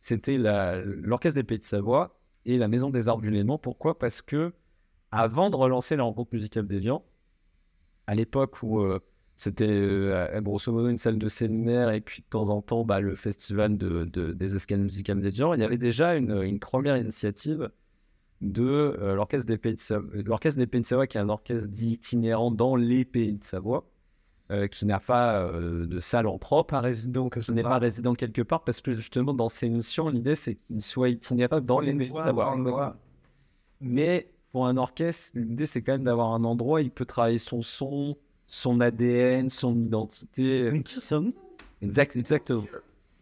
C'était 0.00 0.36
l'Orchestre 0.36 1.36
des 1.36 1.44
Pays 1.44 1.58
de 1.58 1.64
Savoie 1.64 2.18
et 2.44 2.58
la 2.58 2.66
Maison 2.66 2.90
des 2.90 3.08
Arts 3.08 3.20
du 3.20 3.30
Léman. 3.30 3.58
Pourquoi? 3.58 3.96
Parce 3.96 4.20
que, 4.20 4.52
avant 5.12 5.48
de 5.48 5.54
relancer 5.54 5.94
la 5.94 6.02
rencontre 6.02 6.34
musicale 6.34 6.66
d'Evian, 6.66 7.04
à 8.06 8.14
l'époque 8.14 8.62
où 8.62 8.82
c'était 9.40 9.64
euh, 9.66 10.38
grosso 10.42 10.70
modo 10.70 10.90
une 10.90 10.98
salle 10.98 11.16
de 11.16 11.28
séminaire 11.28 11.90
et 11.92 12.02
puis 12.02 12.20
de 12.20 12.26
temps 12.28 12.50
en 12.50 12.60
temps 12.60 12.84
bah, 12.84 13.00
le 13.00 13.14
festival 13.14 13.78
de, 13.78 14.04
des 14.04 14.54
escales 14.54 14.80
musicales 14.80 15.22
des 15.22 15.32
gens, 15.32 15.54
il 15.54 15.60
y 15.60 15.64
avait 15.64 15.78
déjà 15.78 16.14
une, 16.14 16.58
première 16.58 16.98
initiative 16.98 17.70
de 18.42 18.62
euh, 18.62 19.14
l'Orchestre 19.14 19.46
des 19.46 19.56
Pays 19.56 19.76
de 19.76 19.80
Savoie, 19.80 20.10
l'Orchestre 20.26 20.58
des 20.58 20.66
Pays 20.66 20.82
de 20.82 20.86
Savoie 20.86 21.06
qui 21.06 21.16
est 21.16 21.22
un 21.22 21.30
orchestre 21.30 21.70
dit 21.70 21.92
itinérant 21.92 22.50
dans 22.50 22.76
les 22.76 23.06
Pays 23.06 23.32
de 23.32 23.42
Savoie, 23.42 23.88
euh, 24.50 24.66
qui 24.66 24.84
n'a 24.84 25.00
pas 25.00 25.50
de 25.50 26.00
salle 26.00 26.26
en 26.26 26.36
propre, 26.36 26.74
un 26.74 26.80
résident, 26.80 27.30
qui 27.30 27.50
n'est 27.52 27.62
pas 27.62 27.78
résident 27.78 28.12
quelque 28.12 28.42
part, 28.42 28.62
parce 28.62 28.82
que 28.82 28.92
justement 28.92 29.32
dans 29.32 29.48
ces 29.48 29.70
missions, 29.70 30.10
l'idée 30.10 30.34
c'est 30.34 30.56
qu'il 30.56 30.82
soit 30.82 31.08
itinérant 31.08 31.62
dans 31.62 31.80
les 31.80 31.94
Pays 31.94 32.10
de 32.10 32.14
Savoie. 32.14 32.94
Mais 33.80 34.30
pour 34.52 34.66
un 34.66 34.76
orchestre, 34.76 35.38
l'idée 35.38 35.66
c'est 35.66 35.82
quand 35.82 35.92
même 35.92 36.04
d'avoir 36.04 36.32
un 36.32 36.44
endroit 36.44 36.80
où 36.80 36.82
il 36.82 36.90
peut 36.90 37.04
travailler 37.04 37.38
son 37.38 37.62
son, 37.62 38.16
son 38.46 38.80
ADN, 38.80 39.48
son 39.48 39.76
identité. 39.76 40.66
Exact, 41.82 42.16
exactement. 42.16 42.64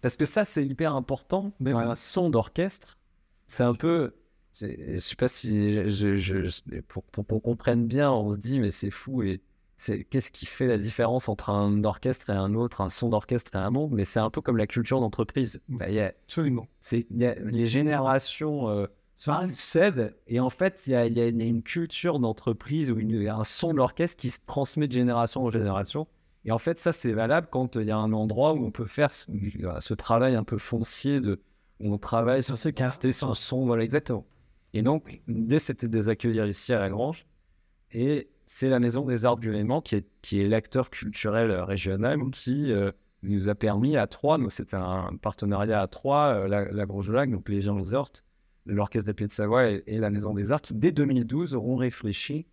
Parce 0.01 0.17
que 0.17 0.25
ça, 0.25 0.45
c'est 0.45 0.65
hyper 0.65 0.95
important. 0.95 1.53
Mais 1.61 1.73
un 1.73 1.95
son 1.95 2.31
d'orchestre, 2.31 2.99
c'est 3.47 3.65
un 3.65 3.75
peu. 3.75 4.15
Je 4.55 4.99
sais 4.99 5.17
pas 5.17 5.29
si. 5.29 5.89
Je, 5.89 6.81
pour, 6.89 7.05
qu'on 7.07 7.41
comprenne 7.41 7.87
bien, 7.87 8.11
on 8.11 8.33
se 8.33 8.39
dit, 8.39 8.61
mais 8.61 8.71
c'est 8.71 8.91
fou. 8.91 9.23
Et 9.23 9.41
c'est 9.77 10.05
qu'est-ce 10.05 10.31
qui 10.31 10.47
fait 10.47 10.67
la 10.67 10.79
différence 10.79 11.29
entre 11.29 11.51
un 11.51 11.85
orchestre 11.85 12.31
et 12.31 12.35
un 12.35 12.55
autre, 12.55 12.81
un 12.81 12.91
son 12.91 13.09
d'orchestre 13.09 13.55
et 13.55 13.59
un 13.59 13.75
autre 13.75 13.93
Mais 13.95 14.05
c'est 14.05 14.21
un 14.21 14.31
peu 14.31 14.41
comme 14.41 14.57
la 14.57 14.67
culture 14.67 15.01
d'entreprise. 15.01 15.61
Bah, 15.69 15.87
Absolument. 16.25 16.67
Il 16.93 17.05
y 17.17 17.27
a 17.27 17.35
les 17.35 17.67
générations. 17.67 18.69
Euh, 18.69 18.87
cède. 19.19 20.17
Et 20.27 20.41
en 20.41 20.51
fait, 20.51 20.87
il 20.87 20.93
y, 20.93 20.97
a, 20.97 21.27
une 21.27 21.63
culture 21.63 22.19
d'entreprise 22.19 22.91
ou 22.91 22.99
un 22.99 23.45
son 23.45 23.75
d'orchestre 23.75 24.17
qui 24.17 24.31
se 24.31 24.41
transmet 24.47 24.87
de 24.87 24.93
génération 24.93 25.45
en 25.45 25.51
génération. 25.51 26.07
Et 26.45 26.53
en 26.53 26.59
fait, 26.59 26.79
ça, 26.79 26.93
c'est 26.93 27.13
valable 27.13 27.49
quand 27.51 27.77
il 27.77 27.87
y 27.87 27.91
a 27.91 27.97
un 27.97 28.13
endroit 28.13 28.55
où 28.55 28.65
on 28.65 28.71
peut 28.71 28.85
faire 28.85 29.13
ce, 29.13 29.95
travail 29.95 30.37
un 30.37 30.45
peu 30.45 30.57
foncier 30.57 31.21
de, 31.21 31.41
où 31.81 31.93
on 31.93 31.99
travaille 31.99 32.43
sur 32.43 32.57
ce 32.57 32.69
caster 32.69 33.13
son 33.13 33.35
son. 33.35 33.67
Voilà, 33.67 33.83
exactement. 33.83 34.25
Et 34.73 34.83
donc, 34.83 35.21
l'idée, 35.27 35.59
c'était 35.59 35.89
de 35.89 35.97
les 35.97 36.09
accueillir 36.09 36.47
ici 36.47 36.73
à 36.73 36.79
la 36.79 36.89
Grange. 36.89 37.27
Et 37.91 38.31
c'est 38.47 38.69
la 38.69 38.79
Maison 38.79 39.05
des 39.05 39.25
Arts 39.25 39.39
du 39.39 39.51
Léman 39.51 39.83
qui 39.83 39.97
est, 39.97 40.07
qui 40.23 40.41
est 40.41 40.49
l'acteur 40.49 40.91
culturel 40.91 41.51
régional 41.53 42.19
qui 42.31 42.73
euh, 42.73 42.93
nous 43.23 43.49
a 43.49 43.55
permis 43.55 43.97
à 43.97 44.07
trois, 44.07 44.39
c'était 44.49 44.77
un 44.77 45.17
partenariat 45.21 45.81
à 45.81 45.87
trois, 45.87 46.35
euh, 46.35 46.49
la, 46.49 46.71
la 46.71 46.87
Grange 46.87 47.11
Lac, 47.11 47.31
donc 47.31 47.49
les 47.49 47.63
gens 47.63 47.77
Resort, 47.77 48.11
l'Orchestre 48.69 49.07
des 49.07 49.15
Pays 49.15 49.27
de 49.27 49.33
Savoie 49.33 49.69
et, 49.71 49.99
la 49.99 50.11
Maison 50.11 50.35
des 50.35 50.53
Arts, 50.53 50.61
qui 50.61 50.75
dès 50.75 50.93
2012 50.93 51.55
auront 51.55 51.77
réfléchi 51.77 52.47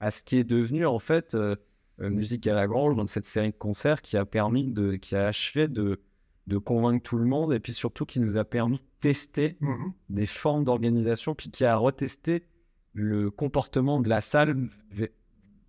à 0.00 0.10
ce 0.10 0.24
qui 0.24 0.36
est 0.36 0.44
devenu 0.44 0.84
en 0.84 0.98
fait 0.98 1.34
euh, 1.34 1.56
euh, 2.00 2.10
Musique 2.10 2.46
à 2.46 2.54
la 2.54 2.66
Grange, 2.66 2.96
donc 2.96 3.08
cette 3.08 3.24
série 3.24 3.52
de 3.52 3.56
concerts 3.56 4.02
qui 4.02 4.16
a 4.16 4.24
permis 4.24 4.64
de, 4.64 4.96
qui 4.96 5.14
a 5.14 5.26
achevé 5.26 5.68
de, 5.68 6.00
de 6.48 6.58
convaincre 6.58 7.02
tout 7.02 7.18
le 7.18 7.24
monde 7.24 7.52
et 7.52 7.60
puis 7.60 7.72
surtout 7.72 8.04
qui 8.04 8.18
nous 8.20 8.36
a 8.36 8.44
permis 8.44 8.78
de 8.78 8.84
tester 9.00 9.56
mmh 9.60 9.76
des 10.10 10.26
formes 10.26 10.64
d'organisation, 10.64 11.34
puis 11.34 11.50
qui 11.50 11.64
a 11.64 11.74
retesté 11.76 12.44
le 12.92 13.30
comportement 13.30 13.98
de 14.00 14.08
la 14.08 14.20
salle 14.20 14.68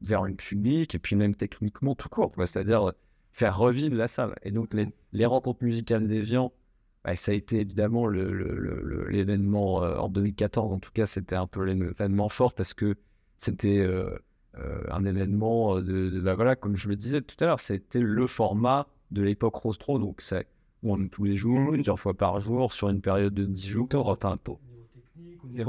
vers 0.01 0.23
le 0.23 0.33
public 0.33 0.95
et 0.95 0.99
puis 0.99 1.15
même 1.15 1.33
techniquement 1.33 1.95
tout 1.95 2.09
court, 2.09 2.33
c'est-à-dire 2.37 2.91
faire 3.31 3.57
revivre 3.57 3.95
la 3.95 4.09
salle. 4.09 4.35
Et 4.43 4.51
donc 4.51 4.73
les, 4.73 4.87
les 5.13 5.25
rencontres 5.25 5.63
musicales 5.63 6.07
d'Evian 6.07 6.51
bah, 7.03 7.15
ça 7.15 7.31
a 7.31 7.35
été 7.35 7.59
évidemment 7.59 8.07
l'événement 8.07 9.83
euh, 9.83 9.97
en 9.97 10.09
2014. 10.09 10.71
En 10.71 10.79
tout 10.79 10.91
cas, 10.93 11.05
c'était 11.05 11.35
un 11.35 11.47
peu 11.47 11.63
l'événement 11.63 12.29
fort 12.29 12.53
parce 12.53 12.73
que 12.73 12.95
c'était 13.37 13.79
euh, 13.79 14.09
euh, 14.57 14.83
un 14.89 15.03
événement 15.03 15.81
de, 15.81 16.21
bah, 16.21 16.35
voilà, 16.35 16.55
comme 16.55 16.75
je 16.75 16.87
le 16.87 16.95
disais 16.95 17.21
tout 17.21 17.35
à 17.43 17.47
l'heure, 17.47 17.59
c'était 17.59 17.99
le 17.99 18.25
format 18.27 18.87
de 19.11 19.21
l'époque 19.21 19.55
Rostro. 19.55 19.99
Donc, 19.99 20.21
c'est 20.21 20.47
on 20.85 21.01
est 21.01 21.07
tous 21.07 21.23
les 21.23 21.37
jours, 21.37 21.71
plusieurs 21.71 21.99
fois 21.99 22.13
par 22.13 22.41
jour, 22.41 22.73
sur 22.73 22.89
une 22.89 22.99
période 22.99 23.33
de 23.33 23.45
10 23.45 23.69
jours. 23.69 23.87
Enfin, 23.93 24.37
c'est 25.49 25.63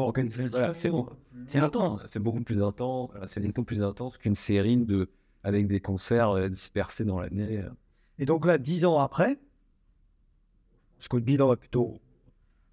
bon. 0.90 1.08
C'est 1.46 1.58
intense. 1.60 2.00
C'est 2.06 2.18
beaucoup 2.18 2.40
plus 2.40 2.60
intense. 2.60 3.10
C'est 3.26 3.40
beaucoup 3.40 3.62
plus 3.62 3.82
intense 3.82 4.18
qu'une 4.18 4.34
série 4.34 4.76
de, 4.76 5.08
avec 5.44 5.68
des 5.68 5.78
concerts 5.78 6.50
dispersés 6.50 7.04
dans 7.04 7.20
l'année. 7.20 7.62
Et 8.18 8.26
donc 8.26 8.44
là, 8.44 8.58
dix 8.58 8.84
ans 8.84 8.98
après, 8.98 9.38
parce 11.04 11.10
que 11.10 11.16
le 11.16 11.22
bilan 11.22 11.52
est 11.52 11.56
plutôt 11.56 12.00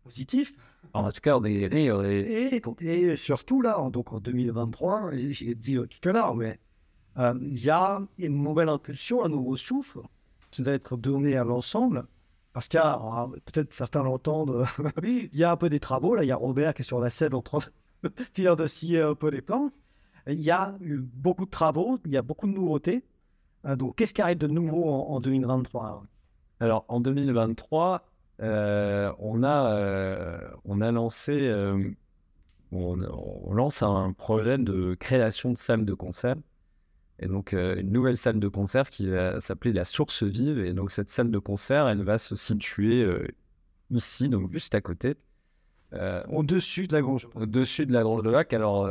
positif. 0.05 0.55
En 0.93 1.11
tout 1.11 1.19
cas, 1.19 1.37
on 1.37 1.43
est, 1.43 1.51
et, 1.51 2.61
et, 2.81 3.15
surtout 3.17 3.61
là, 3.61 3.89
donc 3.89 4.13
en 4.13 4.21
2023, 4.21 5.11
j'ai 5.31 5.53
dit 5.53 5.75
tout 5.75 6.09
à 6.09 6.13
l'heure, 6.13 6.33
mais 6.33 6.57
euh, 7.17 7.33
il 7.41 7.61
y 7.61 7.69
a 7.69 8.01
une 8.17 8.41
nouvelle 8.41 8.69
impulsion, 8.69 9.25
un 9.25 9.27
nouveau 9.27 9.57
souffle 9.57 9.99
qui 10.49 10.63
va 10.63 10.71
être 10.71 10.95
donné 10.95 11.35
à 11.35 11.43
l'ensemble. 11.43 12.07
Parce 12.53 12.69
qu'il 12.69 12.77
y 12.77 12.83
a, 12.83 12.93
ah, 12.93 13.27
peut-être 13.43 13.73
certains 13.73 14.03
l'entendent, 14.03 14.65
il 15.03 15.35
y 15.35 15.43
a 15.43 15.51
un 15.51 15.57
peu 15.57 15.69
des 15.69 15.81
travaux. 15.81 16.15
Là, 16.15 16.23
il 16.23 16.27
y 16.27 16.31
a 16.31 16.37
Robert 16.37 16.73
qui 16.73 16.83
est 16.83 16.85
sur 16.85 17.01
la 17.01 17.09
scène 17.09 17.33
en 17.33 17.41
train 17.41 17.59
de 18.03 18.11
finir 18.33 18.55
de 18.55 18.65
scier 18.65 19.01
un 19.01 19.15
peu 19.15 19.29
les 19.29 19.41
plans. 19.41 19.71
Il 20.25 20.39
y 20.39 20.51
a 20.51 20.77
eu 20.79 20.99
beaucoup 20.99 21.45
de 21.45 21.51
travaux, 21.51 21.99
il 22.05 22.11
y 22.11 22.17
a 22.17 22.21
beaucoup 22.21 22.47
de 22.47 22.53
nouveautés. 22.53 23.03
Euh, 23.65 23.75
donc, 23.75 23.97
qu'est-ce 23.97 24.13
qui 24.13 24.21
arrive 24.21 24.37
de 24.37 24.47
nouveau 24.47 24.85
en, 24.85 25.15
en 25.15 25.19
2023 25.19 26.05
Alors, 26.61 26.85
en 26.87 27.01
2023, 27.01 28.07
euh, 28.41 29.11
on, 29.19 29.43
a, 29.43 29.75
euh, 29.75 30.39
on 30.65 30.81
a 30.81 30.91
lancé, 30.91 31.47
euh, 31.47 31.91
on, 32.71 32.95
lance 33.53 33.83
un 33.83 34.13
projet 34.13 34.57
de 34.57 34.95
création 34.95 35.51
de 35.51 35.57
salle 35.57 35.85
de 35.85 35.93
concert. 35.93 36.35
Et 37.19 37.27
donc, 37.27 37.53
une 37.53 37.91
nouvelle 37.91 38.17
salle 38.17 38.39
de 38.39 38.47
concert 38.47 38.89
qui 38.89 39.07
va 39.07 39.39
s'appeler 39.39 39.73
la 39.73 39.85
Source 39.85 40.23
Vive. 40.23 40.65
Et 40.65 40.73
donc, 40.73 40.89
cette 40.89 41.09
salle 41.09 41.29
de 41.29 41.37
concert, 41.37 41.87
elle 41.87 42.01
va 42.01 42.17
se 42.17 42.35
situer 42.35 43.07
ici, 43.91 44.27
donc 44.27 44.51
juste 44.51 44.73
à 44.73 44.81
côté. 44.81 45.13
au-dessus 46.29 46.87
de 46.87 46.93
la 46.93 47.01
Grange. 47.01 47.27
Au-dessus 47.35 47.85
de 47.85 47.93
la 47.93 48.01
Grange 48.01 48.23
de 48.23 48.31
Lac. 48.31 48.51
Alors, 48.53 48.89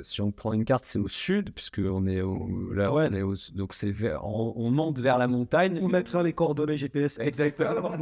si 0.00 0.22
on 0.22 0.32
prend 0.32 0.54
une 0.54 0.64
carte, 0.64 0.86
c'est 0.86 0.98
au 0.98 1.08
sud, 1.08 1.52
puisque 1.52 1.82
on 1.84 2.06
est 2.06 2.22
au, 2.22 2.72
là, 2.72 2.90
ouais, 2.90 3.10
donc 3.10 3.74
c'est 3.74 3.92
on, 4.22 4.70
monte 4.70 5.00
vers 5.00 5.18
la 5.18 5.26
montagne. 5.26 5.78
On 5.82 5.88
met 5.88 6.06
ça 6.06 6.22
les 6.22 6.32
coordonnées 6.32 6.78
GPS. 6.78 7.18
Exactement. 7.18 7.98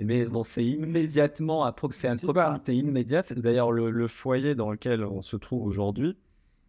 Mais 0.00 0.24
bon, 0.26 0.42
c'est 0.42 0.64
immédiatement 0.64 1.64
à 1.64 1.72
proximité 1.72 2.74
immédiate. 2.74 3.32
D'ailleurs, 3.32 3.70
le, 3.70 4.06
foyer 4.08 4.54
dans 4.54 4.70
lequel 4.70 5.04
on 5.04 5.22
se 5.22 5.36
trouve 5.36 5.64
aujourd'hui, 5.64 6.16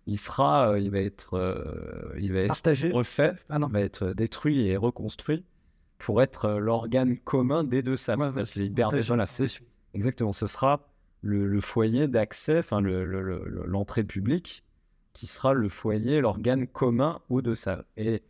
il 0.07 0.19
fera, 0.19 0.71
euh, 0.71 0.79
il 0.79 0.91
va 0.91 0.99
être, 0.99 1.33
euh, 1.33 2.13
il 2.19 2.31
va 2.31 2.41
être 2.41 2.49
partagé, 2.49 2.91
refait, 2.91 3.33
ah 3.49 3.57
non. 3.57 3.67
va 3.67 3.81
être 3.81 4.13
détruit 4.13 4.67
et 4.67 4.77
reconstruit 4.77 5.43
pour 5.97 6.21
être 6.21 6.45
euh, 6.45 6.59
l'organe 6.59 7.17
commun 7.17 7.63
des 7.63 7.81
deux 7.81 7.97
salles. 7.97 8.45
c'est 8.45 8.65
hyper 8.65 8.91
Exactement, 9.95 10.33
ce 10.33 10.45
sera 10.45 10.87
le, 11.21 11.59
foyer 11.61 12.07
d'accès, 12.07 12.59
enfin 12.59 12.81
l'entrée 12.81 14.03
publique, 14.03 14.63
qui 15.13 15.25
sera 15.25 15.53
le 15.53 15.69
foyer, 15.69 16.21
l'organe 16.21 16.67
commun 16.67 17.21
aux 17.29 17.41
deux 17.41 17.55
salles. 17.55 17.85
Et 17.97 18.21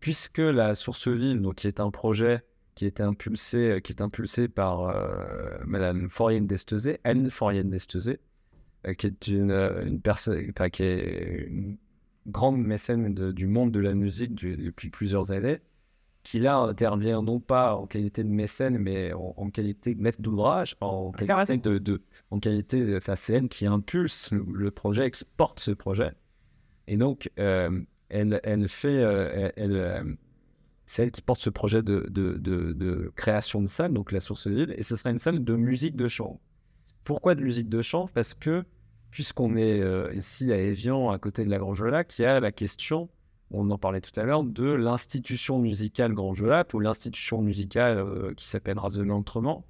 puisque 0.00 0.38
la 0.38 0.74
source 0.74 1.08
ville, 1.08 1.40
donc 1.40 1.56
qui 1.56 1.68
est 1.68 1.80
un 1.80 1.90
projet 1.90 2.42
qui 2.78 2.86
est 2.86 3.00
impulsé, 3.00 3.72
euh, 3.72 3.80
qui 3.80 3.90
est 3.90 4.00
impulsé 4.00 4.46
par 4.46 4.82
euh, 4.82 5.58
Madame 5.66 6.08
Forienne 6.08 6.46
d'Estezé, 6.46 7.00
Anne 7.02 7.28
Forienne 7.28 7.70
d'Estezé, 7.70 8.20
euh, 8.86 8.94
qui 8.94 9.08
est 9.08 9.26
une, 9.26 9.50
une 9.50 10.00
personne, 10.00 10.52
qui 10.70 10.82
est 10.84 11.46
une 11.48 11.76
grande 12.28 12.58
mécène 12.58 13.32
du 13.32 13.48
monde 13.48 13.72
de 13.72 13.80
la 13.80 13.94
musique 13.94 14.36
depuis 14.36 14.90
plusieurs 14.90 15.32
années, 15.32 15.58
qui 16.22 16.38
là 16.38 16.58
intervient 16.58 17.20
non 17.20 17.40
pas 17.40 17.74
en 17.74 17.88
qualité 17.88 18.22
de 18.22 18.28
mécène, 18.28 18.78
mais 18.78 19.12
en, 19.12 19.50
qualité 19.50 19.96
de 19.96 20.00
maître 20.00 20.22
d'ouvrage, 20.22 20.76
en 20.80 21.10
qualité 21.10 21.56
de, 21.56 21.78
de, 21.78 22.00
en 22.30 22.38
qualité, 22.38 22.96
enfin 22.96 23.16
c'est 23.16 23.32
elle 23.32 23.48
qui 23.48 23.66
impulse 23.66 24.30
le, 24.30 24.70
projet, 24.70 25.10
qui 25.10 25.24
porte 25.36 25.58
ce 25.58 25.72
projet. 25.72 26.12
Et 26.86 26.96
donc, 26.96 27.28
elle, 27.36 28.40
elle 28.44 28.68
fait, 28.68 29.52
elle 29.56 30.16
c'est 30.88 31.02
elle 31.02 31.10
qui 31.10 31.20
porte 31.20 31.42
ce 31.42 31.50
projet 31.50 31.82
de, 31.82 33.12
création 33.14 33.60
de 33.60 33.66
salle, 33.66 33.92
donc 33.92 34.10
la 34.10 34.20
source 34.20 34.46
ville, 34.46 34.74
et 34.78 34.82
ce 34.82 34.96
sera 34.96 35.10
une 35.10 35.18
salle 35.18 35.44
de 35.44 35.54
musique 35.54 35.96
de 35.96 36.08
chant. 36.08 36.40
Pourquoi 37.04 37.34
de 37.34 37.42
musique 37.42 37.68
de 37.68 37.82
chant 37.82 38.06
Parce 38.14 38.32
que, 38.32 38.64
puisqu'on 39.10 39.54
est 39.56 39.80
euh, 39.80 40.10
ici 40.14 40.50
à 40.50 40.56
Évian, 40.56 41.10
à 41.10 41.18
côté 41.18 41.44
de 41.44 41.50
la 41.50 41.58
Grange-Lac, 41.58 42.18
il 42.18 42.22
y 42.22 42.24
a 42.24 42.40
la 42.40 42.52
question, 42.52 43.10
on 43.50 43.70
en 43.70 43.76
parlait 43.76 44.00
tout 44.00 44.18
à 44.18 44.24
l'heure, 44.24 44.42
de 44.44 44.64
l'institution 44.64 45.58
musicale 45.58 46.14
Grange-Lac, 46.14 46.72
ou 46.72 46.80
l'institution 46.80 47.42
musicale 47.42 47.98
euh, 47.98 48.32
qui 48.34 48.46
s'appellera 48.46 48.88
The 48.88 49.00
Autrement, 49.10 49.66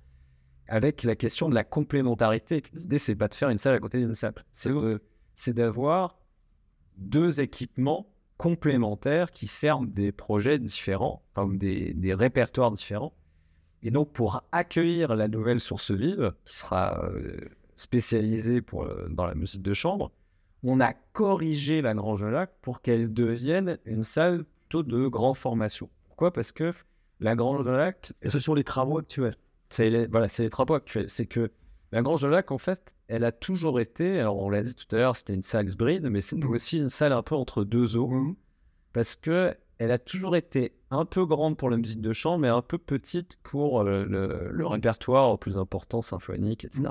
avec 0.69 1.03
la 1.03 1.17
question 1.17 1.49
de 1.49 1.55
la 1.57 1.65
complémentarité. 1.65 2.63
L'idée, 2.75 3.01
c'est 3.01 3.17
pas 3.17 3.27
de 3.27 3.35
faire 3.35 3.49
une 3.49 3.59
salle 3.59 3.75
à 3.75 3.81
côté 3.81 3.99
d'une 3.99 4.15
salle, 4.15 4.35
c'est 4.53 5.53
d'avoir 5.53 6.21
deux 6.97 7.41
équipements 7.41 8.07
complémentaires 8.39 9.33
qui 9.33 9.47
servent 9.47 9.87
des 9.87 10.13
projets 10.13 10.59
différents, 10.59 11.23
enfin, 11.35 11.53
des, 11.53 11.93
des, 11.93 12.15
répertoires 12.15 12.71
différents. 12.71 13.13
Et 13.83 13.91
donc, 13.91 14.13
pour 14.13 14.43
accueillir 14.53 15.15
la 15.15 15.29
nouvelle 15.29 15.61
source 15.61 15.91
vive, 15.91 16.33
qui 16.45 16.57
sera 16.57 17.05
euh, 17.05 17.37
spécialisée 17.77 18.63
pour, 18.63 18.85
euh, 18.85 19.09
dans 19.11 19.27
la 19.27 19.35
musique 19.35 19.63
de 19.63 19.75
chambre, 19.75 20.11
on 20.63 20.81
a 20.81 20.93
corrigé 21.13 21.83
la 21.83 21.95
Grange 21.95 22.25
Lac 22.25 22.51
pour 22.63 22.81
qu'elle 22.81 23.13
devienne 23.13 23.79
une 23.85 24.03
salle 24.03 24.45
plutôt 24.45 24.83
de 24.83 25.07
grande 25.07 25.37
formation. 25.37 25.89
Pourquoi? 26.07 26.33
Parce 26.33 26.53
que 26.53 26.73
la 27.21 27.37
Grange 27.37 27.65
de 27.65 27.71
Lac, 27.71 28.13
Et 28.23 28.31
ce 28.31 28.41
sont 28.41 28.55
les 28.55 28.65
travaux 28.65 28.99
actuels. 28.99 29.37
c'est 29.71 29.91
les, 29.91 30.07
voilà, 30.07 30.29
c'est 30.29 30.45
les 30.45 30.51
travaux 30.51 30.75
actuels. 30.75 31.09
C'est 31.09 31.27
que 31.27 31.51
la 31.93 32.03
Grange 32.03 32.23
de 32.23 32.29
Lac, 32.29 32.51
en 32.51 32.59
fait, 32.59 32.95
elle 33.09 33.25
a 33.25 33.33
toujours 33.33 33.81
été, 33.81 34.19
alors 34.21 34.37
on 34.39 34.51
l'a 34.51 34.63
dit 34.63 34.75
tout 34.75 34.95
à 34.95 34.99
l'heure, 34.99 35.17
c'était 35.17 35.35
une 35.35 35.43
salle 35.43 35.71
hybride, 35.71 36.09
mais 36.11 36.21
c'était 36.21 36.47
Mhm. 36.47 36.53
aussi 36.55 36.79
une 36.79 36.89
salle 36.91 37.13
un 37.13 37.23
peu 37.23 37.35
entre 37.35 37.65
deux 37.65 37.97
eaux, 37.97 38.09
parce 38.93 39.17
que 39.17 39.55
elle 39.79 39.91
a 39.93 39.99
toujours 39.99 40.35
été 40.37 40.73
un 40.91 41.05
peu 41.05 41.25
grande 41.25 41.57
pour 41.57 41.71
la 41.71 41.77
musique 41.77 42.01
de 42.01 42.13
chambre, 42.13 42.39
mais 42.39 42.49
un 42.49 42.63
peu 42.63 42.79
petite 42.79 43.39
pour 43.45 43.81
euh, 43.83 44.05
le, 44.05 44.51
le 44.51 44.67
répertoire 44.67 45.39
plus 45.39 45.57
important, 45.57 46.03
symphonique, 46.03 46.65
etc. 46.65 46.91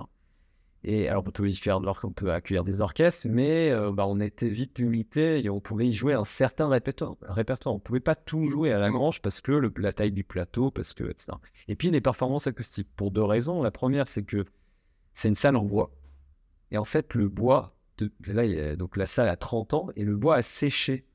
Et 0.83 1.09
alors, 1.09 1.23
on 1.27 1.31
peut 1.31 1.49
y 1.49 1.55
faire 1.55 1.81
de 1.81 1.85
l'or- 1.85 1.99
on 2.03 2.11
peut 2.11 2.31
accueillir 2.31 2.63
des 2.63 2.79
orchestres, 2.81 3.27
mais 3.29 3.71
euh, 3.71 3.91
bah, 3.91 4.05
on 4.07 4.19
était 4.21 4.47
vite 4.47 4.79
limité 4.79 5.43
et 5.43 5.49
on 5.49 5.59
pouvait 5.59 5.87
y 5.87 5.91
jouer 5.91 6.13
un 6.13 6.23
certain 6.23 6.69
répertoire. 6.69 7.15
répertoire. 7.23 7.73
On 7.75 7.79
ne 7.79 7.81
pouvait 7.81 7.99
pas 7.99 8.15
tout 8.15 8.47
jouer 8.47 8.71
à 8.71 8.79
la 8.79 8.89
grange 8.89 9.21
parce 9.21 9.41
que 9.41 9.51
le- 9.51 9.73
la 9.77 9.91
taille 9.91 10.11
du 10.13 10.23
plateau, 10.23 10.71
parce 10.71 10.93
que, 10.93 11.03
etc. 11.03 11.33
Et 11.67 11.75
puis, 11.75 11.89
les 11.91 11.99
performances 11.99 12.47
acoustiques, 12.47 12.87
pour 12.95 13.11
deux 13.11 13.23
raisons. 13.23 13.61
La 13.63 13.71
première, 13.71 14.07
c'est 14.07 14.23
que 14.23 14.45
c'est 15.17 15.29
une 15.29 15.35
salle 15.35 15.55
en 15.55 15.63
bois. 15.63 15.89
Et 16.69 16.77
en 16.77 16.85
fait, 16.85 17.15
le 17.15 17.27
bois, 17.27 17.75
de- 17.97 18.11
là, 18.27 18.45
il 18.45 18.51
y 18.51 18.59
a- 18.59 18.75
donc 18.75 18.97
la 18.97 19.07
salle 19.07 19.29
a 19.29 19.35
30 19.35 19.73
ans 19.73 19.89
et 19.95 20.03
le 20.03 20.15
bois 20.15 20.35
a 20.35 20.41
séché. 20.43 21.05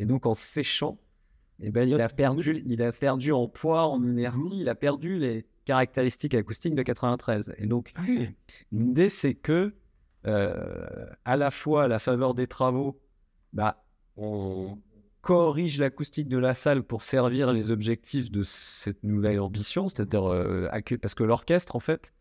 Et 0.00 0.06
donc, 0.06 0.26
en 0.26 0.34
séchant, 0.34 0.98
eh 1.60 1.70
ben, 1.70 1.88
il, 1.88 2.00
a 2.00 2.08
perdu, 2.08 2.62
il 2.66 2.82
a 2.82 2.90
perdu 2.90 3.30
en 3.32 3.46
poids, 3.46 3.86
en 3.86 4.02
énergie, 4.02 4.60
il 4.60 4.68
a 4.68 4.74
perdu 4.74 5.18
les 5.18 5.46
caractéristiques 5.64 6.34
acoustiques 6.34 6.74
de 6.74 6.82
93. 6.82 7.54
Et 7.58 7.66
donc, 7.66 7.92
l'idée, 8.72 9.08
c'est 9.08 9.34
que, 9.34 9.72
euh, 10.26 11.06
à 11.24 11.36
la 11.36 11.50
fois, 11.52 11.84
à 11.84 11.88
la 11.88 11.98
faveur 12.00 12.34
des 12.34 12.48
travaux, 12.48 13.00
bah, 13.52 13.84
on 14.16 14.78
corrige 15.20 15.78
l'acoustique 15.78 16.28
de 16.28 16.38
la 16.38 16.54
salle 16.54 16.82
pour 16.82 17.02
servir 17.04 17.52
les 17.52 17.70
objectifs 17.70 18.32
de 18.32 18.42
cette 18.42 19.02
nouvelle 19.04 19.38
ambition, 19.40 19.86
c'est-à-dire 19.88 20.26
euh, 20.28 20.68
parce 21.00 21.14
que 21.14 21.22
l'orchestre, 21.24 21.76
en 21.76 21.80
fait, 21.80 22.12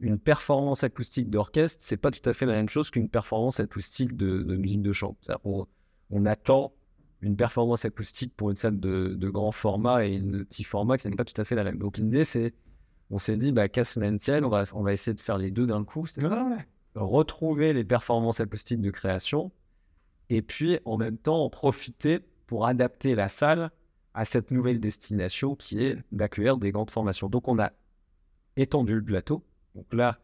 une 0.00 0.18
performance 0.18 0.82
acoustique 0.84 1.30
d'orchestre, 1.30 1.78
c'est 1.82 1.96
pas 1.96 2.10
tout 2.10 2.28
à 2.28 2.32
fait 2.32 2.46
la 2.46 2.54
même 2.54 2.68
chose 2.68 2.90
qu'une 2.90 3.08
performance 3.08 3.60
acoustique 3.60 4.16
de, 4.16 4.42
de 4.42 4.56
musique 4.56 4.82
de 4.82 4.92
chambre. 4.92 5.16
Qu'on- 5.42 5.66
on 6.10 6.26
attend 6.26 6.72
une 7.20 7.36
performance 7.36 7.84
acoustique 7.84 8.34
pour 8.36 8.50
une 8.50 8.56
salle 8.56 8.80
de, 8.80 9.14
de 9.16 9.30
grand 9.30 9.52
format 9.52 10.04
et 10.04 10.14
une 10.14 10.44
petit 10.44 10.64
format 10.64 10.98
qui 10.98 11.08
n'est 11.08 11.14
pas 11.16 11.24
tout 11.24 11.40
à 11.40 11.44
fait 11.44 11.54
la 11.54 11.62
même. 11.62 11.78
Donc 11.78 11.98
l'idée, 11.98 12.24
c'est, 12.24 12.52
on 13.10 13.18
s'est 13.18 13.36
dit, 13.36 13.52
bah, 13.52 13.68
qu'à 13.68 13.84
cela 13.84 14.10
ne 14.10 14.18
tienne, 14.18 14.44
on 14.44 14.48
va, 14.48 14.64
on 14.72 14.82
va 14.82 14.92
essayer 14.92 15.14
de 15.14 15.20
faire 15.20 15.38
les 15.38 15.52
deux 15.52 15.66
d'un 15.66 15.84
coup, 15.84 16.04
c'est-à-dire 16.06 16.36
retrouver 16.94 17.72
les 17.72 17.84
performances 17.84 18.40
acoustiques 18.40 18.80
de 18.80 18.90
création 18.90 19.50
et 20.30 20.42
puis 20.42 20.78
en 20.84 20.98
même 20.98 21.16
temps 21.16 21.44
en 21.44 21.48
profiter 21.48 22.20
pour 22.46 22.66
adapter 22.66 23.14
la 23.14 23.28
salle 23.28 23.70
à 24.14 24.24
cette 24.24 24.50
nouvelle 24.50 24.80
destination 24.80 25.54
qui 25.54 25.82
est 25.82 25.96
d'accueillir 26.10 26.56
des 26.58 26.70
grandes 26.70 26.90
formations. 26.90 27.28
Donc 27.28 27.48
on 27.48 27.58
a 27.58 27.72
étendu 28.56 28.96
le 28.96 29.02
plateau. 29.04 29.42
Donc 29.74 29.92
là, 29.92 30.18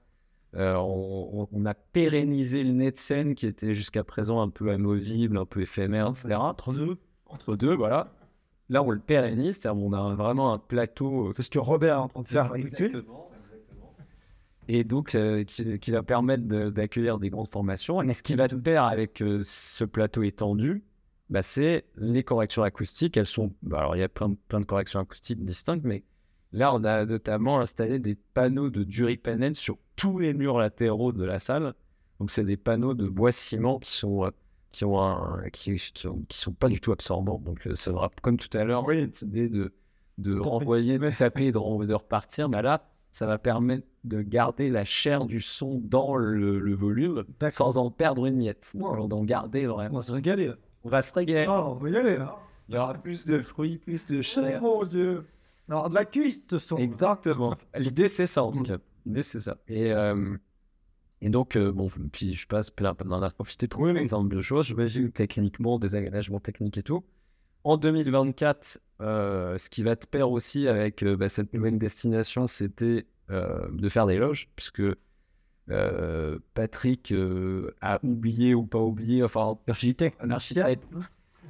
euh, 0.54 0.74
on, 0.76 1.64
a 1.66 1.74
pérennisé 1.74 2.64
le 2.64 2.72
nez 2.72 2.90
de 2.90 2.98
scène 2.98 3.34
qui 3.34 3.46
était 3.46 3.72
jusqu'à 3.74 4.04
présent 4.04 4.40
un 4.40 4.48
peu 4.48 4.70
amovible, 4.70 5.36
un 5.38 5.44
peu 5.44 5.60
éphémère, 5.62 6.08
etc. 6.08 6.34
Entre 6.36 6.72
deux, 6.72 6.96
entre 7.26 7.56
deux, 7.56 7.74
voilà. 7.74 8.12
Là, 8.70 8.82
on 8.82 8.90
le 8.90 8.98
pérennise, 9.00 9.56
c'est-à-dire 9.58 9.82
on 9.82 9.92
a 9.92 10.14
vraiment 10.14 10.52
un 10.52 10.58
plateau. 10.58 11.28
euh, 11.28 11.32
C'est 11.36 11.42
ce 11.42 11.50
que 11.50 11.58
Robert 11.58 11.96
est 11.96 12.00
en 12.00 12.08
train 12.08 12.22
de 12.22 12.28
faire 12.28 12.46
avec 12.52 12.64
lui. 12.64 12.86
Exactement, 12.86 13.30
exactement. 13.46 13.94
Et 14.68 14.84
donc, 14.84 15.14
euh, 15.14 15.44
qui, 15.44 15.78
qui 15.78 15.90
va 15.90 16.02
permettre 16.02 16.44
de- 16.46 16.68
d'accueillir 16.68 17.18
des 17.18 17.30
grandes 17.30 17.48
formations. 17.48 18.02
Et 18.02 18.12
ce 18.12 18.22
qui 18.22 18.34
va 18.34 18.48
tout 18.48 18.60
faire 18.62 18.84
avec 18.84 19.22
euh, 19.22 19.40
ce 19.44 19.84
plateau 19.84 20.22
étendu, 20.22 20.84
bah, 21.30 21.42
c'est 21.42 21.86
les 21.96 22.22
corrections 22.22 22.62
acoustiques. 22.62 23.16
Elles 23.16 23.26
sont. 23.26 23.52
bah, 23.62 23.78
alors, 23.80 23.96
il 23.96 24.00
y 24.00 24.02
a 24.02 24.08
plein, 24.10 24.28
de- 24.30 24.36
plein 24.48 24.60
de 24.60 24.66
corrections 24.66 25.00
acoustiques 25.00 25.42
distinctes, 25.44 25.84
mais 25.84 26.04
là, 26.52 26.74
on 26.74 26.84
a 26.84 27.04
notamment 27.04 27.60
installé 27.60 27.98
des 27.98 28.14
panneaux 28.14 28.70
de 28.70 28.84
Duripanel 28.84 29.56
sur 29.56 29.76
tous 29.96 30.18
les 30.18 30.34
murs 30.34 30.58
latéraux 30.58 31.12
de 31.12 31.24
la 31.24 31.38
salle. 31.38 31.74
Donc, 32.20 32.30
c'est 32.30 32.44
des 32.44 32.56
panneaux 32.56 32.94
de 32.94 33.06
bois 33.08 33.32
ciment 33.32 33.78
qui 33.78 33.92
sont. 33.92 34.24
euh, 34.24 34.30
qui 34.70 34.84
ont 34.84 35.00
un, 35.00 35.48
qui, 35.50 35.76
qui, 35.76 36.06
ont- 36.06 36.22
qui 36.28 36.38
sont 36.38 36.52
pas 36.52 36.68
du 36.68 36.78
tout 36.80 36.92
absorbants. 36.92 37.38
Donc, 37.44 37.66
euh, 37.66 37.74
ça 37.74 37.90
va, 37.90 38.10
comme 38.22 38.36
tout 38.36 38.54
à 38.56 38.64
l'heure, 38.64 38.84
cette 39.12 39.22
idée 39.22 39.48
de, 39.48 39.72
de 40.18 40.38
renvoyer, 40.38 40.98
de 40.98 41.10
taper, 41.10 41.52
de, 41.52 41.84
de 41.86 41.94
repartir. 41.94 42.48
Mais 42.50 42.60
là, 42.60 42.84
ça 43.12 43.26
va 43.26 43.38
permettre 43.38 43.86
de 44.04 44.20
garder 44.20 44.68
la 44.68 44.84
chair 44.84 45.24
du 45.24 45.40
son 45.40 45.80
dans 45.82 46.16
le, 46.16 46.58
le 46.58 46.74
volume 46.74 47.24
sans 47.50 47.78
en 47.78 47.90
perdre 47.90 48.26
une 48.26 48.36
miette. 48.36 48.70
D'en 48.74 49.24
garder 49.24 49.66
On 49.66 49.76
va 49.76 50.02
se 50.02 50.12
régaler. 50.12 50.50
On 50.84 50.90
va 50.90 51.00
se 51.02 51.14
régaler. 51.14 51.46
Ah, 51.48 51.70
on 51.70 51.74
va 51.74 51.88
y 51.90 51.96
aller 51.96 52.18
là. 52.18 52.36
Il 52.68 52.74
y 52.74 52.78
aura 52.78 52.92
plus 52.92 53.24
de 53.26 53.40
fruits, 53.40 53.78
plus 53.78 54.06
de 54.08 54.20
chair. 54.20 54.60
Oh 54.62 54.80
mon 54.80 54.86
dieu. 54.86 55.24
Alors 55.68 55.90
de 55.90 55.94
la 55.94 56.04
cuisse 56.04 56.46
de 56.46 56.58
son. 56.58 56.76
Exactement. 56.76 57.54
L'idée, 57.76 58.08
c'est 58.08 58.26
ça, 58.26 58.42
cas. 58.64 58.78
L'idée, 59.06 59.22
c'est 59.22 59.40
ça. 59.40 59.58
Et, 59.68 59.92
euh, 59.92 60.36
et 61.20 61.28
donc, 61.28 61.56
euh, 61.56 61.72
bon, 61.72 61.88
puis 62.12 62.34
je 62.34 62.46
passe 62.46 62.70
plein, 62.70 62.94
d'en 62.94 63.22
a 63.22 63.30
profité 63.30 63.68
pour 63.68 63.86
un 63.86 63.94
exemple 63.96 64.34
de 64.34 64.40
choses. 64.40 64.66
J'imagine 64.66 65.10
techniquement, 65.10 65.78
des 65.78 65.94
aménagements 65.94 66.40
techniques 66.40 66.78
et 66.78 66.82
tout. 66.82 67.04
En 67.64 67.76
2024, 67.76 68.80
euh, 69.00 69.58
ce 69.58 69.70
qui 69.70 69.82
va 69.82 69.96
te 69.96 70.06
pair 70.06 70.30
aussi 70.30 70.68
avec 70.68 71.02
euh, 71.02 71.16
bah, 71.16 71.28
cette 71.28 71.52
nouvelle 71.52 71.78
destination, 71.78 72.46
c'était 72.46 73.06
euh, 73.30 73.68
de 73.72 73.88
faire 73.88 74.06
des 74.06 74.16
loges, 74.16 74.48
puisque 74.56 74.82
Patrick 76.54 77.12
a 77.82 78.00
oublié 78.02 78.54
ou 78.54 78.64
pas 78.64 78.78
oublié, 78.78 79.22
enfin, 79.22 79.58
architecte, 79.68 80.16
un 80.22 80.30
architecte, 80.30 80.82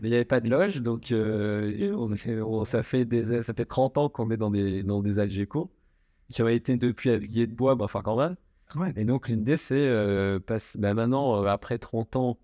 mais 0.01 0.09
il 0.09 0.11
n'y 0.11 0.17
avait 0.17 0.25
pas 0.25 0.41
de 0.41 0.49
loge, 0.49 0.83
donc 0.83 1.13
euh, 1.13 1.93
on, 1.95 2.15
on- 2.61 2.65
ça, 2.65 2.83
fait 2.83 3.05
des, 3.05 3.43
ça 3.43 3.55
fait 3.55 3.65
30 3.65 3.99
ans 3.99 4.09
qu'on 4.09 4.31
est 4.31 4.37
dans 4.37 4.51
des, 4.51 4.83
dans 4.83 5.03
des 5.03 5.19
Algeco, 5.19 5.71
qui 6.29 6.43
ont 6.43 6.49
été 6.49 6.77
depuis 6.77 7.11
habillés 7.11 7.47
de 7.47 7.55
bois, 7.55 7.75
bah, 7.77 7.85
enfin 7.87 8.03
quand 8.03 8.17
même. 8.17 8.37
Ouais. 8.77 8.93
Et 8.97 9.05
donc 9.05 9.29
l'idée 9.29 9.57
c'est, 9.57 9.89
euh, 9.89 10.41
bah, 10.47 10.95
maintenant, 10.95 11.43
euh, 11.43 11.47
après 11.49 11.79
30 11.79 12.17
ans, 12.17 12.39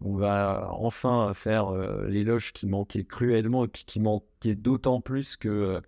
on 0.00 0.16
va 0.16 0.68
enfin 0.72 1.32
faire 1.34 1.68
euh, 1.68 2.06
les 2.08 2.24
loges 2.24 2.52
qui 2.52 2.66
manquaient 2.66 3.04
cruellement 3.04 3.64
et 3.64 3.68
puis 3.68 3.84
qui 3.84 4.00
manquaient 4.00 4.54
d'autant 4.56 5.00
plus 5.00 5.36
que 5.36 5.80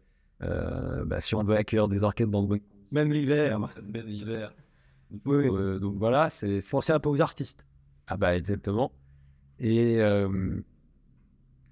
euh, 0.43 1.05
bah, 1.05 1.21
si 1.21 1.35
on 1.35 1.43
veut 1.45 1.57
accueillir 1.57 1.89
des 1.89 2.03
orchestres 2.05 2.31
dans 2.31 2.43
le 2.43 2.47
bon 2.49 2.61
Même 2.93 3.13
l'hiver. 3.13 3.59
même 3.59 4.07
l'hiver. 4.07 4.53
Oui, 5.25 5.47
euh, 5.49 5.79
donc 5.79 5.97
voilà, 5.97 6.31
c'est 6.31 6.59
Pensez 6.71 6.93
un 6.93 7.01
peu 7.01 7.09
aux 7.09 7.21
artistes. 7.21 7.65
ah 8.07 8.17
bah 8.17 8.37
exactement. 8.37 8.93
Et, 9.59 10.01
euh, 10.01 10.63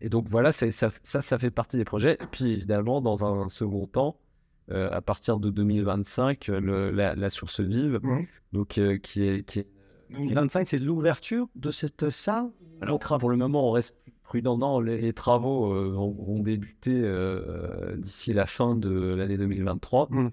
et 0.01 0.09
donc 0.09 0.27
voilà, 0.29 0.53
ça, 0.53 0.71
ça, 0.71 0.91
ça 1.03 1.39
fait 1.39 1.51
partie 1.51 1.77
des 1.77 1.85
projets. 1.85 2.15
Et 2.21 2.27
puis 2.31 2.53
évidemment, 2.53 3.01
dans 3.01 3.25
un 3.25 3.49
second 3.49 3.87
temps, 3.87 4.17
euh, 4.71 4.89
à 4.93 5.01
partir 5.01 5.39
de 5.41 5.51
2025, 5.51 6.49
euh, 6.51 6.61
le- 6.61 6.91
la, 6.91 7.15
la 7.15 7.29
source 7.31 7.61
vive, 7.61 8.01
Mhm. 8.03 8.27
donc 8.53 8.79
euh, 8.79 8.99
qui 8.99 9.23
est, 9.25 9.43
qui 9.45 9.61
est 9.61 9.67
25, 10.11 10.67
c'est 10.67 10.79
l'ouverture 10.79 11.49
de 11.55 11.71
cette 11.71 12.11
salle. 12.11 12.49
alors, 12.81 12.99
pour 12.99 13.31
le 13.31 13.37
moment, 13.37 13.69
on 13.69 13.73
reste 13.73 13.99
prudent. 14.23 14.57
Non, 14.59 14.81
les, 14.81 15.01
les 15.01 15.13
travaux 15.13 15.73
euh, 15.75 15.91
vont, 15.91 16.13
vont 16.13 16.39
débuter 16.41 17.03
d'ici 17.97 18.33
la 18.33 18.47
fin 18.47 18.75
de 18.77 19.15
l'année 19.15 19.37
2023. 19.37 20.09
Mm. 20.11 20.31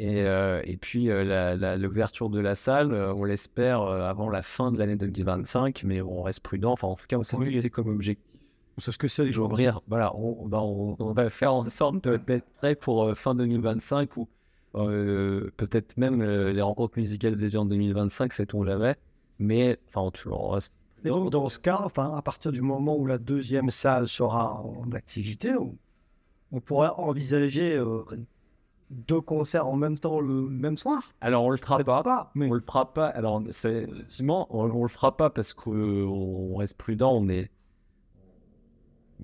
Et, 0.00 0.20
et 0.64 0.76
puis, 0.76 1.08
l'ouverture 1.78 2.30
de 2.30 2.38
la 2.40 2.54
salle, 2.54 2.92
on 2.94 3.24
l'espère 3.24 3.82
avant 3.82 4.28
la 4.28 4.42
fin 4.42 4.70
de 4.72 4.78
l'année 4.78 4.94
2025, 4.96 5.82
mais 5.84 6.00
on 6.00 6.22
reste 6.22 6.40
prudent. 6.40 6.72
Enfin, 6.72 6.88
en 6.88 6.94
tout 6.94 7.06
cas, 7.08 7.16
on 7.18 7.22
s'est 7.22 7.36
Oui. 7.36 7.70
comme 7.70 7.88
objectif 7.88 8.34
C'est 8.78 8.92
ce 8.92 8.98
que 8.98 9.08
c'est 9.08 9.28
d'ouvrir. 9.30 9.80
Voilà, 9.88 10.14
on, 10.16 10.46
bah, 10.46 10.60
on- 10.62 10.96
on 10.98 11.12
va 11.12 11.30
faire 11.30 11.52
en 11.54 11.64
sorte 11.68 12.06
d'être 12.08 12.46
prêt 12.58 12.74
pour 12.74 13.04
euh, 13.04 13.14
fin 13.14 13.34
2025 13.34 14.16
ou 14.16 14.28
euh, 14.74 15.50
peut-être 15.56 15.96
même 15.96 16.20
euh, 16.22 16.52
les 16.52 16.62
rencontres 16.62 16.98
musicales 16.98 17.36
déjà 17.36 17.60
en 17.60 17.64
2025, 17.64 18.32
sait-on 18.32 18.64
jamais. 18.64 18.94
Mais, 19.38 19.78
enfin, 19.88 20.02
en 20.02 20.10
tout- 20.10 20.30
on 20.30 20.48
reste 20.50 20.72
Et 21.04 21.08
donc, 21.08 21.30
dans 21.30 21.48
ce 21.48 21.58
cas, 21.58 21.80
enfin, 21.84 22.14
à 22.16 22.22
partir 22.22 22.52
du 22.52 22.60
moment 22.60 22.96
où 22.96 23.06
la 23.06 23.18
deuxième 23.18 23.70
salle 23.70 24.08
sera 24.08 24.60
en 24.62 24.90
activité, 24.92 25.54
on, 25.54 25.74
on 26.52 26.60
pourrait 26.60 26.90
envisager 26.96 27.80
deux 28.90 29.20
concerts 29.20 29.66
en 29.66 29.76
même 29.76 29.98
temps 29.98 30.20
le 30.20 30.48
même 30.48 30.76
soir? 30.78 31.12
Alors 31.20 31.44
on 31.44 31.50
le 31.50 31.56
fera 31.56 31.78
pas. 31.78 32.02
Pas, 32.02 32.30
mais 32.34 32.48
On 32.48 32.54
le 32.54 32.60
fera 32.60 32.92
pas. 32.92 33.08
Alors 33.08 33.42
c'est 33.50 33.86
on, 34.22 34.46
on 34.50 34.82
le 34.82 34.88
fera 34.88 35.16
pas 35.16 35.30
parce 35.30 35.52
qu'on 35.54 36.56
reste 36.56 36.76
prudent. 36.78 37.12
On 37.12 37.28
est, 37.28 37.50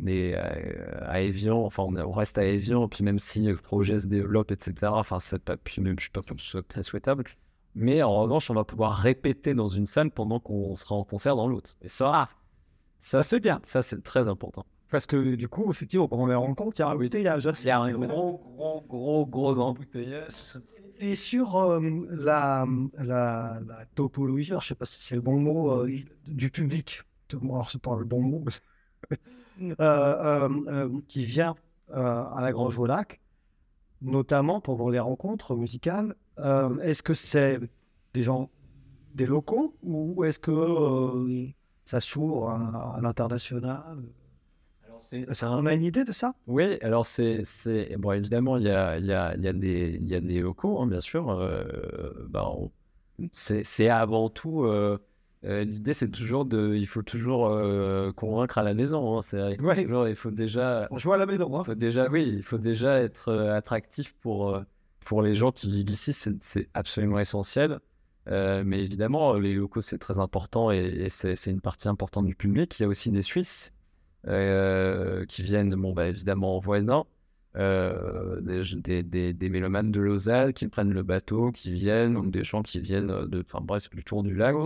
on 0.01 0.07
est 0.07 0.35
à, 0.35 1.21
Evian. 1.23 1.65
Enfin, 1.65 1.83
on, 1.85 1.97
est- 1.97 2.03
on 2.03 2.13
reste 2.13 2.39
à 2.39 2.45
Evian. 2.45 2.89
Puis 2.89 3.05
même 3.05 3.19
si 3.19 3.41
le 3.43 3.57
projet 3.57 3.99
se 3.99 4.07
développe, 4.07 4.51
etc. 4.53 4.93
Enfin, 4.95 5.21
c'est 5.21 5.39
pas. 5.43 5.57
Puis 5.57 5.81
même, 5.83 5.97
je 5.99 6.05
suis 6.05 6.11
pas 6.11 6.23
sûr 6.27 6.37
que 6.37 6.43
ce 6.43 6.49
soit 6.49 6.67
très 6.69 6.83
souhaitable. 6.83 7.25
Mais 7.75 8.03
en 8.03 8.15
revanche, 8.23 8.51
on 8.51 8.55
va 8.55 8.65
pouvoir 8.65 8.97
répéter 8.97 9.55
dans 9.55 9.69
une 9.69 9.87
salle 9.87 10.11
pendant 10.11 10.39
qu'on 10.41 10.75
sera 10.77 10.95
en 10.95 11.05
concert 11.05 11.37
dans 11.37 11.49
l'autre. 11.49 11.77
Et 11.83 11.89
ça, 11.89 12.29
ça 12.99 13.23
c'est 13.23 13.41
bien. 13.41 13.61
Ça 13.65 13.83
c'est 13.83 14.03
très 14.03 14.29
important. 14.29 14.65
Parce 14.91 15.07
que 15.07 15.35
du 15.35 15.49
coup, 15.49 15.69
effectivement, 15.71 16.09
on 16.13 16.27
les 16.27 16.35
rencontre, 16.37 16.79
il 16.79 16.83
y 16.83 16.85
a 16.85 16.89
un 16.89 16.93
embouteillage. 16.93 17.49
Il 17.63 17.67
y 17.67 17.71
a 17.71 17.81
un 17.81 17.93
gros, 17.93 18.39
gros, 18.57 18.81
gros, 18.83 19.27
gros 19.27 19.59
embouteillage. 19.59 20.57
Et 21.01 21.17
sur 21.17 21.57
euh, 21.57 21.81
la, 22.11 22.65
la, 22.99 23.61
la 23.67 23.87
topologie, 23.97 24.45
je 24.51 24.55
ne 24.55 24.61
sais 24.61 24.75
pas 24.77 24.85
si 24.85 25.03
c'est 25.03 25.17
le 25.17 25.21
bon 25.21 25.41
mot, 25.41 25.73
euh, 25.73 25.91
du 26.29 26.51
public, 26.51 27.03
alors 27.33 27.69
c'est 27.71 27.83
pas 27.83 27.97
le 27.99 28.05
bon 28.05 28.23
mot, 28.23 28.45
euh, 28.47 28.51
euh, 29.13 29.17
euh, 29.17 29.44
qui 31.09 31.25
vient 31.25 31.55
euh, 31.91 32.25
à 32.37 32.39
la 32.41 32.53
Grange 32.53 32.79
au 32.79 32.87
Lac, 32.87 33.21
notamment 34.03 34.61
pendant 34.61 34.89
les 34.89 34.99
rencontres 34.99 35.55
musicales, 35.57 36.15
euh, 36.39 36.79
est-ce 36.81 37.03
que 37.03 37.15
c'est 37.15 37.61
des 38.15 38.23
gens, 38.23 38.51
des 39.15 39.27
locaux, 39.27 39.75
ou 39.83 40.25
est-ce 40.25 40.39
que 40.39 40.51
euh, 40.51 41.47
ça 41.85 42.01
s'ouvre 42.01 42.49
à, 42.51 42.97
à 42.97 43.01
l'international? 43.01 43.99
Ça 45.33 45.51
on 45.51 45.67
a 45.67 45.75
une 45.75 45.85
idée 45.85 46.05
de 46.05 46.13
ça? 46.13 46.35
Oui, 46.47 46.79
alors 46.81 47.07
c'est, 47.07 47.43
c'est... 47.45 47.97
Bon, 47.99 48.13
évidemment, 48.13 48.57
il 48.57 48.65
y 48.65 48.71
a, 48.71 48.99
y 48.99 49.13
a, 49.13 49.37
y 49.37 49.49
a, 49.49 49.53
y 49.53 50.15
a 50.15 50.21
des 50.21 50.41
locaux, 50.41 50.81
hein, 50.81 50.87
bien 50.87 51.01
sûr. 51.01 51.31
euh, 51.31 51.65
on- 52.35 52.71
c'est, 53.33 53.65
c'est 53.65 53.89
avant 53.89 54.29
tout... 54.31 54.65
euh, 54.65 54.99
euh, 55.45 55.65
l'idée, 55.65 55.93
c'est 55.95 56.11
toujours 56.11 56.45
de... 56.45 56.75
Il 56.75 56.87
faut 56.87 57.03
toujours 57.03 57.49
euh, 57.49 58.13
convaincre 58.13 58.59
à 58.59 58.63
la 58.63 58.75
maison. 58.75 59.19
hein, 59.19 59.23
c'est, 59.23 59.59
Ouais. 59.61 59.85
toujours- 59.85 60.09
il 60.09 60.17
faut 60.17 60.31
déjà... 60.31 60.89
On 60.91 60.99
joue 60.99 61.13
à 61.13 61.19
la 61.19 61.27
maison, 61.27 61.59
hein 61.59 61.65
faut 61.65 61.75
déjà, 61.75 62.09
oui, 62.09 62.25
il 62.37 62.43
faut 62.43 62.59
déjà 62.59 63.01
être 63.01 63.29
euh, 63.29 63.55
attractif 63.57 64.15
pour, 64.21 64.61
pour 65.05 65.23
les 65.23 65.35
gens 65.35 65.53
qui 65.53 65.69
vivent 65.71 65.91
ici, 65.91 66.13
c'est, 66.13 66.69
absolument 66.75 67.19
essentiel. 67.19 67.81
Mais 68.27 68.81
évidemment, 68.83 69.35
les 69.35 69.55
locaux, 69.55 69.83
c'est 69.83 69.99
très 69.99 70.19
important 70.19 70.71
et, 70.71 70.79
et 70.79 71.09
c'est, 71.11 71.35
une 71.47 71.61
partie 71.61 71.89
importante 71.89 72.27
du 72.27 72.35
public. 72.35 72.79
Il 72.79 72.83
y 72.83 72.87
a 72.87 72.89
aussi 72.89 73.11
des 73.11 73.21
Suisses 73.23 73.73
qui 74.27 75.43
viennent, 75.43 75.75
bon, 75.75 75.93
bah, 75.93 76.09
évidemment, 76.09 76.57
en 76.57 76.59
voisin, 76.61 77.05
euh, 77.57 78.41
des, 78.41 78.63
des, 78.77 79.03
des, 79.03 79.33
des 79.33 79.49
mélomanes 79.49 79.93
de 79.93 80.01
Lausanne 80.01 80.53
qui 80.53 80.67
prennent 80.69 80.93
le 80.93 81.03
bateau, 81.03 81.53
qui 81.53 81.71
viennent, 81.73 82.17
ou 82.17 82.31
des 82.31 82.43
gens 82.45 82.63
qui 82.63 82.81
viennent 82.81 83.27
de, 83.27 83.41
enfin 83.47 83.61
bref, 83.63 83.91
du 83.91 84.03
tour 84.03 84.23
du 84.23 84.35
lac. 84.35 84.57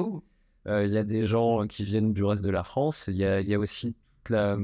Euh, 0.69 0.85
Il 0.87 0.93
y 0.93 0.99
a 0.99 1.05
des 1.05 1.25
gens 1.25 1.67
qui 1.67 1.85
viennent 1.85 2.13
du 2.13 2.25
reste 2.25 2.43
de 2.45 2.51
la 2.51 2.63
France. 2.65 3.07
Il 3.09 3.17
y 3.17 3.25
a, 3.25 3.41
il 3.41 3.49
y 3.49 3.55
a 3.55 3.59
aussi 3.59 3.95
la- 4.31 4.59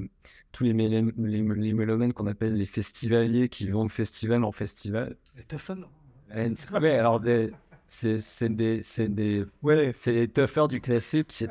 tous 0.53 0.65
les, 0.65 0.73
les, 0.75 1.03
les 1.03 1.73
mélomanes 1.73 2.13
qu'on 2.13 2.27
appelle 2.27 2.55
les 2.55 2.67
festivaliers 2.67 3.49
qui 3.49 3.69
vont 3.69 3.87
de 3.87 3.91
festival 3.91 4.45
en 4.45 4.53
festival. 4.53 5.17
Et 6.35 6.55
c'est- 6.55 6.71
ouais, 6.73 6.99
alors 6.99 7.21
des- 7.21 7.53
c'est 7.89 8.19
c'est 8.19 8.49
des, 8.55 8.83
c'est 8.83 9.09
des, 9.09 9.45
Ouais, 9.63 9.93
c'est 9.95 10.13
les 10.13 10.29
toughers 10.29 10.69
du 10.69 10.81
classique. 10.81 11.29
qui- 11.29 11.47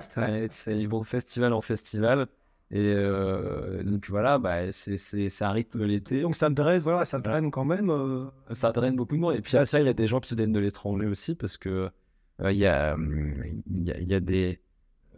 c'est- 0.50 0.80
ils 0.80 0.88
vont 0.88 1.00
de 1.02 1.06
festival 1.06 1.54
en 1.54 1.62
festival. 1.62 2.28
Et 2.72 2.94
euh, 2.96 3.84
donc 3.84 4.10
voilà, 4.10 4.40
bah, 4.40 4.72
c'est, 4.72 4.98
c'est, 4.98 5.30
ça 5.30 5.52
rythme 5.52 5.84
l'été. 5.86 6.22
donc 6.22 6.36
ça 6.36 6.50
voilà, 6.50 7.06
ça 7.06 7.20
draine 7.20 7.52
quand 7.52 7.66
même. 7.66 7.90
euh, 7.92 8.26
Ça 8.52 8.72
draine 8.72 8.96
beaucoup 8.96 9.16
de 9.16 9.22
monde. 9.22 9.36
Et 9.36 9.42
puis 9.42 9.58
après, 9.58 9.82
il 9.82 9.86
y 9.86 9.90
a 9.90 9.94
des 9.94 10.08
gens 10.08 10.20
qui 10.20 10.36
viennent 10.36 10.52
de 10.54 10.60
l'étranger 10.60 11.06
aussi 11.08 11.36
parce 11.36 11.58
que 11.58 11.90
il 12.40 12.58
y, 12.58 12.66
a, 12.66 12.94
hum, 12.96 13.34
il 13.70 13.84
y, 13.88 13.92
a, 13.92 14.00
y 14.00 14.22
des. 14.22 14.60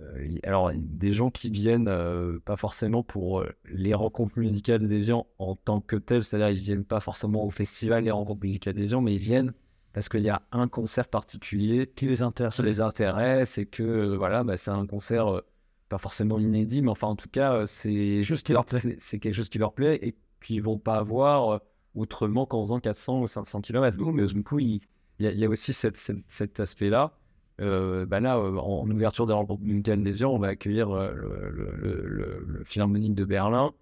euh, 0.02 0.38
alors, 0.44 0.72
des 0.76 1.14
gens 1.14 1.32
qui 1.32 1.50
viennent 1.50 1.88
euh, 1.88 2.40
pas 2.46 2.58
forcément 2.58 3.04
pour 3.04 3.42
euh, 3.42 3.50
les 3.66 3.94
rencontres 3.94 4.38
musicales 4.40 4.88
des 4.88 5.04
gens 5.04 5.28
en 5.40 5.56
tant 5.56 5.82
que 5.82 5.96
telles, 5.96 6.24
c'est-à-dire 6.24 6.50
ils 6.50 6.60
viennent 6.64 6.86
pas 6.86 7.00
forcément 7.00 7.46
au 7.46 7.50
festival, 7.50 8.04
les 8.06 8.12
rencontres 8.12 8.44
musicales 8.44 8.74
des 8.76 8.88
gens, 8.90 9.02
mais 9.02 9.16
ils 9.16 9.20
viennent 9.22 9.54
parce 9.94 10.10
qu'il 10.10 10.22
y 10.22 10.30
a 10.30 10.42
un 10.52 10.68
concert 10.68 11.08
particulier 11.08 11.90
qui 11.96 12.06
les 12.08 12.22
intéresse, 12.22 12.60
les 12.60 12.82
intéresse 12.82 13.58
et 13.58 13.66
que 13.66 13.84
euh, 13.84 14.18
voilà, 14.18 14.44
bah, 14.44 14.58
c'est 14.58 14.72
un 14.72 14.86
concert 14.86 15.28
euh, 15.38 15.42
pas 15.90 15.98
forcément 15.98 16.40
inédit, 16.40 16.82
mais 16.82 16.90
enfin 16.92 17.08
en 17.08 17.16
tout 17.16 17.30
cas, 17.30 17.54
euh, 17.54 17.66
c'est 17.66 18.24
juste 18.24 18.52
c'est 18.98 19.20
quelque 19.20 19.34
chose 19.34 19.50
qui 19.50 19.58
leur 19.60 19.74
plaît 19.74 20.00
et 20.02 20.16
puis 20.40 20.56
ils 20.56 20.62
vont 20.62 20.78
pas 20.78 20.96
avoir 20.98 21.50
euh, 21.50 21.60
autrement 21.96 22.46
qu'en 22.46 22.62
faisant 22.64 22.80
400 22.80 23.22
ou 23.22 23.28
500 23.28 23.62
km. 23.62 23.98
Mais 24.12 24.26
du 24.26 24.44
coup, 24.44 24.60
il, 24.60 24.82
il 25.20 25.32
y, 25.32 25.46
a, 25.46 25.50
aussi 25.50 25.74
cet 25.74 26.60
aspect-là. 26.60 27.14
Euh, 27.62 28.06
bah 28.06 28.20
là, 28.20 28.38
euh, 28.38 28.58
en, 28.58 28.82
en 28.82 28.90
ouverture 28.92 29.26
des 29.26 29.34
rencontres 29.34 29.64
musicales 29.64 30.04
des 30.04 30.14
gens, 30.14 30.34
on 30.34 30.40
va 30.40 30.50
accueillir 30.50 30.92
euh, 30.92 31.14
le, 31.14 31.72
le, 32.06 32.64
Philharmonique 32.66 33.16
de 33.16 33.24
Berlin. 33.24 33.74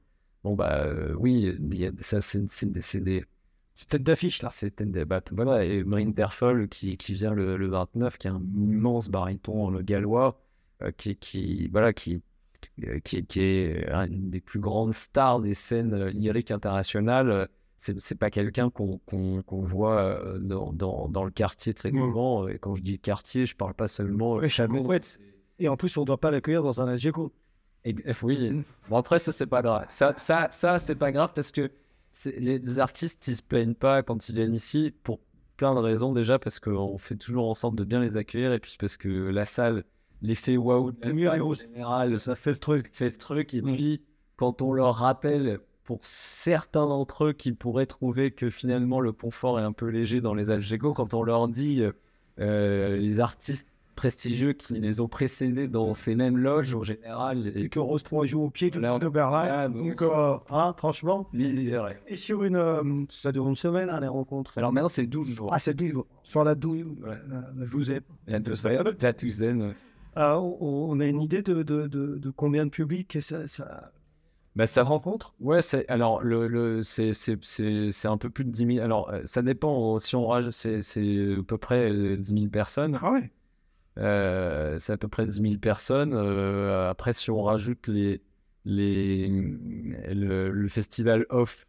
Bon, 0.43 0.55
bah 0.55 0.87
oui, 1.17 1.55
ça, 1.99 2.21
c'est 2.21 2.47
c'est 2.49 2.69
des, 2.69 2.81
c'est 2.81 2.99
des 2.99 3.25
c'est 3.75 3.87
tête 3.87 4.03
d'affiche 4.03 4.41
là, 4.43 4.49
c'est 4.51 4.71
tête 4.75 4.91
de, 4.91 5.03
bah, 5.03 5.21
voilà, 5.31 5.65
et 5.65 5.83
Marine 5.83 6.13
Terfol 6.13 6.67
qui, 6.69 6.97
qui 6.97 7.13
vient 7.13 7.33
le, 7.33 7.57
le 7.57 7.67
29, 7.67 8.17
qui 8.17 8.27
est 8.27 8.29
un 8.29 8.41
immense 8.55 9.09
baryton 9.09 9.71
gallois, 9.81 10.39
qui, 10.97 11.15
qui, 11.15 11.69
voilà, 11.69 11.93
qui, 11.93 12.21
qui, 13.03 13.39
est 13.39 13.89
une 13.89 14.29
des 14.29 14.41
plus 14.41 14.59
grandes 14.59 14.93
stars 14.93 15.39
des 15.39 15.53
scènes 15.55 16.07
lyriques 16.09 16.51
internationales. 16.51 17.49
C'est, 17.97 18.15
pas 18.15 18.29
quelqu'un 18.29 18.69
qu'on, 18.69 19.01
voit 19.49 19.99
euh, 19.99 20.39
dans, 20.39 20.71
dans, 20.71 21.09
dans 21.09 21.25
le 21.25 21.31
quartier 21.31 21.73
très 21.73 21.91
Mm. 21.91 21.99
souvent. 21.99 22.47
Et 22.47 22.57
quand 22.57 22.75
je 22.75 22.81
dis 22.81 22.97
quartier, 22.97 23.45
je 23.45 23.55
parle 23.55 23.73
pas 23.73 23.87
seulement 23.89 24.37
euh, 24.39 24.47
Et 25.59 25.67
en 25.67 25.75
plus, 25.75 25.97
on 25.97 26.01
ne 26.01 26.05
doit 26.05 26.19
pas 26.19 26.31
l'accueillir 26.31 26.63
dans 26.63 26.79
un 26.79 26.87
AGECO. 26.87 27.33
Et- 27.83 27.95
oui. 28.23 28.63
Bon, 28.89 28.95
après, 28.97 29.19
ça, 29.19 29.33
c'est 29.33 29.47
pas 29.47 29.61
grave. 29.61 29.85
Ça, 29.89 30.13
ça, 30.17 30.47
ça 30.49 30.79
c'est 30.79 30.95
pas 30.95 31.11
grave 31.11 31.33
parce 31.35 31.51
que 31.51 31.69
les 32.37 32.79
artistes, 32.79 33.27
ils 33.27 33.35
se 33.35 33.43
plaignent 33.43 33.73
pas 33.75 34.01
quand 34.01 34.29
ils 34.29 34.35
viennent 34.35 34.53
ici 34.55 34.93
pour 35.03 35.19
plein 35.57 35.73
de 35.75 35.79
raisons. 35.79 36.13
Déjà, 36.13 36.39
parce 36.39 36.59
qu'on 36.61 36.97
fait 36.97 37.15
toujours 37.17 37.49
en 37.49 37.53
sorte 37.53 37.75
de 37.75 37.83
bien 37.83 37.99
les 37.99 38.15
accueillir 38.15 38.53
et 38.53 38.59
puis 38.59 38.77
parce 38.79 38.95
que 38.95 39.09
la 39.09 39.43
salle, 39.43 39.83
l'effet 40.21 40.55
waouh 40.55 40.93
Le 41.03 41.11
mur 41.13 41.33
en 41.33 41.53
général, 41.53 42.17
ça 42.19 42.35
fait 42.35 42.51
le 42.51 42.59
truc, 42.59 42.89
fait 42.93 43.09
le 43.09 43.17
truc. 43.17 43.53
Et 43.53 43.61
puis, 43.61 44.01
quand 44.37 44.61
on 44.61 44.71
leur 44.71 44.95
rappelle, 44.95 45.59
pour 45.83 45.99
certains 46.03 46.87
d'entre 46.87 47.25
eux 47.25 47.33
qui 47.33 47.51
pourraient 47.51 47.85
trouver 47.85 48.31
que 48.31 48.49
finalement 48.49 48.99
le 48.99 49.11
confort 49.11 49.59
est 49.59 49.63
un 49.63 49.73
peu 49.73 49.87
léger 49.87 50.21
dans 50.21 50.33
les 50.33 50.49
Algéco, 50.49 50.93
quand 50.93 51.13
on 51.13 51.23
leur 51.23 51.47
dit 51.47 51.83
euh, 52.39 52.97
les 52.97 53.19
artistes 53.19 53.67
prestigieux 53.95 54.53
qui 54.53 54.73
les 54.79 55.01
ont 55.01 55.07
précédés 55.07 55.67
dans 55.67 55.93
ces 55.93 56.15
mêmes 56.15 56.37
loges, 56.37 56.73
en 56.73 56.81
général, 56.81 57.51
Et 57.55 57.69
que 57.69 57.77
Rose 57.77 58.01
3 58.01 58.25
joue 58.25 58.41
au 58.41 58.49
pied 58.49 58.71
de, 58.71 58.79
on- 58.83 58.97
de 58.97 59.07
Berlin. 59.07 59.45
Ah, 59.47 59.69
donc, 59.69 60.01
euh, 60.01 60.35
hein, 60.49 60.73
franchement. 60.75 61.29
Et 62.07 62.15
sur 62.15 62.43
une. 62.43 62.55
euh, 62.55 62.81
ça 63.09 63.31
dure 63.31 63.47
une 63.47 63.55
semaine, 63.55 63.89
hein, 63.91 63.99
les 63.99 64.07
rencontres. 64.07 64.57
Alors 64.57 64.73
maintenant, 64.73 64.87
c'est 64.87 65.05
12 65.05 65.29
jours. 65.29 65.49
Ah, 65.53 65.59
c'est 65.59 65.75
12 65.75 65.91
jours. 65.91 66.07
Sur 66.23 66.43
la 66.43 66.55
12, 66.55 66.85
Ouais. 67.03 67.17
la, 67.29 67.35
la 67.55 67.65
douzaine. 67.67 68.01
Il 68.27 68.33
y 68.33 68.35
a 68.35 68.39
deux 68.39 68.55
semaines, 68.55 68.83
la 68.99 69.13
douzaine. 69.13 69.75
Ah, 70.15 70.39
on, 70.41 70.89
on 70.89 70.99
a 70.99 71.05
une 71.05 71.21
idée 71.21 71.43
de, 71.43 71.61
de, 71.61 71.85
de, 71.87 72.17
de 72.17 72.29
combien 72.31 72.65
de 72.65 72.71
public 72.71 73.17
ça, 73.21 73.45
ça... 73.47 73.91
Bah, 74.55 74.67
ça 74.67 74.83
rencontre 74.83 75.33
Ouais, 75.39 75.61
c'est 75.61 75.87
alors 75.89 76.23
le, 76.23 76.47
le 76.47 76.83
c'est 76.83 77.13
c'est 77.13 77.37
c'est 77.43 77.91
c'est 77.91 78.07
un 78.07 78.17
peu 78.17 78.29
plus 78.29 78.45
de 78.45 78.51
10 78.51 78.75
000. 78.75 78.79
Alors 78.85 79.09
euh, 79.09 79.21
ça 79.25 79.41
dépend. 79.41 79.97
Si 79.97 80.15
on 80.15 80.29
c'est 80.51 80.81
c'est 80.81 81.35
à 81.39 81.43
peu 81.43 81.57
près 81.57 81.91
euh, 81.91 82.17
10 82.17 82.33
000 82.33 82.47
personnes. 82.49 82.99
Ah 83.01 83.11
ouais 83.11 83.31
Euh, 83.97 84.77
c'est 84.79 84.93
à 84.93 84.97
peu 84.97 85.07
près 85.07 85.25
10 85.25 85.41
000 85.41 85.57
personnes. 85.57 86.13
Euh, 86.13 86.89
après, 86.89 87.13
si 87.13 87.31
on 87.31 87.41
rajoute 87.43 87.87
les 87.87 88.21
les 88.65 89.27
le, 89.27 90.51
le 90.51 90.67
festival 90.69 91.25
off 91.29 91.65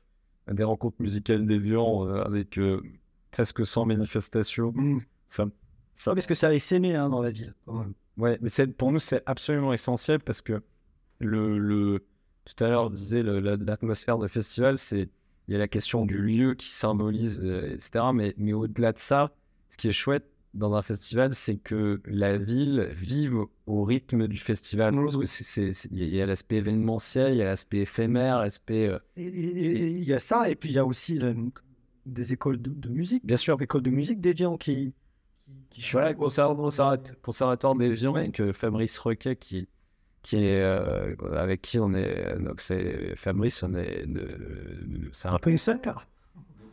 des 0.50 0.64
rencontres 0.64 0.96
musicales 1.00 1.46
d'Evian 1.46 2.06
euh, 2.06 2.22
avec 2.22 2.58
euh, 2.58 2.82
presque 3.30 3.64
100 3.66 3.86
manifestations, 3.86 4.72
Mm. 4.72 4.98
ça 5.26 5.46
ça 5.94 6.12
Parce 6.14 6.26
que 6.26 6.34
ça 6.34 6.48
allait 6.48 6.58
s'aimer 6.58 6.94
hein, 6.96 7.08
dans 7.08 7.22
la 7.22 7.30
ville. 7.30 7.54
Ouais, 8.16 8.38
mais 8.42 8.48
c'est, 8.48 8.66
pour 8.76 8.92
nous, 8.92 8.98
c'est 8.98 9.22
absolument 9.26 9.72
essentiel 9.72 10.20
parce 10.20 10.42
que 10.42 10.62
le, 11.20 11.58
le, 11.58 12.04
tout 12.44 12.62
à 12.64 12.68
l'heure, 12.68 12.84
on 12.84 12.90
disait 12.90 13.22
l'atmosphère 13.22 14.18
de 14.18 14.26
festival, 14.28 14.78
c'est, 14.78 15.08
il 15.48 15.52
y 15.52 15.54
a 15.54 15.58
la 15.58 15.68
question 15.68 16.04
du 16.06 16.18
lieu 16.18 16.54
qui 16.54 16.70
symbolise, 16.70 17.40
euh, 17.44 17.72
etc. 17.74 18.06
Mais, 18.14 18.34
mais 18.36 18.52
au-delà 18.52 18.92
de 18.92 18.98
ça, 18.98 19.34
ce 19.70 19.76
qui 19.76 19.88
est 19.88 19.92
chouette 19.92 20.26
dans 20.54 20.74
un 20.74 20.82
festival, 20.82 21.34
c'est 21.34 21.56
que 21.56 22.00
la 22.06 22.38
ville 22.38 22.88
vive 22.94 23.38
au 23.66 23.82
rythme 23.82 24.28
du 24.28 24.36
festival. 24.38 24.94
Que 24.94 25.90
il 25.90 26.14
y 26.14 26.20
a 26.20 26.26
l'aspect 26.26 26.56
événementiel, 26.56 27.32
il 27.34 27.38
y 27.38 27.42
a 27.42 27.46
l'aspect 27.46 27.78
éphémère, 27.78 28.38
l'aspect. 28.38 28.86
euh, 28.88 28.98
Il 29.16 30.04
y 30.04 30.12
a 30.12 30.20
ça, 30.20 30.48
et 30.48 30.54
puis 30.54 30.68
il 30.70 30.74
y 30.74 30.78
a 30.78 30.84
aussi 30.84 31.18
la- 31.18 31.34
des 32.06 32.32
écoles 32.32 32.60
de, 32.62 32.70
de 32.70 32.88
musique. 32.88 33.24
bien 33.26 33.36
sûr, 33.36 33.60
Écoles 33.60 33.82
de 33.82 33.90
musique 33.90 34.20
des 34.20 34.36
gens 34.36 34.56
qui. 34.56 34.92
qui 35.70 35.82
Voilà, 35.90 36.12
conserv- 36.12 36.54
conservat- 36.56 37.14
conservatoire 37.20 37.74
des 37.74 38.04
avec 38.06 38.40
euh, 38.40 38.52
Fabrice 38.52 38.96
Roquet 38.98 39.36
qui, 39.36 39.66
qui 40.24 40.38
est 40.46 40.60
euh, 40.60 41.14
avec 41.36 41.62
qui 41.62 41.78
on 41.78 41.94
est 41.94 42.36
donc 42.40 42.60
c'est 42.60 43.14
Fabrice 43.14 43.62
on 43.62 43.74
est 43.74 44.06
de- 44.06 45.08
c'est 45.12 45.28
un 45.28 45.34
un 45.34 45.38
peu 45.38 45.50
une 45.50 45.58
sœur. 45.58 45.76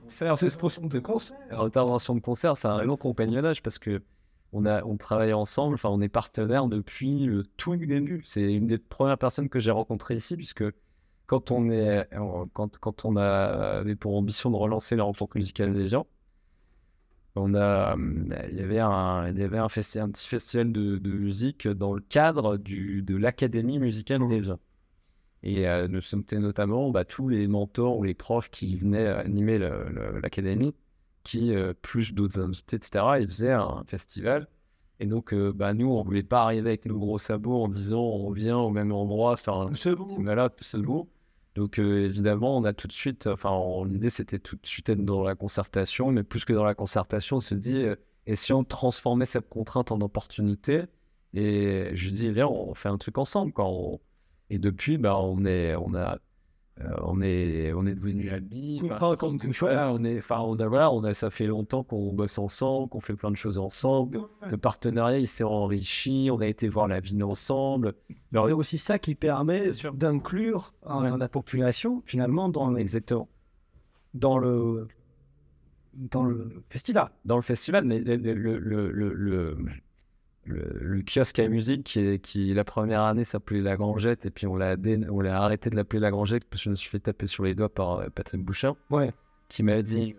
c'est 0.07 0.27
un 0.27 0.35
de 0.35 0.99
concert 0.99 1.37
intervention 1.51 2.15
de 2.15 2.21
concert 2.21 2.57
c'est 2.57 2.67
un 2.69 2.81
long 2.83 2.97
compagnonnage 2.97 3.61
parce 3.61 3.77
que 3.77 4.01
on 4.53 4.65
a 4.65 4.83
on 4.83 4.97
travaille 4.97 5.33
ensemble 5.33 5.75
enfin 5.75 5.89
on 5.89 6.01
est 6.01 6.09
partenaires 6.09 6.65
depuis 6.67 7.19
le 7.25 7.43
tout 7.57 7.75
début 7.75 8.21
c'est 8.25 8.51
une 8.53 8.67
des 8.67 8.77
premières 8.79 9.17
personnes 9.17 9.49
que 9.49 9.59
j'ai 9.59 9.71
rencontrées 9.71 10.15
ici 10.15 10.35
puisque 10.35 10.63
quand 11.27 11.51
on 11.51 11.69
est 11.69 12.07
quand, 12.53 12.77
quand 12.79 13.05
on 13.05 13.15
a 13.17 13.79
avait 13.79 13.95
pour 13.95 14.15
ambition 14.17 14.49
de 14.49 14.55
relancer 14.55 14.95
la 14.95 15.03
rencontre 15.03 15.37
musicale 15.37 15.73
des 15.73 15.87
gens 15.89 16.07
on 17.35 17.53
a, 17.53 17.93
hum, 17.93 18.27
il 18.51 18.57
y 18.57 18.61
avait 18.61 18.79
un, 18.79 19.29
il 19.29 19.37
y 19.39 19.43
avait 19.43 19.57
un, 19.57 19.67
festi- 19.67 19.99
un 19.99 20.09
petit 20.09 20.27
festival 20.27 20.71
de, 20.71 20.97
de 20.97 21.11
musique 21.11 21.67
dans 21.67 21.93
le 21.93 22.01
cadre 22.01 22.57
du, 22.57 23.01
de 23.03 23.15
l'Académie 23.15 23.79
musicale 23.79 24.27
des. 24.27 24.41
Et 25.43 25.67
euh, 25.67 25.87
nous 25.87 26.01
sommes 26.01 26.23
notamment 26.33 26.91
bah, 26.91 27.05
tous 27.05 27.27
les 27.27 27.47
mentors 27.47 27.97
ou 27.97 28.03
les 28.03 28.13
profs 28.13 28.49
qui 28.49 28.75
venaient 28.75 29.07
animer 29.07 29.57
le- 29.57 29.89
le- 29.89 30.19
l'académie, 30.19 30.75
qui, 31.23 31.53
euh, 31.55 31.73
plus 31.81 32.13
d'autres 32.13 32.39
invités, 32.39 32.77
etc., 32.77 33.19
ils 33.19 33.27
faisaient 33.27 33.51
un 33.51 33.83
festival. 33.87 34.47
Et 34.99 35.07
donc, 35.07 35.33
euh, 35.33 35.51
bah, 35.53 35.73
nous, 35.73 35.87
on 35.89 36.03
voulait 36.03 36.21
pas 36.23 36.43
arriver 36.43 36.69
avec 36.69 36.85
nos 36.85 36.99
gros 36.99 37.17
sabots 37.17 37.63
en 37.63 37.67
disant 37.69 38.01
on 38.01 38.31
vient 38.31 38.57
au 38.59 38.69
même 38.69 38.91
endroit 38.91 39.35
faire 39.37 39.55
un 39.55 39.73
C'est 40.61 40.79
bon. 40.81 41.05
Donc 41.55 41.79
euh, 41.79 42.05
évidemment, 42.05 42.57
on 42.57 42.63
a 42.63 42.73
tout 42.73 42.87
de 42.87 42.93
suite, 42.93 43.27
enfin 43.27 43.51
l'idée 43.85 44.09
c'était 44.09 44.39
tout 44.39 44.55
de 44.55 44.65
suite 44.65 44.89
être 44.89 45.03
dans 45.03 45.23
la 45.23 45.35
concertation, 45.35 46.11
mais 46.11 46.23
plus 46.23 46.45
que 46.45 46.53
dans 46.53 46.63
la 46.63 46.75
concertation, 46.75 47.37
on 47.37 47.41
se 47.41 47.55
dit, 47.55 47.77
euh, 47.83 47.95
et 48.25 48.35
si 48.35 48.53
on 48.53 48.63
transformait 48.63 49.25
cette 49.25 49.49
contrainte 49.49 49.91
en 49.91 49.99
opportunité? 50.01 50.85
Et 51.33 51.89
je 51.93 52.09
dis, 52.09 52.29
viens, 52.31 52.47
on 52.47 52.73
fait 52.73 52.89
un 52.89 52.97
truc 52.97 53.17
ensemble. 53.17 53.53
Quoi. 53.53 53.67
Et 54.49 54.59
depuis, 54.59 54.97
bah, 54.97 55.17
on 55.17 55.45
est, 55.45 55.75
on 55.75 55.95
a, 55.95 56.19
euh, 56.79 56.89
on 57.03 57.21
est, 57.21 57.73
on 57.73 57.85
est 57.85 57.93
devenus 57.93 58.31
amis. 58.31 58.81
Enfin, 58.91 59.15
comme 59.17 59.37
voilà, 59.59 59.91
on 59.93 60.03
est, 60.03 60.17
enfin, 60.17 60.39
on 60.39 60.55
a, 60.57 60.67
voilà, 60.67 60.91
on 60.91 61.03
a, 61.03 61.13
ça 61.13 61.29
fait 61.29 61.45
longtemps 61.45 61.83
qu'on 61.83 62.13
bosse 62.13 62.39
ensemble, 62.39 62.87
qu'on 62.89 63.01
fait 63.01 63.13
plein 63.15 63.29
de 63.29 63.35
choses 63.37 63.57
ensemble. 63.57 64.21
Le 64.49 64.57
partenariat, 64.57 65.19
il 65.19 65.27
s'est 65.27 65.43
enrichi. 65.43 66.29
On 66.31 66.39
a 66.39 66.47
été 66.47 66.67
voir 66.69 66.87
la 66.87 66.99
ville 67.01 67.23
ensemble. 67.23 67.93
C'est 68.31 68.37
aussi 68.39 68.77
ça 68.77 68.97
qui 68.99 69.15
permet 69.15 69.69
d'inclure 69.93 70.73
Ouais. 70.89 71.15
la 71.17 71.29
population 71.29 72.01
finalement 72.05 72.49
dans, 72.49 72.75
Exactement. 72.75 73.27
dans 74.13 74.37
le 74.37 74.87
dans 75.93 76.23
le 76.23 76.63
festival. 76.69 77.09
dans 77.25 77.35
le 77.35 77.41
festival, 77.41 77.83
mais 77.83 77.99
le, 77.99 78.15
le, 78.15 78.57
le, 78.57 79.13
le, 79.13 79.57
le, 80.45 81.01
kiosque 81.03 81.39
à 81.39 81.47
musique 81.47 81.99
qui, 82.23 82.53
la 82.53 82.63
première 82.63 83.01
année 83.01 83.23
s'appelait 83.23 83.61
La 83.61 83.75
Grangette 83.77 84.25
et 84.25 84.31
puis 84.31 84.47
on 84.47 84.55
l'a 84.55 84.75
dé- 84.75 84.99
on 85.09 85.19
l'a 85.21 85.41
arrêté 85.41 85.69
de 85.69 85.75
l'appeler 85.75 85.99
La 85.99 86.09
Grangette 86.11 86.45
parce 86.45 86.61
que 86.61 86.65
je 86.65 86.69
me 86.71 86.75
suis 86.75 86.89
fait 86.89 86.99
taper 86.99 87.27
sur 87.27 87.43
les 87.43 87.53
doigts 87.53 87.69
par 87.69 87.99
euh, 87.99 88.07
Patrick 88.13 88.43
Bouchin 88.43 88.75
Ouais. 88.89 89.11
qui 89.49 89.61
m'a 89.63 89.81
dit 89.81 90.15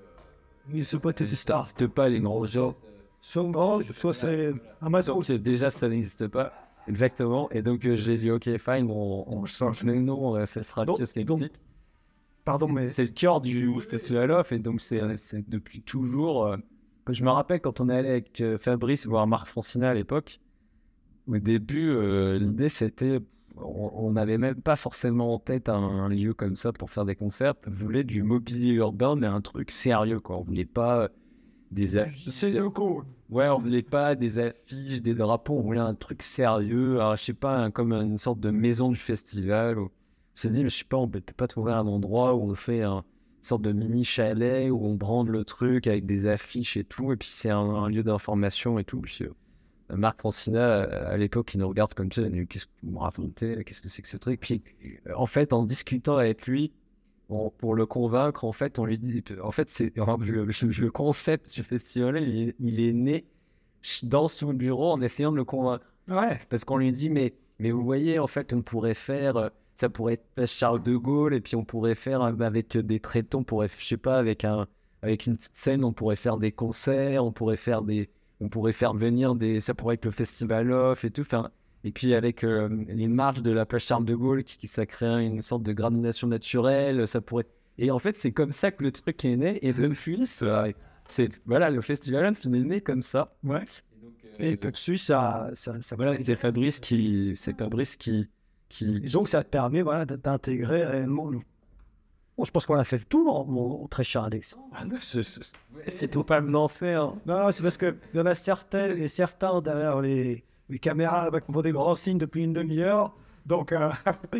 Oui, 0.73 0.85
c'est 0.85 0.99
pas 1.01 1.13
tes 1.13 1.27
stars. 1.27 1.69
pas 1.95 2.09
les 2.09 2.21
Grangettes. 2.21 2.75
Soit 3.21 3.45
grand, 3.51 3.81
soit 3.83 4.15
c'est 4.15 4.53
Amazon. 4.81 5.21
Déjà 5.39 5.71
ça 5.71 5.89
n'existe 5.89 6.27
pas. 6.29 6.53
Exactement. 6.89 7.49
Et 7.53 7.63
donc 7.63 7.85
euh, 7.87 7.95
j'ai 7.97 8.17
dit 8.17 8.31
ok 8.31 8.45
fine, 8.59 8.89
on, 8.91 9.25
on 9.29 9.45
change 9.45 9.83
le 9.85 9.95
nom, 10.01 10.37
euh, 10.37 10.47
ça 10.47 10.63
sera 10.63 10.85
Donc- 10.85 10.99
kiosque 10.99 11.17
à 11.19 11.25
donc, 11.25 11.41
musique. 11.41 11.55
Pardon, 12.45 12.69
mais 12.69 12.89
C'est 12.89 13.05
le 13.05 13.11
cœur 13.11 13.41
du 13.41 13.73
Festival 13.81 14.33
Off 14.33 14.51
et 14.51 14.59
donc 14.59 14.81
c'est 14.81 15.17
c'est 15.17 15.49
depuis 15.49 15.81
toujours. 15.83 16.57
Je 17.09 17.25
me 17.25 17.31
rappelle 17.31 17.61
quand 17.61 17.81
on 17.81 17.89
est 17.89 17.97
allé 17.97 18.09
avec 18.11 18.41
euh, 18.41 18.59
Fabrice 18.59 19.07
voir 19.07 19.27
Marc 19.27 19.47
Francina 19.49 19.91
à 19.91 19.95
l'époque, 19.95 20.41
au 21.27 21.39
début, 21.39 21.91
euh, 21.91 22.39
l'idée 22.39 22.69
c'était. 22.69 23.21
On 23.57 24.11
n'avait 24.13 24.39
même 24.39 24.55
pas 24.63 24.77
forcément 24.77 25.35
en 25.35 25.39
tête 25.39 25.69
un, 25.69 25.75
un 25.75 26.09
lieu 26.09 26.33
comme 26.33 26.57
ça 26.57 26.73
pour 26.73 26.91
faire 26.91 27.05
des 27.05 27.15
concerts. 27.15 27.55
On 27.67 27.71
voulait 27.71 28.03
du 28.03 28.23
mobilier 28.23 28.73
urbain, 28.73 29.15
mais 29.15 29.27
un 29.27 29.43
truc 29.43 29.71
sérieux 29.71 30.21
quoi. 30.21 30.39
On 30.39 30.43
voulait 30.43 30.65
pas 30.65 31.03
euh, 31.03 31.09
des 31.71 31.97
affiches. 31.99 32.29
Ouais, 33.31 33.49
on 33.49 33.59
voulait 33.59 33.83
pas 33.83 34.15
des 34.15 34.39
affiches, 34.39 35.03
des 35.03 35.15
drapeaux, 35.15 35.55
on 35.55 35.61
voulait 35.63 35.81
un 35.81 35.95
truc 35.95 36.23
sérieux, 36.23 37.01
un- 37.03 37.15
je 37.15 37.25
sais 37.25 37.33
pas, 37.35 37.57
un- 37.59 37.71
comme 37.71 37.93
une 37.93 38.19
sorte 38.19 38.41
de 38.41 38.51
maison 38.51 38.89
du 38.91 38.97
festival. 38.97 39.79
où- 39.79 39.85
On 39.85 39.91
s'est 40.35 40.49
dit, 40.51 40.63
mais 40.63 40.71
je 40.71 40.79
sais 40.79 40.85
pas, 40.85 40.97
on 40.97 41.09
peut 41.09 41.21
peut 41.21 41.35
pas 41.35 41.47
trouver 41.47 41.73
un 41.73 41.87
endroit 41.87 42.35
où 42.35 42.51
on 42.51 42.55
fait 42.55 42.83
un- 42.83 43.05
sorte 43.43 43.63
de 43.63 43.73
mini 43.73 44.05
chalet, 44.05 44.71
où 44.71 44.85
on 44.87 44.95
brande 44.95 45.29
le 45.29 45.45
truc 45.45 45.87
avec 45.87 46.07
des 46.07 46.27
affiches 46.27 46.77
et 46.77 46.85
tout, 46.85 47.13
et 47.13 47.17
puis 47.17 47.29
c'est 47.29 47.51
un, 47.51 47.59
un 47.59 47.89
lieu 47.89 48.03
d'information 48.03 48.79
et 48.79 48.85
tout. 48.85 49.01
Puis, 49.01 49.19
euh, 49.23 49.97
Marc 49.97 50.21
Francina, 50.21 50.83
à 50.83 51.17
l'époque, 51.17 51.55
il 51.55 51.61
nous 51.61 51.69
regarde 51.69 51.93
comme 51.95 52.11
ça, 52.11 52.23
il 52.23 52.47
qu'est-ce 52.47 52.67
que 52.67 52.71
vous 52.83 52.93
me 52.93 52.99
racontez, 52.99 53.63
qu'est-ce 53.65 53.83
que 53.83 53.89
c'est 53.89 54.03
que 54.03 54.09
ce 54.09 54.17
truc? 54.17 54.41
Puis, 54.41 54.63
euh, 55.07 55.13
en 55.17 55.27
fait, 55.27 55.53
en 55.53 55.65
discutant 55.65 56.17
avec 56.17 56.47
lui, 56.47 56.73
on- 57.29 57.51
pour 57.51 57.75
le 57.75 57.87
convaincre, 57.87 58.45
en 58.45 58.53
fait, 58.53 58.79
on 58.79 58.85
lui 58.85 58.99
dit, 58.99 59.23
en 59.43 59.51
fait, 59.51 59.69
c'est 59.69 59.93
le, 59.97 60.89
concept 60.91 61.53
du 61.55 61.63
festival, 61.63 62.23
il 62.23 62.49
est, 62.49 62.57
il 62.61 62.81
est 62.81 62.93
né 62.93 63.27
dans 64.03 64.29
son 64.29 64.55
bureau 64.55 64.93
en 64.93 65.01
essayant 65.01 65.33
de 65.33 65.37
le 65.37 65.45
convaincre. 65.45 65.85
ouais. 66.09 66.39
Parce 66.49 66.65
qu'on 66.65 66.77
lui 66.77 66.93
dit, 66.93 67.11
mais, 67.11 67.35
mais 67.59 67.71
vous 67.71 67.83
voyez, 67.85 68.19
en 68.19 68.27
fait, 68.27 68.53
on 68.53 68.63
pourrait 68.63 68.95
faire, 68.95 69.37
euh, 69.37 69.49
ça 69.75 69.89
pourrait 69.89 70.15
être 70.15 70.25
place 70.35 70.51
Charles 70.53 70.83
de 70.83 70.97
Gaulle, 70.97 71.35
et 71.35 71.41
puis 71.41 71.57
on 71.57 71.65
pourrait 71.65 71.95
faire 71.95 72.23
euh, 72.23 72.33
avec 72.41 72.77
des 72.77 73.01
traitons, 73.01 73.41
on 73.41 73.45
pourrait, 73.45 73.69
je 73.79 73.85
sais 73.85 73.97
pas, 73.97 74.19
avec, 74.19 74.45
un, 74.45 74.67
avec 75.03 75.27
une 75.27 75.37
petite 75.37 75.57
scène, 75.57 75.85
on 75.85 75.93
pourrait 75.93 76.17
faire 76.17 76.37
des 76.37 76.53
concerts, 76.53 77.25
on 77.25 77.33
pourrait 77.33 77.57
faire 77.57 77.83
des, 77.83 78.11
on 78.41 78.49
pourrait 78.49 78.73
faire 78.73 78.95
venir 78.95 79.35
des, 79.35 79.61
ça 79.61 79.75
pourrait 79.75 79.95
être 79.95 80.05
le 80.05 80.11
festival 80.11 80.71
off 80.73 81.05
et 81.05 81.11
tout. 81.11 81.23
Enfin, 81.23 81.51
et 81.85 81.91
puis 81.91 82.15
avec 82.15 82.45
euh, 82.45 82.69
les 82.89 83.09
marches 83.09 83.43
de 83.43 83.51
la 83.51 83.67
place 83.67 83.83
Charles 83.85 84.05
de 84.05 84.15
Gaulle, 84.15 84.45
qui, 84.45 84.57
qui 84.59 84.69
ça 84.69 84.87
crée 84.87 85.25
une 85.27 85.43
sorte 85.43 85.63
de 85.65 85.73
gradination 85.73 86.29
naturelle, 86.29 87.09
ça 87.09 87.21
pourrait. 87.21 87.47
Et 87.79 87.91
en 87.91 87.99
fait, 87.99 88.15
c'est 88.15 88.33
comme 88.33 88.53
ça 88.53 88.71
que 88.71 88.83
le 88.85 88.93
truc 88.93 89.25
est 89.25 89.37
né. 89.37 89.59
Et 89.67 89.73
depuis, 89.73 90.27
c'est, 90.27 90.47
c'est- 91.09 91.31
voilà, 91.47 91.71
le 91.71 91.81
festival 91.81 92.27
off 92.27 92.45
est 92.45 92.49
né 92.49 92.81
comme 92.81 93.03
ça. 93.03 93.35
Ouais. 93.43 93.65
Et 94.39 94.53
Et 94.53 94.57
dessus, 94.57 94.99
ça, 94.99 95.51
ça, 95.55 95.81
ça 95.83 95.97
voilà, 95.97 96.17
c'est 96.23 96.37
Fabrice 96.37 96.81
qui, 96.81 97.33
c'est 97.37 97.57
Fabrice 97.57 97.97
qui, 97.97 98.29
qui, 98.73 98.97
Et 99.05 99.09
donc, 99.11 99.29
ça 99.29 99.43
te 99.45 99.49
permet 99.51 99.83
voilà, 99.83 100.05
d'intégrer 100.07 100.85
réellement. 100.85 101.29
le- 101.29 101.41
Bon, 102.39 102.45
je 102.45 102.51
pense 102.51 102.65
qu'on 102.65 102.77
a 102.77 102.85
fait 102.85 102.97
le 102.99 103.05
tour, 103.05 103.47
mon, 103.47 103.87
très 103.89 104.05
cher 104.05 104.25
Alexandre. 104.25 104.65
c'est 105.87 106.09
totalement 106.11 106.67
fait. 106.69 106.95
hein. 106.95 107.15
Non, 107.27 107.39
non, 107.39 107.53
c'est 107.53 107.63
parce 107.63 107.77
qu'il 107.77 107.95
y 108.15 108.21
en 108.21 108.27
a 108.27 108.35
certains 108.35 108.97
et 108.97 109.09
certains 109.09 109.61
derrière 109.61 110.01
les, 110.01 110.43
les 110.71 110.79
caméras 110.79 111.23
avec 111.23 111.45
qui 111.45 111.53
font 111.53 111.61
des 111.61 111.73
grands 111.73 111.95
signes 111.95 112.17
depuis 112.19 112.43
une 112.45 112.55
demi-heure. 112.55 113.15
Donc, 113.45 113.73
euh, 113.73 113.91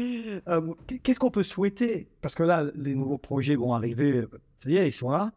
euh, 0.49 0.73
qu'est-ce 1.03 1.21
qu'on 1.21 1.31
peut 1.31 1.43
souhaiter? 1.43 2.09
Parce 2.23 2.35
que 2.35 2.43
là, 2.45 2.65
les 2.75 2.95
nouveaux 2.95 3.19
projets 3.19 3.57
vont 3.57 3.75
arriver. 3.75 4.25
Ça 4.59 4.71
y 4.71 4.77
est, 4.79 4.89
ils 4.89 4.93
sont 4.93 5.11
là. 5.11 5.31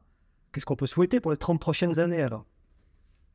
Qu'est-ce 0.54 0.66
qu'on 0.66 0.78
peut 0.78 0.86
souhaiter 0.86 1.20
pour 1.20 1.32
les 1.32 1.38
30 1.38 1.60
prochaines 1.60 2.00
années 2.00 2.22
alors? 2.22 2.46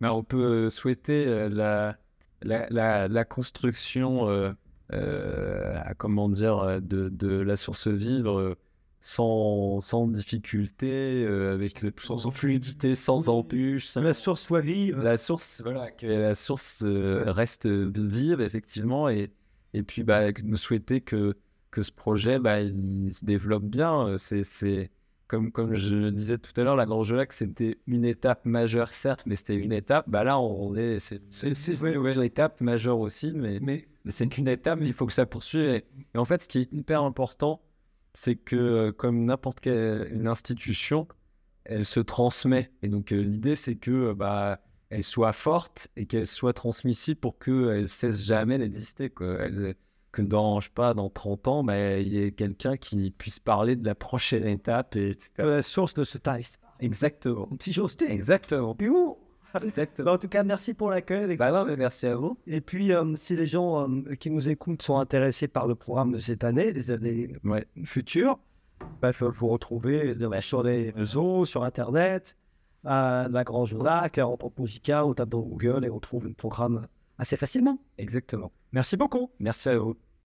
Mais 0.00 0.08
on 0.08 0.22
peut 0.24 0.70
souhaiter 0.70 1.26
euh, 1.26 1.48
la, 1.50 1.96
la, 2.40 2.66
la, 2.70 3.06
la 3.08 3.24
construction, 3.26 4.28
euh, 4.30 4.52
à- 4.92 5.94
comment 5.94 6.28
dire, 6.28 6.58
euh, 6.58 6.80
de, 6.80 7.08
de 7.08 7.28
la 7.40 7.56
source 7.56 7.88
vivre 7.88 8.38
euh, 8.38 8.54
sans, 9.00 9.80
sans 9.80 10.06
difficulté, 10.08 11.24
euh, 11.24 11.54
avec 11.54 11.82
le, 11.82 11.92
sans 12.02 12.30
fluidité, 12.30 12.94
sans 12.94 13.22
Que 13.94 14.00
la 14.00 14.14
source 14.14 14.42
soit 14.42 14.60
vive. 14.60 15.00
la 15.02 15.16
source, 15.16 15.60
voilà, 15.62 15.90
que 15.90 16.06
la 16.06 16.34
source 16.34 16.82
euh, 16.84 17.24
reste 17.32 17.66
vive, 17.66 18.40
effectivement, 18.40 19.08
et, 19.08 19.32
et 19.74 19.82
puis 19.82 20.02
bah, 20.04 20.32
nous 20.44 20.56
souhaiter 20.56 21.00
que, 21.00 21.36
que 21.70 21.82
ce 21.82 21.92
projet 21.92 22.38
bah, 22.38 22.60
il 22.60 23.12
se 23.12 23.24
développe 23.24 23.64
bien. 23.64 24.08
Euh, 24.08 24.16
C'est, 24.18 24.90
comme, 25.26 25.52
comme 25.52 25.74
je 25.74 25.94
le 25.94 26.10
disais 26.10 26.38
tout 26.38 26.52
à 26.60 26.64
l'heure, 26.64 26.76
la 26.76 26.86
Grange 26.86 27.12
Lac, 27.14 27.32
c'était 27.32 27.78
une 27.86 28.04
étape 28.04 28.44
majeure, 28.46 28.92
certes, 28.92 29.22
mais 29.26 29.36
c'était 29.36 29.54
une 29.56 29.72
étape. 29.72 30.08
Bah, 30.08 30.24
là, 30.24 30.38
on 30.40 30.74
est, 30.74 30.98
c'est, 30.98 31.20
une 31.82 31.92
nouvelle 31.94 32.22
étape 32.24 32.60
majeure 32.60 32.98
aussi, 32.98 33.32
mais 33.32 33.60
c'est 34.06 34.26
qu'une 34.28 34.48
étape, 34.48 34.80
il 34.82 34.92
faut 34.92 35.06
que 35.06 35.12
ça 35.12 35.26
poursuive. 35.26 35.68
Et, 35.68 35.84
et 36.14 36.18
en 36.18 36.24
fait, 36.24 36.42
ce 36.42 36.48
qui 36.48 36.60
est 36.60 36.72
hyper 36.72 37.02
important, 37.02 37.60
c'est 38.14 38.36
que, 38.36 38.56
euh, 38.56 38.92
comme 38.92 39.24
n'importe 39.24 39.60
quelle 39.60 40.26
institution, 40.26 41.06
elle 41.64 41.84
se 41.84 42.00
transmet. 42.00 42.70
Et 42.82 42.88
donc, 42.88 43.12
euh, 43.12 43.20
l'idée, 43.20 43.56
c'est 43.56 43.76
que 43.76 43.90
euh, 43.90 44.14
bah, 44.14 44.60
elle 44.90 45.04
soit 45.04 45.32
forte 45.32 45.88
et 45.96 46.06
qu'elle 46.06 46.26
soit 46.26 46.52
transmissible 46.52 47.20
pour 47.20 47.38
qu'elle 47.38 47.88
cesse 47.88 48.22
jamais 48.22 48.58
d'exister. 48.58 49.10
que 49.10 49.74
dans, 50.18 50.60
je 50.60 50.66
sais 50.66 50.74
pas, 50.74 50.92
dans 50.94 51.08
30 51.08 51.48
ans, 51.48 51.64
bah, 51.64 51.98
il 51.98 52.08
y 52.08 52.22
ait 52.22 52.32
quelqu'un 52.32 52.76
qui 52.76 53.10
puisse 53.12 53.38
parler 53.38 53.76
de 53.76 53.86
la 53.86 53.94
prochaine 53.94 54.46
étape, 54.46 54.96
et 54.96 55.10
etc. 55.10 55.30
La 55.38 55.62
source 55.62 55.96
ne 55.96 56.04
se 56.04 56.18
taille. 56.18 56.46
Exactement. 56.80 57.48
Dire. 57.60 57.86
Exactement. 58.08 58.74
Puis 58.74 58.88
où 58.88 59.18
Exactement. 59.62 60.06
Bah, 60.06 60.12
En 60.14 60.18
tout 60.18 60.28
cas, 60.28 60.42
merci 60.42 60.74
pour 60.74 60.90
l'accueil. 60.90 61.36
Bah 61.36 61.50
non, 61.50 61.64
mais 61.64 61.76
merci 61.76 62.06
à 62.06 62.16
vous. 62.16 62.38
Et 62.46 62.60
puis, 62.60 62.92
euh, 62.92 63.14
si 63.14 63.36
les 63.36 63.46
gens 63.46 63.88
euh, 63.88 64.14
qui 64.16 64.30
nous 64.30 64.48
écoutent 64.48 64.82
sont 64.82 64.98
intéressés 64.98 65.48
par 65.48 65.66
le 65.66 65.74
programme 65.74 66.12
de 66.12 66.18
cette 66.18 66.44
année, 66.44 66.72
des 66.72 66.90
années 66.90 67.34
Ouais. 67.44 67.66
futures, 67.84 68.38
bah, 69.02 69.08
il 69.08 69.14
faut 69.14 69.30
vous 69.30 69.48
retrouver 69.48 70.14
euh, 70.20 70.40
sur 70.40 70.62
les 70.62 70.90
réseaux, 70.90 71.44
sur 71.44 71.64
Internet, 71.64 72.36
à 72.84 73.28
la 73.30 73.44
Grange 73.44 73.74
Lac, 73.76 74.18
à 74.18 74.26
Anthroposica, 74.26 75.04
on 75.06 75.14
tape 75.14 75.28
dans 75.28 75.40
Google 75.40 75.84
et 75.84 75.90
on 75.90 76.00
trouve 76.00 76.26
le 76.26 76.32
programme 76.32 76.86
assez 77.18 77.36
facilement. 77.36 77.78
Exactement. 77.98 78.52
Merci 78.72 78.96
beaucoup. 78.96 79.30
Merci 79.38 79.68
à 79.68 79.78
vous. 79.78 79.96